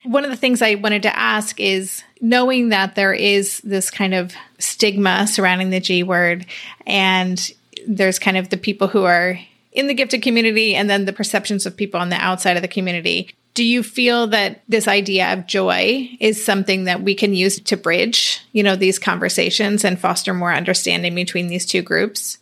One 0.04 0.24
of 0.24 0.30
the 0.30 0.36
things 0.36 0.62
I 0.62 0.76
wanted 0.76 1.02
to 1.02 1.18
ask 1.18 1.58
is 1.58 2.04
knowing 2.20 2.68
that 2.68 2.94
there 2.94 3.12
is 3.12 3.60
this 3.62 3.90
kind 3.90 4.14
of 4.14 4.34
stigma 4.58 5.26
surrounding 5.26 5.70
the 5.70 5.80
G 5.80 6.02
word, 6.02 6.46
and 6.86 7.50
there's 7.86 8.18
kind 8.18 8.36
of 8.36 8.48
the 8.48 8.56
people 8.56 8.88
who 8.88 9.04
are 9.04 9.38
in 9.72 9.86
the 9.86 9.94
gifted 9.94 10.22
community 10.22 10.74
and 10.74 10.88
then 10.88 11.04
the 11.04 11.12
perceptions 11.12 11.66
of 11.66 11.76
people 11.76 12.00
on 12.00 12.08
the 12.08 12.16
outside 12.16 12.56
of 12.56 12.62
the 12.62 12.68
community. 12.68 13.30
Do 13.54 13.64
you 13.64 13.82
feel 13.82 14.26
that 14.28 14.62
this 14.68 14.88
idea 14.88 15.32
of 15.32 15.46
joy 15.46 16.10
is 16.20 16.44
something 16.44 16.84
that 16.84 17.02
we 17.02 17.14
can 17.14 17.34
use 17.34 17.58
to 17.60 17.76
bridge, 17.76 18.40
you 18.52 18.62
know, 18.62 18.76
these 18.76 18.98
conversations 18.98 19.84
and 19.84 19.98
foster 19.98 20.34
more 20.34 20.52
understanding 20.52 21.14
between 21.14 21.48
these 21.48 21.64
two 21.64 21.82
groups? 21.82 22.38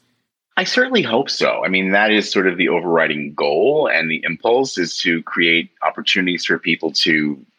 I 0.56 0.64
certainly 0.64 1.02
hope 1.02 1.30
so. 1.30 1.64
I 1.64 1.68
mean, 1.68 1.90
that 1.92 2.12
is 2.12 2.30
sort 2.30 2.46
of 2.46 2.56
the 2.56 2.68
overriding 2.68 3.34
goal 3.34 3.88
and 3.92 4.08
the 4.08 4.22
impulse 4.24 4.78
is 4.78 4.96
to 4.98 5.20
create 5.24 5.70
opportunities 5.82 6.44
for 6.44 6.60
people 6.60 6.92
to, 6.92 7.12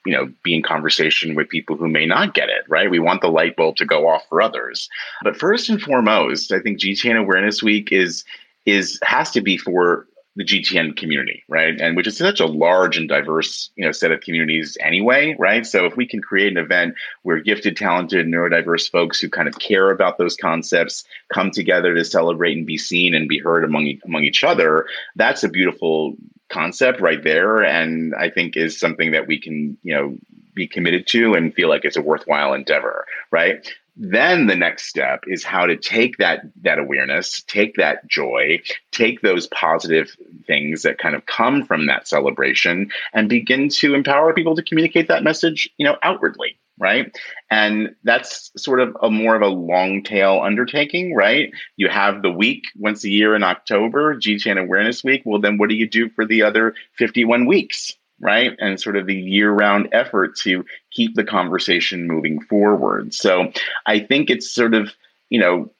you 0.05 0.13
know, 0.13 0.31
be 0.43 0.55
in 0.55 0.63
conversation 0.63 1.35
with 1.35 1.49
people 1.49 1.75
who 1.75 1.89
may 1.89 2.05
not 2.05 2.33
get 2.33 2.47
it, 2.47 2.63
right? 2.69 2.89
We 2.89 2.99
want 2.99 3.21
the 3.21 3.27
light 3.27 3.57
bulb 3.57 3.75
to 3.77 3.85
go 3.85 4.07
off 4.07 4.23
for 4.29 4.41
others. 4.41 4.89
But 5.23 5.35
first 5.35 5.69
and 5.69 5.81
foremost, 5.81 6.53
I 6.53 6.59
think 6.59 6.79
GTN 6.79 7.19
Awareness 7.19 7.61
Week 7.61 7.91
is 7.91 8.23
is 8.65 8.97
has 9.03 9.29
to 9.31 9.41
be 9.41 9.57
for 9.57 10.07
the 10.35 10.43
GTN 10.43 10.97
community, 10.97 11.43
right? 11.47 11.79
And 11.79 11.95
which 11.95 12.07
is 12.07 12.17
such 12.17 12.39
a 12.39 12.45
large 12.45 12.97
and 12.97 13.07
diverse, 13.07 13.69
you 13.75 13.85
know, 13.85 13.91
set 13.91 14.11
of 14.11 14.21
communities 14.21 14.77
anyway, 14.81 15.35
right? 15.39 15.65
So 15.65 15.85
if 15.85 15.95
we 15.95 16.05
can 16.05 16.21
create 16.21 16.51
an 16.51 16.57
event 16.57 16.95
where 17.23 17.39
gifted, 17.39 17.77
talented, 17.77 18.27
neurodiverse 18.27 18.91
folks 18.91 19.19
who 19.19 19.29
kind 19.29 19.47
of 19.47 19.59
care 19.59 19.91
about 19.91 20.17
those 20.17 20.35
concepts 20.35 21.05
come 21.33 21.51
together 21.51 21.95
to 21.95 22.03
celebrate 22.03 22.57
and 22.57 22.65
be 22.65 22.77
seen 22.77 23.13
and 23.13 23.29
be 23.29 23.39
heard 23.39 23.63
among 23.63 23.93
among 24.03 24.23
each 24.23 24.43
other, 24.43 24.87
that's 25.15 25.43
a 25.43 25.49
beautiful 25.49 26.15
concept 26.49 26.99
right 26.99 27.23
there, 27.23 27.63
and 27.63 28.13
I 28.15 28.29
think 28.29 28.55
is 28.55 28.79
something 28.79 29.11
that 29.11 29.27
we 29.27 29.39
can, 29.39 29.77
you 29.83 29.95
know, 29.95 30.17
be 30.53 30.67
committed 30.67 31.07
to 31.07 31.33
and 31.33 31.53
feel 31.53 31.69
like 31.69 31.85
it's 31.85 31.97
a 31.97 32.01
worthwhile 32.01 32.53
endeavor, 32.53 33.05
right? 33.31 33.67
Then 33.97 34.47
the 34.47 34.55
next 34.55 34.85
step 34.85 35.23
is 35.27 35.43
how 35.43 35.65
to 35.65 35.77
take 35.77 36.17
that 36.17 36.41
that 36.61 36.79
awareness 36.79 37.41
take 37.43 37.75
that 37.75 38.05
joy 38.07 38.59
take 38.91 39.21
those 39.21 39.47
positive 39.47 40.15
things 40.45 40.81
that 40.81 40.97
kind 40.97 41.15
of 41.15 41.25
come 41.25 41.63
from 41.65 41.85
that 41.85 42.07
celebration 42.07 42.89
and 43.13 43.29
begin 43.29 43.69
to 43.69 43.93
empower 43.93 44.33
people 44.33 44.55
to 44.55 44.63
communicate 44.63 45.07
that 45.07 45.23
message 45.23 45.69
you 45.77 45.85
know 45.85 45.97
outwardly 46.03 46.57
right? 46.77 47.15
And 47.49 47.95
that's 48.03 48.51
sort 48.57 48.81
of 48.81 48.97
a 49.01 49.09
more 49.09 49.35
of 49.35 49.41
a 49.41 49.47
long 49.47 50.03
tail 50.03 50.41
undertaking 50.43 51.15
right? 51.15 51.53
You 51.77 51.87
have 51.87 52.21
the 52.21 52.31
week 52.31 52.63
once 52.75 53.03
a 53.03 53.09
year 53.09 53.35
in 53.35 53.43
october 53.43 54.15
gtn 54.15 54.61
awareness 54.61 55.03
week. 55.03 55.21
Well 55.25 55.39
then 55.39 55.57
what 55.57 55.69
do 55.69 55.75
you 55.75 55.87
do 55.87 56.09
for 56.09 56.25
the 56.25 56.43
other 56.43 56.75
51 56.97 57.45
weeks 57.45 57.93
right? 58.19 58.55
And 58.59 58.79
sort 58.79 58.97
of 58.97 59.07
the 59.07 59.15
year 59.15 59.51
round 59.51 59.89
effort 59.91 60.37
to 60.37 60.65
keep 60.91 61.15
the 61.15 61.23
conversation 61.23 62.07
moving 62.07 62.41
forward. 62.41 63.13
So 63.13 63.51
I 63.85 63.99
think 63.99 64.29
it's 64.29 64.49
sort 64.49 64.73
of, 64.73 64.93
you 65.29 65.39
know, 65.39 65.71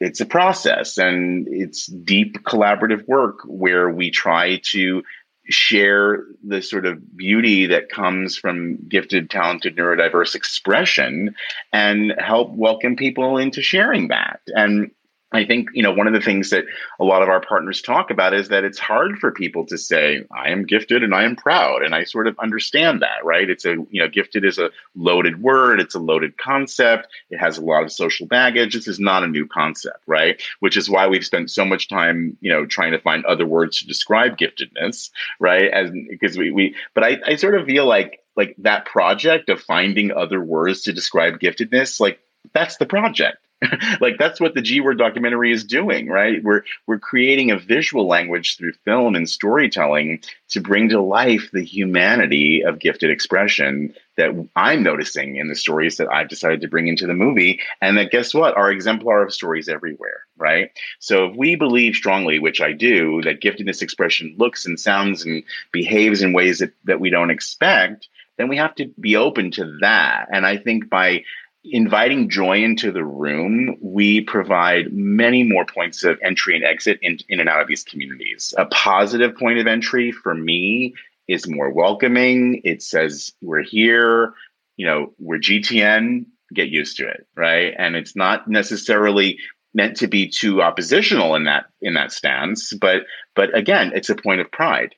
it's 0.00 0.20
a 0.20 0.26
process 0.26 0.98
and 0.98 1.46
it's 1.48 1.86
deep 1.86 2.42
collaborative 2.44 3.06
work 3.06 3.40
where 3.44 3.88
we 3.88 4.10
try 4.10 4.60
to 4.70 5.02
share 5.48 6.24
the 6.44 6.62
sort 6.62 6.86
of 6.86 7.16
beauty 7.16 7.66
that 7.66 7.88
comes 7.88 8.36
from 8.36 8.76
gifted, 8.88 9.28
talented, 9.30 9.76
neurodiverse 9.76 10.34
expression 10.34 11.34
and 11.72 12.14
help 12.18 12.50
welcome 12.52 12.96
people 12.96 13.38
into 13.38 13.62
sharing 13.62 14.08
that. 14.08 14.40
And 14.48 14.90
I 15.32 15.44
think, 15.44 15.70
you 15.72 15.82
know, 15.82 15.92
one 15.92 16.06
of 16.06 16.12
the 16.12 16.20
things 16.20 16.50
that 16.50 16.64
a 17.00 17.04
lot 17.04 17.22
of 17.22 17.28
our 17.28 17.40
partners 17.40 17.80
talk 17.80 18.10
about 18.10 18.34
is 18.34 18.48
that 18.48 18.64
it's 18.64 18.78
hard 18.78 19.18
for 19.18 19.32
people 19.32 19.64
to 19.66 19.78
say, 19.78 20.24
I 20.30 20.50
am 20.50 20.64
gifted 20.64 21.02
and 21.02 21.14
I 21.14 21.24
am 21.24 21.36
proud. 21.36 21.82
And 21.82 21.94
I 21.94 22.04
sort 22.04 22.26
of 22.26 22.38
understand 22.38 23.02
that, 23.02 23.24
right? 23.24 23.48
It's 23.48 23.64
a, 23.64 23.76
you 23.90 24.02
know, 24.02 24.08
gifted 24.08 24.44
is 24.44 24.58
a 24.58 24.70
loaded 24.94 25.42
word. 25.42 25.80
It's 25.80 25.94
a 25.94 26.00
loaded 26.00 26.36
concept. 26.36 27.08
It 27.30 27.38
has 27.38 27.58
a 27.58 27.64
lot 27.64 27.82
of 27.82 27.92
social 27.92 28.26
baggage. 28.26 28.74
This 28.74 28.88
is 28.88 29.00
not 29.00 29.24
a 29.24 29.28
new 29.28 29.46
concept, 29.46 30.02
right? 30.06 30.40
Which 30.60 30.76
is 30.76 30.90
why 30.90 31.06
we've 31.06 31.24
spent 31.24 31.50
so 31.50 31.64
much 31.64 31.88
time, 31.88 32.36
you 32.40 32.52
know, 32.52 32.66
trying 32.66 32.92
to 32.92 32.98
find 32.98 33.24
other 33.24 33.46
words 33.46 33.80
to 33.80 33.86
describe 33.86 34.38
giftedness, 34.38 35.10
right? 35.40 35.70
As 35.70 35.90
because 36.10 36.36
we, 36.36 36.50
we, 36.50 36.76
but 36.94 37.04
I, 37.04 37.20
I 37.26 37.36
sort 37.36 37.54
of 37.54 37.66
feel 37.66 37.86
like, 37.86 38.20
like 38.36 38.54
that 38.58 38.86
project 38.86 39.48
of 39.50 39.60
finding 39.60 40.12
other 40.12 40.42
words 40.42 40.82
to 40.82 40.92
describe 40.92 41.38
giftedness, 41.38 42.00
like 42.00 42.18
that's 42.54 42.76
the 42.76 42.86
project 42.86 43.38
like 44.00 44.18
that's 44.18 44.40
what 44.40 44.54
the 44.54 44.62
G 44.62 44.80
Word 44.80 44.98
documentary 44.98 45.52
is 45.52 45.64
doing, 45.64 46.08
right? 46.08 46.42
We're 46.42 46.62
we're 46.86 46.98
creating 46.98 47.50
a 47.50 47.58
visual 47.58 48.06
language 48.06 48.56
through 48.56 48.72
film 48.84 49.14
and 49.14 49.28
storytelling 49.28 50.22
to 50.50 50.60
bring 50.60 50.88
to 50.90 51.00
life 51.00 51.50
the 51.52 51.64
humanity 51.64 52.62
of 52.62 52.78
gifted 52.78 53.10
expression 53.10 53.94
that 54.16 54.48
I'm 54.56 54.82
noticing 54.82 55.36
in 55.36 55.48
the 55.48 55.54
stories 55.54 55.96
that 55.96 56.08
I've 56.08 56.28
decided 56.28 56.60
to 56.60 56.68
bring 56.68 56.88
into 56.88 57.06
the 57.06 57.14
movie. 57.14 57.60
And 57.80 57.96
that 57.96 58.10
guess 58.10 58.34
what? 58.34 58.56
Are 58.56 58.70
exemplar 58.70 59.22
of 59.22 59.32
stories 59.32 59.68
everywhere, 59.68 60.20
right? 60.36 60.70
So 60.98 61.26
if 61.26 61.36
we 61.36 61.56
believe 61.56 61.94
strongly, 61.94 62.38
which 62.38 62.60
I 62.60 62.72
do, 62.72 63.22
that 63.22 63.40
giftedness 63.40 63.82
expression 63.82 64.34
looks 64.38 64.66
and 64.66 64.78
sounds 64.78 65.24
and 65.24 65.44
behaves 65.72 66.22
in 66.22 66.32
ways 66.32 66.58
that, 66.58 66.72
that 66.84 67.00
we 67.00 67.10
don't 67.10 67.30
expect, 67.30 68.08
then 68.38 68.48
we 68.48 68.56
have 68.56 68.74
to 68.74 68.88
be 69.00 69.16
open 69.16 69.50
to 69.52 69.78
that. 69.80 70.26
And 70.32 70.46
I 70.46 70.56
think 70.56 70.90
by 70.90 71.24
inviting 71.64 72.28
joy 72.28 72.62
into 72.62 72.90
the 72.90 73.04
room, 73.04 73.76
we 73.80 74.20
provide 74.20 74.92
many 74.92 75.44
more 75.44 75.64
points 75.64 76.02
of 76.04 76.18
entry 76.22 76.56
and 76.56 76.64
exit 76.64 76.98
in, 77.02 77.18
in 77.28 77.40
and 77.40 77.48
out 77.48 77.60
of 77.60 77.68
these 77.68 77.84
communities. 77.84 78.52
A 78.58 78.66
positive 78.66 79.36
point 79.36 79.58
of 79.58 79.66
entry 79.66 80.10
for 80.10 80.34
me 80.34 80.94
is 81.28 81.48
more 81.48 81.70
welcoming. 81.70 82.60
It 82.64 82.82
says, 82.82 83.32
we're 83.40 83.62
here, 83.62 84.34
you 84.76 84.86
know, 84.86 85.12
we're 85.18 85.38
GTN, 85.38 86.26
get 86.52 86.68
used 86.68 86.96
to 86.96 87.08
it, 87.08 87.26
right? 87.36 87.72
And 87.78 87.94
it's 87.94 88.16
not 88.16 88.48
necessarily 88.48 89.38
meant 89.74 89.96
to 89.98 90.06
be 90.06 90.28
too 90.28 90.60
oppositional 90.60 91.34
in 91.34 91.44
that 91.44 91.66
in 91.80 91.94
that 91.94 92.12
stance, 92.12 92.72
but 92.74 93.02
but 93.34 93.56
again, 93.56 93.92
it's 93.94 94.10
a 94.10 94.14
point 94.14 94.40
of 94.40 94.50
pride. 94.50 94.94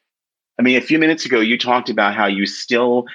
I 0.59 0.63
mean, 0.63 0.77
a 0.77 0.81
few 0.81 0.99
minutes 0.99 1.27
ago, 1.27 1.41
you 1.41 1.59
talked 1.59 1.91
about 1.91 2.15
how 2.15 2.27
you 2.27 2.47
still 2.47 3.07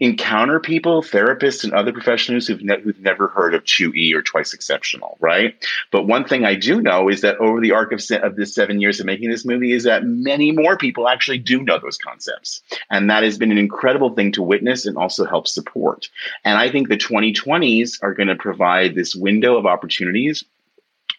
encounter 0.00 0.58
people, 0.58 1.02
therapists 1.02 1.62
and 1.62 1.72
other 1.72 1.92
professionals 1.92 2.46
who've, 2.46 2.62
ne- 2.62 2.80
who've 2.80 2.98
never 3.00 3.28
heard 3.28 3.54
of 3.54 3.62
2E 3.64 4.12
or 4.12 4.22
Twice 4.22 4.52
Exceptional, 4.52 5.16
right? 5.20 5.54
But 5.92 6.06
one 6.06 6.24
thing 6.24 6.44
I 6.44 6.56
do 6.56 6.80
know 6.80 7.08
is 7.08 7.20
that 7.20 7.36
over 7.38 7.60
the 7.60 7.72
arc 7.72 7.92
of, 7.92 8.02
se- 8.02 8.20
of 8.20 8.34
this 8.36 8.54
seven 8.54 8.80
years 8.80 8.98
of 8.98 9.06
making 9.06 9.30
this 9.30 9.44
movie 9.44 9.72
is 9.72 9.84
that 9.84 10.04
many 10.04 10.50
more 10.50 10.76
people 10.76 11.08
actually 11.08 11.38
do 11.38 11.62
know 11.62 11.78
those 11.78 11.98
concepts. 11.98 12.62
And 12.90 13.08
that 13.08 13.22
has 13.22 13.38
been 13.38 13.52
an 13.52 13.58
incredible 13.58 14.10
thing 14.14 14.32
to 14.32 14.42
witness 14.42 14.84
and 14.84 14.96
also 14.96 15.24
help 15.24 15.46
support. 15.46 16.08
And 16.44 16.58
I 16.58 16.70
think 16.70 16.88
the 16.88 16.96
2020s 16.96 17.98
are 18.02 18.14
going 18.14 18.28
to 18.28 18.36
provide 18.36 18.94
this 18.94 19.14
window 19.14 19.56
of 19.56 19.66
opportunities 19.66 20.44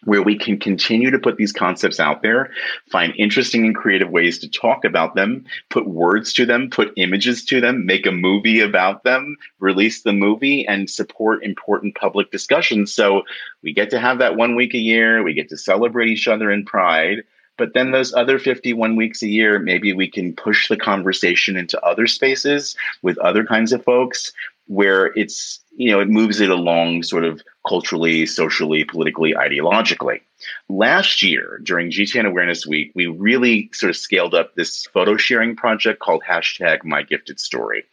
where 0.06 0.22
we 0.22 0.38
can 0.38 0.58
continue 0.58 1.10
to 1.10 1.18
put 1.18 1.36
these 1.36 1.52
concepts 1.52 2.00
out 2.00 2.22
there, 2.22 2.50
find 2.90 3.12
interesting 3.18 3.66
and 3.66 3.74
creative 3.74 4.08
ways 4.08 4.38
to 4.38 4.48
talk 4.48 4.84
about 4.84 5.16
them, 5.16 5.44
put 5.68 5.86
words 5.86 6.32
to 6.32 6.46
them, 6.46 6.70
put 6.70 6.92
images 6.96 7.44
to 7.44 7.60
them, 7.60 7.84
make 7.84 8.06
a 8.06 8.12
movie 8.12 8.60
about 8.60 9.02
them, 9.02 9.36
release 9.58 10.02
the 10.02 10.12
movie, 10.12 10.66
and 10.66 10.88
support 10.88 11.42
important 11.42 11.96
public 11.96 12.30
discussions. 12.30 12.94
So 12.94 13.22
we 13.62 13.74
get 13.74 13.90
to 13.90 13.98
have 13.98 14.18
that 14.18 14.36
one 14.36 14.54
week 14.54 14.74
a 14.74 14.78
year, 14.78 15.22
we 15.24 15.34
get 15.34 15.48
to 15.48 15.58
celebrate 15.58 16.08
each 16.08 16.28
other 16.28 16.50
in 16.50 16.64
pride. 16.64 17.24
But 17.58 17.74
then 17.74 17.90
those 17.90 18.14
other 18.14 18.38
51 18.38 18.96
weeks 18.96 19.22
a 19.22 19.28
year, 19.28 19.58
maybe 19.58 19.92
we 19.92 20.08
can 20.08 20.34
push 20.36 20.68
the 20.68 20.76
conversation 20.76 21.56
into 21.56 21.82
other 21.84 22.06
spaces 22.06 22.76
with 23.02 23.18
other 23.18 23.44
kinds 23.44 23.72
of 23.72 23.82
folks 23.82 24.32
where 24.66 25.06
it's 25.18 25.60
you 25.76 25.90
know 25.90 26.00
it 26.00 26.08
moves 26.08 26.40
it 26.40 26.50
along 26.50 27.02
sort 27.02 27.24
of 27.24 27.42
culturally 27.66 28.26
socially 28.26 28.84
politically 28.84 29.34
ideologically. 29.34 30.20
Last 30.68 31.22
year 31.22 31.60
during 31.62 31.90
gtn 31.90 32.26
awareness 32.26 32.66
week 32.66 32.92
we 32.94 33.06
really 33.06 33.70
sort 33.72 33.90
of 33.90 33.96
scaled 33.96 34.34
up 34.34 34.54
this 34.54 34.86
photo 34.92 35.16
sharing 35.16 35.56
project 35.56 36.00
called 36.00 36.22
hashtag 36.28 36.84
my 36.84 37.02
gifted 37.02 37.40
story 37.40 37.84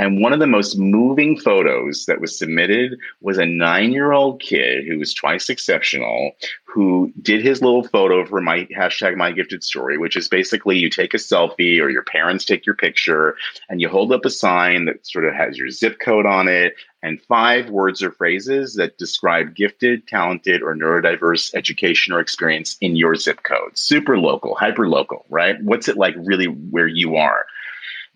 and 0.00 0.22
one 0.22 0.32
of 0.32 0.38
the 0.38 0.46
most 0.46 0.78
moving 0.78 1.38
photos 1.38 2.06
that 2.06 2.22
was 2.22 2.38
submitted 2.38 2.98
was 3.20 3.36
a 3.36 3.44
nine 3.44 3.92
year 3.92 4.12
old 4.12 4.40
kid 4.40 4.86
who 4.88 4.98
was 4.98 5.12
twice 5.12 5.50
exceptional, 5.50 6.30
who 6.64 7.12
did 7.20 7.44
his 7.44 7.60
little 7.60 7.86
photo 7.86 8.24
for 8.24 8.40
my 8.40 8.66
hashtag 8.74 9.18
my 9.18 9.30
gifted 9.30 9.62
story, 9.62 9.98
which 9.98 10.16
is 10.16 10.26
basically 10.26 10.78
you 10.78 10.88
take 10.88 11.12
a 11.12 11.18
selfie 11.18 11.82
or 11.82 11.90
your 11.90 12.02
parents 12.02 12.46
take 12.46 12.64
your 12.64 12.76
picture 12.76 13.36
and 13.68 13.82
you 13.82 13.90
hold 13.90 14.10
up 14.10 14.24
a 14.24 14.30
sign 14.30 14.86
that 14.86 15.06
sort 15.06 15.26
of 15.26 15.34
has 15.34 15.58
your 15.58 15.68
zip 15.68 15.98
code 16.00 16.24
on 16.24 16.48
it 16.48 16.72
and 17.02 17.20
five 17.22 17.70
words 17.70 18.02
or 18.02 18.12
phrases 18.12 18.74
that 18.74 18.98
describe 18.98 19.54
gifted, 19.54 20.06
talented, 20.06 20.62
or 20.62 20.74
neurodiverse 20.74 21.54
education 21.54 22.12
or 22.12 22.20
experience 22.20 22.76
in 22.80 22.96
your 22.96 23.14
zip 23.14 23.42
code. 23.42 23.76
Super 23.76 24.18
local, 24.18 24.54
hyper 24.54 24.88
local, 24.88 25.24
right? 25.30 25.56
What's 25.62 25.88
it 25.88 25.96
like 25.96 26.14
really 26.18 26.46
where 26.46 26.88
you 26.88 27.16
are? 27.16 27.46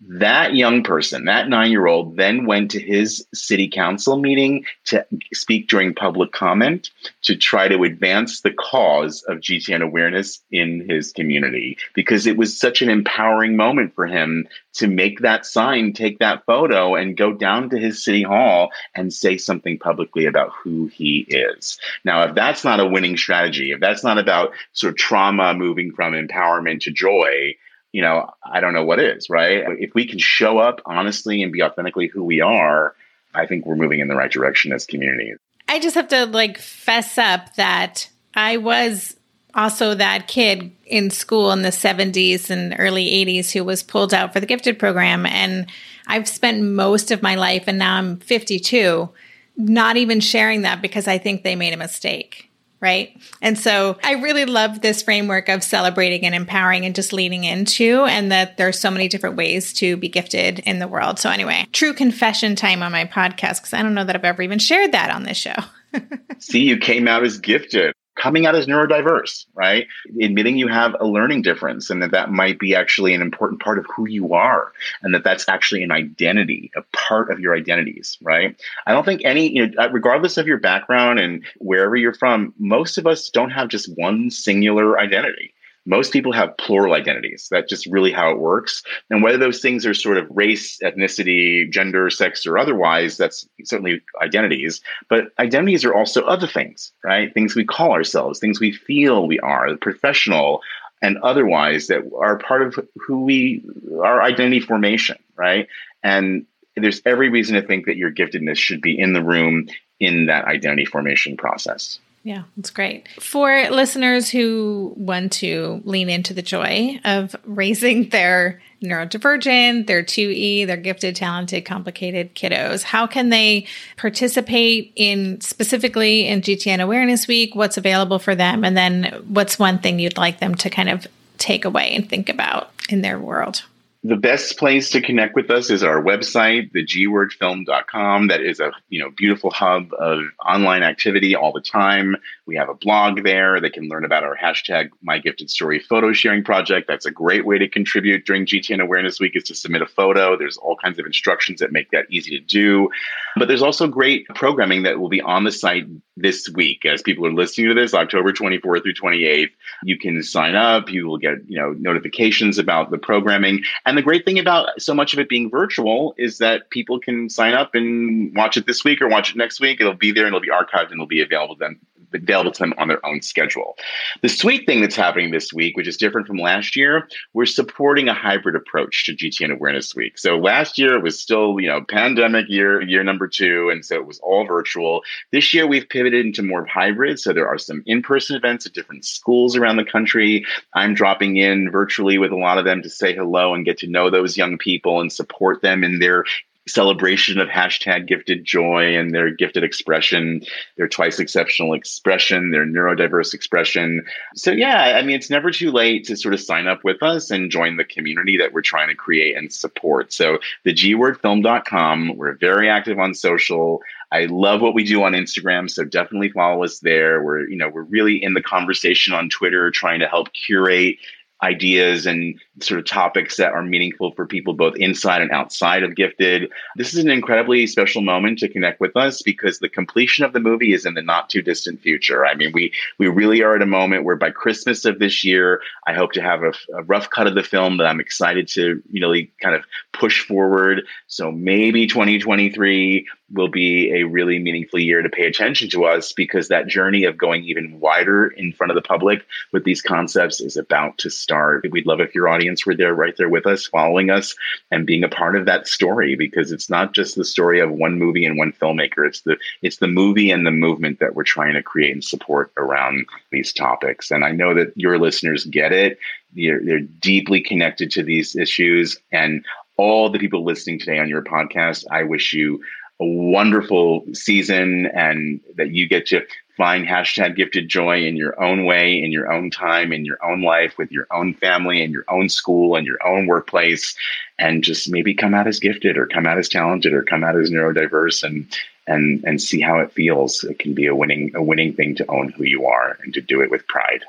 That 0.01 0.55
young 0.55 0.83
person, 0.83 1.25
that 1.25 1.47
nine 1.47 1.71
year 1.71 1.87
old, 1.87 2.17
then 2.17 2.45
went 2.45 2.69
to 2.71 2.81
his 2.81 3.25
city 3.33 3.69
council 3.69 4.17
meeting 4.17 4.65
to 4.85 5.05
speak 5.33 5.69
during 5.69 5.95
public 5.95 6.33
comment 6.33 6.89
to 7.23 7.35
try 7.35 7.69
to 7.69 7.83
advance 7.83 8.41
the 8.41 8.51
cause 8.51 9.23
of 9.29 9.39
GTN 9.39 9.81
awareness 9.81 10.43
in 10.51 10.85
his 10.89 11.13
community 11.13 11.77
because 11.93 12.27
it 12.27 12.35
was 12.35 12.59
such 12.59 12.81
an 12.81 12.89
empowering 12.89 13.55
moment 13.55 13.95
for 13.95 14.05
him 14.05 14.47
to 14.73 14.87
make 14.87 15.21
that 15.21 15.45
sign, 15.45 15.93
take 15.93 16.19
that 16.19 16.45
photo, 16.45 16.95
and 16.95 17.15
go 17.15 17.31
down 17.31 17.69
to 17.69 17.77
his 17.77 18.03
city 18.03 18.21
hall 18.21 18.71
and 18.95 19.13
say 19.13 19.37
something 19.37 19.79
publicly 19.79 20.25
about 20.25 20.51
who 20.51 20.87
he 20.87 21.25
is. 21.29 21.79
Now, 22.03 22.23
if 22.23 22.35
that's 22.35 22.65
not 22.65 22.81
a 22.81 22.85
winning 22.85 23.15
strategy, 23.15 23.71
if 23.71 23.79
that's 23.79 24.03
not 24.03 24.17
about 24.17 24.51
sort 24.73 24.91
of 24.91 24.97
trauma 24.97 25.53
moving 25.53 25.93
from 25.93 26.13
empowerment 26.13 26.81
to 26.81 26.91
joy, 26.91 27.55
you 27.95 28.01
know, 28.01 28.29
I 28.43 28.59
don't 28.59 28.73
know 28.73 28.83
what 28.83 28.99
is, 28.99 29.29
right? 29.29 29.63
If 29.79 29.93
we 29.93 30.05
can 30.05 30.19
show 30.19 30.57
up 30.57 30.81
honestly 30.85 31.41
and 31.41 31.53
be 31.53 31.63
authentically 31.63 32.07
who 32.07 32.25
we 32.25 32.41
are, 32.41 32.93
I 33.33 33.45
think 33.45 33.65
we're 33.65 33.77
moving 33.77 34.01
in 34.01 34.09
the 34.09 34.17
right 34.17 34.29
direction 34.29 34.73
as 34.73 34.85
communities. 34.85 35.37
I 35.69 35.79
just 35.79 35.95
have 35.95 36.09
to 36.09 36.25
like 36.25 36.57
fess 36.57 37.17
up 37.17 37.55
that 37.55 38.09
I 38.33 38.57
was 38.57 39.15
also 39.53 39.95
that 39.95 40.27
kid 40.27 40.73
in 40.85 41.09
school 41.09 41.53
in 41.53 41.61
the 41.61 41.69
70s 41.69 42.49
and 42.49 42.75
early 42.77 43.05
80s 43.05 43.53
who 43.53 43.63
was 43.63 43.81
pulled 43.81 44.13
out 44.13 44.33
for 44.33 44.41
the 44.41 44.45
gifted 44.45 44.77
program. 44.77 45.25
And 45.25 45.67
I've 46.05 46.27
spent 46.27 46.61
most 46.61 47.11
of 47.11 47.21
my 47.21 47.35
life, 47.35 47.63
and 47.65 47.77
now 47.77 47.95
I'm 47.95 48.17
52, 48.17 49.09
not 49.55 49.95
even 49.95 50.19
sharing 50.19 50.63
that 50.63 50.81
because 50.81 51.07
I 51.07 51.17
think 51.17 51.43
they 51.43 51.55
made 51.55 51.73
a 51.73 51.77
mistake 51.77 52.51
right? 52.81 53.15
And 53.41 53.57
so 53.57 53.97
I 54.03 54.13
really 54.13 54.45
love 54.45 54.81
this 54.81 55.01
framework 55.01 55.49
of 55.49 55.63
celebrating 55.63 56.25
and 56.25 56.35
empowering 56.35 56.85
and 56.85 56.93
just 56.93 57.13
leaning 57.13 57.43
into, 57.43 58.03
and 58.05 58.31
that 58.31 58.57
there's 58.57 58.79
so 58.79 58.91
many 58.91 59.07
different 59.07 59.35
ways 59.35 59.73
to 59.73 59.97
be 59.97 60.09
gifted 60.09 60.59
in 60.59 60.79
the 60.79 60.87
world. 60.87 61.19
So, 61.19 61.29
anyway, 61.29 61.67
true 61.71 61.93
confession 61.93 62.55
time 62.55 62.83
on 62.83 62.91
my 62.91 63.05
podcast 63.05 63.61
because 63.61 63.73
I 63.73 63.81
don't 63.81 63.93
know 63.93 64.03
that 64.03 64.15
I've 64.15 64.25
ever 64.25 64.41
even 64.41 64.59
shared 64.59 64.91
that 64.91 65.09
on 65.09 65.23
this 65.23 65.37
show. 65.37 65.55
See, 66.39 66.61
you 66.63 66.77
came 66.77 67.07
out 67.07 67.23
as 67.23 67.37
gifted 67.37 67.93
coming 68.15 68.45
out 68.45 68.55
as 68.55 68.65
neurodiverse, 68.65 69.45
right? 69.53 69.87
Admitting 70.21 70.57
you 70.57 70.67
have 70.67 70.95
a 70.99 71.05
learning 71.05 71.41
difference 71.41 71.89
and 71.89 72.01
that 72.01 72.11
that 72.11 72.31
might 72.31 72.59
be 72.59 72.75
actually 72.75 73.13
an 73.13 73.21
important 73.21 73.61
part 73.61 73.77
of 73.77 73.85
who 73.93 74.07
you 74.07 74.33
are 74.33 74.71
and 75.01 75.13
that 75.13 75.23
that's 75.23 75.47
actually 75.49 75.83
an 75.83 75.91
identity, 75.91 76.71
a 76.75 76.81
part 76.93 77.29
of 77.29 77.39
your 77.39 77.55
identities, 77.55 78.17
right? 78.21 78.59
I 78.87 78.93
don't 78.93 79.05
think 79.05 79.21
any, 79.25 79.51
you 79.51 79.67
know, 79.67 79.89
regardless 79.89 80.37
of 80.37 80.47
your 80.47 80.59
background 80.59 81.19
and 81.19 81.43
wherever 81.57 81.95
you're 81.95 82.13
from, 82.13 82.53
most 82.57 82.97
of 82.97 83.07
us 83.07 83.29
don't 83.29 83.51
have 83.51 83.67
just 83.67 83.93
one 83.97 84.29
singular 84.29 84.99
identity 84.99 85.54
most 85.85 86.11
people 86.11 86.31
have 86.31 86.57
plural 86.57 86.93
identities. 86.93 87.47
That's 87.51 87.69
just 87.69 87.85
really 87.85 88.11
how 88.11 88.31
it 88.31 88.39
works. 88.39 88.83
And 89.09 89.21
whether 89.21 89.37
those 89.37 89.61
things 89.61 89.85
are 89.85 89.93
sort 89.93 90.17
of 90.17 90.27
race, 90.31 90.79
ethnicity, 90.79 91.71
gender, 91.71 92.09
sex, 92.09 92.45
or 92.45 92.57
otherwise, 92.57 93.17
that's 93.17 93.47
certainly 93.63 94.01
identities. 94.21 94.81
But 95.09 95.25
identities 95.39 95.85
are 95.85 95.93
also 95.93 96.23
other 96.23 96.47
things, 96.47 96.91
right? 97.03 97.33
Things 97.33 97.55
we 97.55 97.65
call 97.65 97.91
ourselves, 97.91 98.39
things 98.39 98.59
we 98.59 98.71
feel 98.71 99.27
we 99.27 99.39
are, 99.39 99.75
professional 99.77 100.61
and 101.01 101.17
otherwise 101.19 101.87
that 101.87 102.09
are 102.17 102.37
part 102.39 102.61
of 102.61 102.87
who 102.95 103.23
we, 103.23 103.63
our 104.01 104.23
identity 104.23 104.59
formation, 104.59 105.17
right? 105.35 105.67
And 106.03 106.45
there's 106.75 107.01
every 107.05 107.29
reason 107.29 107.55
to 107.55 107.61
think 107.61 107.85
that 107.85 107.97
your 107.97 108.11
giftedness 108.11 108.57
should 108.57 108.81
be 108.81 108.97
in 108.97 109.13
the 109.13 109.23
room 109.23 109.67
in 109.99 110.25
that 110.27 110.45
identity 110.45 110.85
formation 110.85 111.37
process. 111.37 111.99
Yeah, 112.25 112.45
that's 112.57 112.71
great. 112.71 113.07
For 113.21 113.69
listeners 113.69 114.31
who 114.31 114.95
want 114.97 115.31
to 115.33 115.83
lean 115.85 116.09
into 116.09 116.33
the 116.33 116.41
joy 116.41 116.99
of 117.05 117.35
raising 117.45 118.09
their 118.09 118.63
neurodivergent, 118.83 119.85
their 119.85 120.01
2E, 120.01 120.65
their 120.65 120.75
gifted, 120.75 121.15
talented, 121.15 121.65
complicated 121.65 122.33
kiddos, 122.33 122.81
how 122.81 123.05
can 123.05 123.29
they 123.29 123.67
participate 123.95 124.91
in 124.95 125.39
specifically 125.39 126.27
in 126.27 126.41
GTN 126.41 126.81
Awareness 126.81 127.27
Week? 127.27 127.53
What's 127.53 127.77
available 127.77 128.17
for 128.17 128.33
them? 128.33 128.65
And 128.65 128.75
then 128.75 129.23
what's 129.27 129.59
one 129.59 129.77
thing 129.77 129.99
you'd 129.99 130.17
like 130.17 130.39
them 130.39 130.55
to 130.55 130.69
kind 130.71 130.89
of 130.89 131.05
take 131.37 131.63
away 131.63 131.93
and 131.93 132.09
think 132.09 132.29
about 132.29 132.71
in 132.89 133.01
their 133.01 133.19
world? 133.19 133.61
The 134.07 134.15
best 134.15 134.57
place 134.59 134.91
to 134.91 135.01
connect 135.01 135.35
with 135.35 135.49
us 135.49 135.71
is 135.71 135.81
our 135.81 136.01
website, 136.01 136.71
thegwordfilm.com. 136.73 138.27
That 138.27 138.41
is 138.41 138.59
a 138.59 138.71
you 138.89 138.99
know 138.99 139.09
beautiful 139.09 139.49
hub 139.49 139.91
of 139.93 140.21
online 140.45 140.83
activity 140.83 141.35
all 141.35 141.51
the 141.51 141.61
time. 141.61 142.15
We 142.45 142.55
have 142.57 142.69
a 142.69 142.75
blog 142.75 143.23
there. 143.23 143.59
They 143.59 143.71
can 143.71 143.89
learn 143.89 144.05
about 144.05 144.23
our 144.23 144.37
hashtag 144.37 144.89
My 145.01 145.17
Gifted 145.17 145.49
Story 145.49 145.79
photo 145.79 146.13
sharing 146.13 146.43
project. 146.43 146.87
That's 146.87 147.05
a 147.05 147.11
great 147.11 147.45
way 147.45 147.57
to 147.57 147.67
contribute 147.67 148.25
during 148.25 148.45
GTN 148.45 148.81
Awareness 148.81 149.19
Week 149.19 149.35
is 149.35 149.43
to 149.45 149.55
submit 149.55 149.81
a 149.81 149.87
photo. 149.87 150.37
There's 150.37 150.57
all 150.57 150.75
kinds 150.75 150.99
of 150.99 151.05
instructions 151.07 151.59
that 151.59 151.71
make 151.71 151.89
that 151.91 152.05
easy 152.11 152.37
to 152.37 152.45
do. 152.45 152.89
But 153.35 153.47
there's 153.47 153.63
also 153.63 153.87
great 153.87 154.27
programming 154.35 154.83
that 154.83 154.99
will 154.99 155.09
be 155.09 155.21
on 155.21 155.43
the 155.43 155.51
site 155.51 155.87
this 156.17 156.49
week 156.49 156.85
as 156.85 157.01
people 157.01 157.25
are 157.25 157.33
listening 157.33 157.67
to 157.67 157.73
this 157.73 157.93
october 157.93 158.31
24th 158.31 158.83
through 158.83 158.93
28th 158.93 159.49
you 159.83 159.97
can 159.97 160.23
sign 160.23 160.55
up 160.55 160.89
you 160.89 161.05
will 161.05 161.17
get 161.17 161.37
you 161.47 161.57
know 161.57 161.71
notifications 161.73 162.57
about 162.57 162.89
the 162.89 162.97
programming 162.97 163.61
and 163.85 163.97
the 163.97 164.01
great 164.01 164.23
thing 164.23 164.39
about 164.39 164.69
so 164.81 164.93
much 164.93 165.11
of 165.11 165.19
it 165.19 165.27
being 165.27 165.49
virtual 165.49 166.15
is 166.17 166.37
that 166.37 166.69
people 166.69 166.99
can 166.99 167.29
sign 167.29 167.53
up 167.53 167.75
and 167.75 168.33
watch 168.35 168.55
it 168.55 168.65
this 168.65 168.83
week 168.85 169.01
or 169.01 169.09
watch 169.09 169.31
it 169.31 169.35
next 169.35 169.59
week 169.59 169.81
it'll 169.81 169.93
be 169.93 170.13
there 170.13 170.25
and 170.25 170.33
it'll 170.33 170.39
be 170.39 170.47
archived 170.47 170.85
and 170.85 170.93
it'll 170.93 171.05
be 171.05 171.21
available 171.21 171.55
then 171.59 171.77
available 172.13 172.51
to 172.51 172.59
them 172.59 172.73
on 172.77 172.87
their 172.87 173.05
own 173.05 173.21
schedule. 173.21 173.75
The 174.21 174.29
sweet 174.29 174.65
thing 174.65 174.81
that's 174.81 174.95
happening 174.95 175.31
this 175.31 175.53
week, 175.53 175.77
which 175.77 175.87
is 175.87 175.97
different 175.97 176.27
from 176.27 176.37
last 176.37 176.75
year, 176.75 177.07
we're 177.33 177.45
supporting 177.45 178.07
a 178.07 178.13
hybrid 178.13 178.55
approach 178.55 179.05
to 179.05 179.15
GTN 179.15 179.51
Awareness 179.51 179.95
Week. 179.95 180.17
So 180.17 180.37
last 180.37 180.77
year 180.77 180.95
it 180.95 181.03
was 181.03 181.19
still, 181.19 181.59
you 181.59 181.67
know, 181.67 181.81
pandemic 181.81 182.45
year, 182.49 182.81
year 182.81 183.03
number 183.03 183.27
two, 183.27 183.69
and 183.69 183.85
so 183.85 183.95
it 183.95 184.05
was 184.05 184.19
all 184.19 184.45
virtual. 184.45 185.01
This 185.31 185.53
year 185.53 185.67
we've 185.67 185.87
pivoted 185.89 186.25
into 186.25 186.43
more 186.43 186.65
hybrid. 186.65 187.19
So 187.19 187.33
there 187.33 187.47
are 187.47 187.57
some 187.57 187.83
in-person 187.85 188.35
events 188.35 188.65
at 188.65 188.73
different 188.73 189.05
schools 189.05 189.55
around 189.55 189.77
the 189.77 189.85
country. 189.85 190.45
I'm 190.73 190.93
dropping 190.93 191.37
in 191.37 191.71
virtually 191.71 192.17
with 192.17 192.31
a 192.31 192.37
lot 192.37 192.57
of 192.57 192.65
them 192.65 192.81
to 192.81 192.89
say 192.89 193.13
hello 193.13 193.53
and 193.53 193.65
get 193.65 193.77
to 193.79 193.87
know 193.87 194.09
those 194.09 194.37
young 194.37 194.57
people 194.57 195.01
and 195.01 195.11
support 195.11 195.61
them 195.61 195.83
in 195.83 195.99
their 195.99 196.25
celebration 196.67 197.39
of 197.39 197.47
hashtag 197.47 198.07
gifted 198.07 198.43
joy 198.43 198.95
and 198.97 199.13
their 199.13 199.29
gifted 199.29 199.63
expression, 199.63 200.41
their 200.77 200.87
twice 200.87 201.19
exceptional 201.19 201.73
expression, 201.73 202.51
their 202.51 202.65
neurodiverse 202.65 203.33
expression. 203.33 204.03
So, 204.35 204.51
yeah, 204.51 204.97
I 204.97 205.03
mean, 205.03 205.15
it's 205.15 205.29
never 205.29 205.51
too 205.51 205.71
late 205.71 206.05
to 206.05 206.17
sort 206.17 206.33
of 206.33 206.41
sign 206.41 206.67
up 206.67 206.83
with 206.83 207.03
us 207.03 207.29
and 207.29 207.51
join 207.51 207.77
the 207.77 207.83
community 207.83 208.37
that 208.37 208.53
we're 208.53 208.61
trying 208.61 208.89
to 208.89 208.95
create 208.95 209.37
and 209.37 209.53
support. 209.53 210.11
So, 210.11 210.39
the 210.63 210.73
gwordfilm.com, 210.73 212.17
we're 212.17 212.35
very 212.35 212.69
active 212.69 212.99
on 212.99 213.13
social. 213.13 213.81
I 214.11 214.25
love 214.25 214.61
what 214.61 214.73
we 214.73 214.83
do 214.83 215.03
on 215.03 215.13
Instagram, 215.13 215.69
so 215.69 215.83
definitely 215.83 216.29
follow 216.29 216.63
us 216.63 216.79
there. 216.79 217.21
We're, 217.23 217.47
you 217.47 217.57
know, 217.57 217.69
we're 217.69 217.83
really 217.83 218.21
in 218.23 218.33
the 218.33 218.41
conversation 218.41 219.13
on 219.13 219.29
Twitter, 219.29 219.69
trying 219.71 219.99
to 219.99 220.07
help 220.07 220.33
curate 220.33 220.97
ideas 221.43 222.05
and 222.05 222.39
sort 222.61 222.79
of 222.79 222.85
topics 222.85 223.37
that 223.37 223.51
are 223.51 223.63
meaningful 223.63 224.11
for 224.11 224.25
people 224.25 224.53
both 224.53 224.75
inside 224.77 225.21
and 225.21 225.31
outside 225.31 225.83
of 225.83 225.95
Gifted. 225.95 226.51
This 226.75 226.93
is 226.93 227.03
an 227.03 227.09
incredibly 227.09 227.67
special 227.67 228.01
moment 228.01 228.39
to 228.39 228.49
connect 228.49 228.79
with 228.79 228.95
us 228.95 229.21
because 229.21 229.59
the 229.59 229.69
completion 229.69 230.23
of 230.23 230.33
the 230.33 230.39
movie 230.39 230.73
is 230.73 230.85
in 230.85 230.93
the 230.93 231.01
not 231.01 231.29
too 231.29 231.41
distant 231.41 231.81
future. 231.81 232.25
I 232.25 232.35
mean, 232.35 232.51
we 232.53 232.73
we 232.97 233.07
really 233.07 233.43
are 233.43 233.55
at 233.55 233.61
a 233.61 233.67
moment 233.67 234.03
where 234.03 234.15
by 234.15 234.31
Christmas 234.31 234.85
of 234.85 234.99
this 234.99 235.23
year, 235.23 235.61
I 235.85 235.93
hope 235.93 236.13
to 236.13 236.21
have 236.21 236.43
a, 236.43 236.53
a 236.73 236.83
rough 236.83 237.09
cut 237.09 237.27
of 237.27 237.35
the 237.35 237.43
film 237.43 237.77
that 237.77 237.87
I'm 237.87 237.99
excited 237.99 238.47
to 238.49 238.81
you 238.91 239.01
know 239.01 239.13
kind 239.41 239.55
of 239.55 239.65
push 239.93 240.25
forward. 240.25 240.83
So 241.07 241.31
maybe 241.31 241.87
2023 241.87 243.07
will 243.33 243.47
be 243.47 243.91
a 243.91 244.03
really 244.03 244.39
meaningful 244.39 244.79
year 244.79 245.01
to 245.01 245.09
pay 245.09 245.25
attention 245.25 245.69
to 245.69 245.85
us 245.85 246.13
because 246.13 246.47
that 246.47 246.67
journey 246.67 247.05
of 247.05 247.17
going 247.17 247.43
even 247.43 247.79
wider 247.79 248.27
in 248.27 248.53
front 248.53 248.71
of 248.71 248.75
the 248.75 248.81
public 248.81 249.25
with 249.51 249.63
these 249.63 249.81
concepts 249.81 250.39
is 250.39 250.55
about 250.55 250.97
to 250.99 251.09
start. 251.09 251.65
We'd 251.71 251.87
love 251.87 251.99
if 251.99 252.13
your 252.13 252.29
audience 252.29 252.44
were 252.65 252.75
there 252.75 252.93
right 252.93 253.15
there 253.17 253.29
with 253.29 253.45
us, 253.45 253.65
following 253.65 254.09
us 254.09 254.35
and 254.71 254.85
being 254.85 255.03
a 255.03 255.09
part 255.09 255.35
of 255.35 255.45
that 255.45 255.67
story 255.67 256.15
because 256.15 256.51
it's 256.51 256.69
not 256.69 256.93
just 256.93 257.15
the 257.15 257.25
story 257.25 257.59
of 257.59 257.71
one 257.71 257.97
movie 257.97 258.25
and 258.25 258.37
one 258.37 258.53
filmmaker. 258.53 259.07
It's 259.07 259.21
the 259.21 259.37
it's 259.61 259.77
the 259.77 259.87
movie 259.87 260.31
and 260.31 260.45
the 260.45 260.51
movement 260.51 260.99
that 260.99 261.15
we're 261.15 261.23
trying 261.23 261.53
to 261.53 261.63
create 261.63 261.93
and 261.93 262.03
support 262.03 262.51
around 262.57 263.05
these 263.31 263.53
topics. 263.53 264.11
And 264.11 264.23
I 264.23 264.31
know 264.31 264.53
that 264.53 264.73
your 264.75 264.99
listeners 264.99 265.45
get 265.45 265.71
it. 265.71 265.97
They're, 266.33 266.61
they're 266.63 266.79
deeply 266.79 267.41
connected 267.41 267.91
to 267.91 268.03
these 268.03 268.35
issues 268.35 268.97
and 269.11 269.45
all 269.77 270.09
the 270.09 270.19
people 270.19 270.43
listening 270.43 270.79
today 270.79 270.99
on 270.99 271.09
your 271.09 271.21
podcast, 271.21 271.85
I 271.91 272.03
wish 272.03 272.33
you 272.33 272.61
a 273.01 273.05
wonderful 273.05 274.05
season 274.13 274.87
and 274.87 275.41
that 275.55 275.71
you 275.71 275.87
get 275.87 276.07
to 276.07 276.25
find 276.55 276.87
hashtag 276.87 277.35
gifted 277.35 277.67
joy 277.67 278.05
in 278.05 278.15
your 278.15 278.41
own 278.41 278.65
way, 278.65 279.01
in 279.01 279.11
your 279.11 279.31
own 279.31 279.51
time, 279.51 279.91
in 279.91 280.05
your 280.05 280.17
own 280.23 280.41
life, 280.41 280.77
with 280.77 280.91
your 280.91 281.05
own 281.11 281.33
family, 281.33 281.83
and 281.83 281.91
your 281.91 282.05
own 282.07 282.29
school, 282.29 282.75
and 282.75 282.87
your 282.87 283.05
own 283.05 283.27
workplace, 283.27 283.95
and 284.39 284.63
just 284.63 284.89
maybe 284.89 285.13
come 285.13 285.33
out 285.33 285.47
as 285.47 285.59
gifted 285.59 285.97
or 285.97 286.07
come 286.07 286.25
out 286.25 286.37
as 286.37 286.47
talented 286.47 286.93
or 286.93 287.03
come 287.03 287.23
out 287.23 287.35
as 287.35 287.49
neurodiverse 287.49 288.23
and 288.23 288.47
and 288.87 289.23
and 289.25 289.41
see 289.41 289.59
how 289.59 289.79
it 289.79 289.91
feels. 289.91 290.43
It 290.43 290.59
can 290.59 290.73
be 290.73 290.85
a 290.85 290.95
winning 290.95 291.31
a 291.35 291.43
winning 291.43 291.73
thing 291.73 291.95
to 291.95 292.09
own 292.09 292.29
who 292.29 292.43
you 292.43 292.65
are 292.65 292.97
and 293.03 293.13
to 293.13 293.21
do 293.21 293.41
it 293.41 293.51
with 293.51 293.67
pride. 293.67 294.05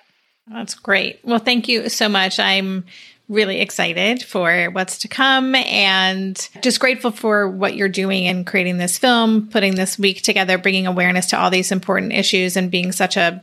That's 0.49 0.74
great. 0.74 1.18
Well, 1.24 1.41
thank 1.41 1.66
you 1.66 1.89
so 1.89 2.09
much. 2.09 2.39
I'm 2.39 2.84
really 3.29 3.61
excited 3.61 4.22
for 4.22 4.66
what's 4.70 4.99
to 4.99 5.09
come 5.09 5.55
and 5.55 6.49
just 6.62 6.79
grateful 6.79 7.11
for 7.11 7.49
what 7.49 7.74
you're 7.74 7.89
doing 7.89 8.27
and 8.27 8.47
creating 8.47 8.79
this 8.79 8.99
film, 8.99 9.49
putting 9.49 9.74
this 9.74 9.99
week 9.99 10.22
together, 10.22 10.59
bringing 10.59 10.87
awareness 10.87 11.27
to 11.27 11.39
all 11.39 11.51
these 11.51 11.72
important 11.72 12.12
issues 12.12 12.57
and 12.57 12.70
being 12.70 12.93
such 12.93 13.16
a 13.16 13.43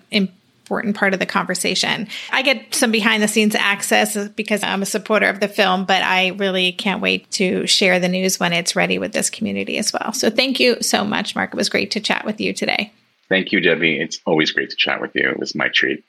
important 0.63 0.95
part 0.95 1.13
of 1.13 1.19
the 1.19 1.25
conversation. 1.25 2.07
I 2.31 2.41
get 2.41 2.73
some 2.73 2.89
behind 2.91 3.21
the 3.21 3.27
scenes 3.27 3.53
access 3.53 4.17
because 4.29 4.63
I'm 4.63 4.81
a 4.81 4.85
supporter 4.85 5.27
of 5.27 5.41
the 5.41 5.49
film, 5.49 5.83
but 5.83 6.01
I 6.01 6.29
really 6.29 6.71
can't 6.71 7.01
wait 7.01 7.29
to 7.31 7.67
share 7.67 7.99
the 7.99 8.07
news 8.07 8.39
when 8.39 8.53
it's 8.53 8.75
ready 8.75 8.97
with 8.97 9.11
this 9.11 9.29
community 9.29 9.77
as 9.77 9.91
well. 9.91 10.13
So 10.13 10.29
thank 10.29 10.61
you 10.61 10.81
so 10.81 11.03
much, 11.03 11.35
Marc. 11.35 11.53
It 11.53 11.57
was 11.57 11.67
great 11.67 11.91
to 11.91 11.99
chat 11.99 12.25
with 12.25 12.39
you 12.39 12.53
today. 12.53 12.93
Thank 13.27 13.51
you, 13.51 13.59
Debbie. 13.59 13.99
It's 13.99 14.19
always 14.25 14.51
great 14.51 14.69
to 14.69 14.75
chat 14.77 15.01
with 15.01 15.11
you. 15.15 15.29
It 15.29 15.39
was 15.39 15.53
my 15.53 15.67
treat. 15.67 16.05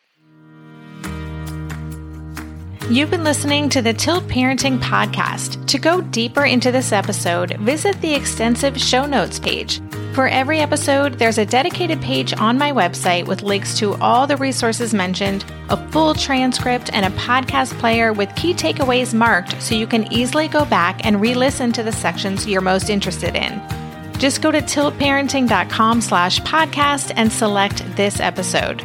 You've 2.91 3.11
been 3.11 3.24
listening 3.24 3.70
to 3.70 3.80
the 3.80 3.95
Tilt 3.95 4.24
Parenting 4.24 4.78
Podcast. 4.78 5.66
To 5.68 5.78
go 5.78 6.03
deeper 6.03 6.45
into 6.45 6.70
this 6.70 6.93
episode, 6.93 7.57
visit 7.57 7.99
the 8.03 8.12
extensive 8.12 8.78
show 8.78 9.07
notes 9.07 9.39
page. 9.39 9.80
For 10.12 10.28
every 10.28 10.59
episode, 10.59 11.14
there's 11.14 11.39
a 11.39 11.47
dedicated 11.47 12.03
page 12.03 12.35
on 12.35 12.59
my 12.59 12.72
website 12.72 13.26
with 13.26 13.43
links 13.43 13.78
to 13.78 13.95
all 13.95 14.26
the 14.26 14.37
resources 14.37 14.93
mentioned, 14.93 15.47
a 15.70 15.91
full 15.93 16.12
transcript, 16.14 16.91
and 16.93 17.07
a 17.07 17.18
podcast 17.18 17.72
player 17.78 18.12
with 18.12 18.35
key 18.37 18.53
takeaways 18.53 19.14
marked 19.14 19.61
so 19.62 19.74
you 19.74 19.87
can 19.87 20.12
easily 20.12 20.47
go 20.47 20.66
back 20.66 21.07
and 21.07 21.22
re-listen 21.22 21.72
to 21.72 21.82
the 21.82 21.91
sections 21.91 22.47
you're 22.47 22.61
most 22.61 22.91
interested 22.91 23.35
in. 23.35 23.62
Just 24.18 24.43
go 24.43 24.53
to 24.53 24.61
tiltparenting.com 24.61 26.03
slash 26.03 26.39
podcast 26.43 27.14
and 27.16 27.32
select 27.32 27.82
this 27.97 28.20
episode. 28.20 28.85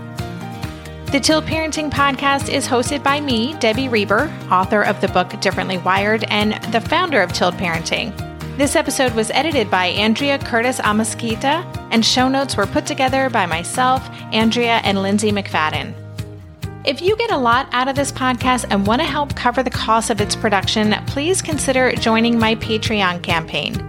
The 1.12 1.20
Tilt 1.20 1.46
Parenting 1.46 1.90
Podcast 1.90 2.54
is 2.54 2.68
hosted 2.68 3.02
by 3.02 3.20
me, 3.20 3.56
Debbie 3.56 3.90
Reber, 3.90 4.32
author 4.52 4.84
of 4.84 5.02
the 5.02 5.08
book 5.08 5.42
Differently 5.42 5.80
Wired 5.80 6.24
and 6.26 6.54
the 6.72 6.80
founder 6.80 7.20
of 7.24 7.34
Tilt 7.34 7.56
Parenting. 7.56 8.16
This 8.60 8.76
episode 8.76 9.16
was 9.16 9.32
edited 9.32 9.72
by 9.72 9.88
Andrea 9.88 10.38
Curtis 10.38 10.80
Amasquita, 10.80 11.66
and 11.90 12.06
show 12.06 12.30
notes 12.30 12.56
were 12.56 12.68
put 12.68 12.86
together 12.86 13.28
by 13.32 13.48
myself, 13.48 14.08
Andrea, 14.32 14.82
and 14.84 15.02
Lindsay 15.02 15.32
McFadden. 15.32 15.96
If 16.86 17.02
you 17.02 17.18
get 17.18 17.32
a 17.32 17.38
lot 17.38 17.68
out 17.72 17.88
of 17.88 17.96
this 17.96 18.12
podcast 18.12 18.68
and 18.70 18.86
want 18.86 19.02
to 19.02 19.08
help 19.08 19.36
cover 19.36 19.64
the 19.64 19.72
cost 19.72 20.12
of 20.12 20.22
its 20.22 20.36
production, 20.36 20.94
please 21.08 21.42
consider 21.42 21.92
joining 21.94 22.38
my 22.38 22.54
Patreon 22.54 23.24
campaign. 23.24 23.82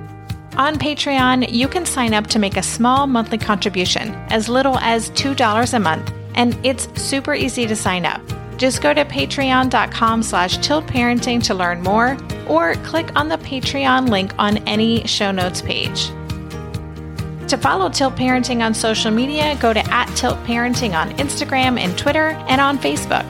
On 0.57 0.77
Patreon, 0.77 1.53
you 1.53 1.69
can 1.69 1.85
sign 1.85 2.15
up 2.15 2.29
to 2.29 2.39
make 2.39 2.57
a 2.57 2.63
small 2.63 3.07
monthly 3.07 3.37
contribution, 3.37 4.15
as 4.31 4.49
little 4.49 4.79
as 4.79 5.11
$2 5.11 5.75
a 5.75 5.79
month 5.79 6.15
and 6.35 6.59
it's 6.65 6.89
super 7.01 7.35
easy 7.35 7.67
to 7.67 7.77
sign 7.77 8.05
up. 8.05 8.21
Just 8.57 8.83
go 8.83 8.93
to 8.93 9.05
patreon.com 9.05 10.23
slash 10.23 10.59
tiltparenting 10.59 11.43
to 11.45 11.55
learn 11.55 11.83
more, 11.83 12.19
or 12.47 12.75
click 12.77 13.11
on 13.17 13.29
the 13.29 13.39
Patreon 13.39 14.09
link 14.11 14.35
on 14.39 14.59
any 14.69 15.07
show 15.07 15.31
notes 15.31 15.63
page. 15.63 16.11
To 17.49 17.57
follow 17.57 17.89
Tilt 17.89 18.15
Parenting 18.15 18.65
on 18.65 18.75
social 18.75 19.11
media, 19.11 19.57
go 19.61 19.73
to 19.73 19.81
at 19.91 20.07
Tilt 20.15 20.39
Parenting 20.45 20.95
on 20.95 21.11
Instagram 21.17 21.81
and 21.81 21.99
Twitter 21.99 22.29
and 22.49 22.61
on 22.61 22.79
Facebook. 22.79 23.27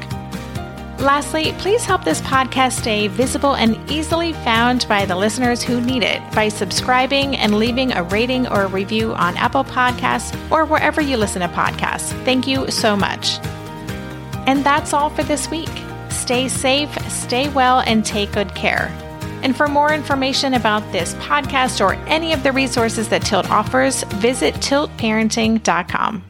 Lastly, 1.00 1.54
please 1.54 1.86
help 1.86 2.04
this 2.04 2.20
podcast 2.20 2.72
stay 2.72 3.08
visible 3.08 3.56
and 3.56 3.78
easily 3.90 4.34
found 4.34 4.86
by 4.86 5.06
the 5.06 5.16
listeners 5.16 5.62
who 5.62 5.80
need 5.80 6.02
it 6.02 6.20
by 6.34 6.48
subscribing 6.48 7.36
and 7.36 7.58
leaving 7.58 7.92
a 7.92 8.02
rating 8.02 8.46
or 8.46 8.64
a 8.64 8.68
review 8.68 9.14
on 9.14 9.34
Apple 9.38 9.64
Podcasts 9.64 10.36
or 10.50 10.66
wherever 10.66 11.00
you 11.00 11.16
listen 11.16 11.40
to 11.40 11.48
podcasts. 11.48 12.12
Thank 12.26 12.46
you 12.46 12.70
so 12.70 12.96
much. 12.96 13.38
And 14.46 14.62
that's 14.62 14.92
all 14.92 15.08
for 15.08 15.22
this 15.22 15.50
week. 15.50 15.70
Stay 16.10 16.48
safe, 16.48 16.92
stay 17.10 17.48
well, 17.48 17.80
and 17.80 18.04
take 18.04 18.32
good 18.32 18.54
care. 18.54 18.88
And 19.42 19.56
for 19.56 19.68
more 19.68 19.94
information 19.94 20.52
about 20.52 20.92
this 20.92 21.14
podcast 21.14 21.82
or 21.82 21.94
any 22.10 22.34
of 22.34 22.42
the 22.42 22.52
resources 22.52 23.08
that 23.08 23.22
Tilt 23.22 23.48
offers, 23.48 24.02
visit 24.04 24.54
tiltparenting.com. 24.56 26.29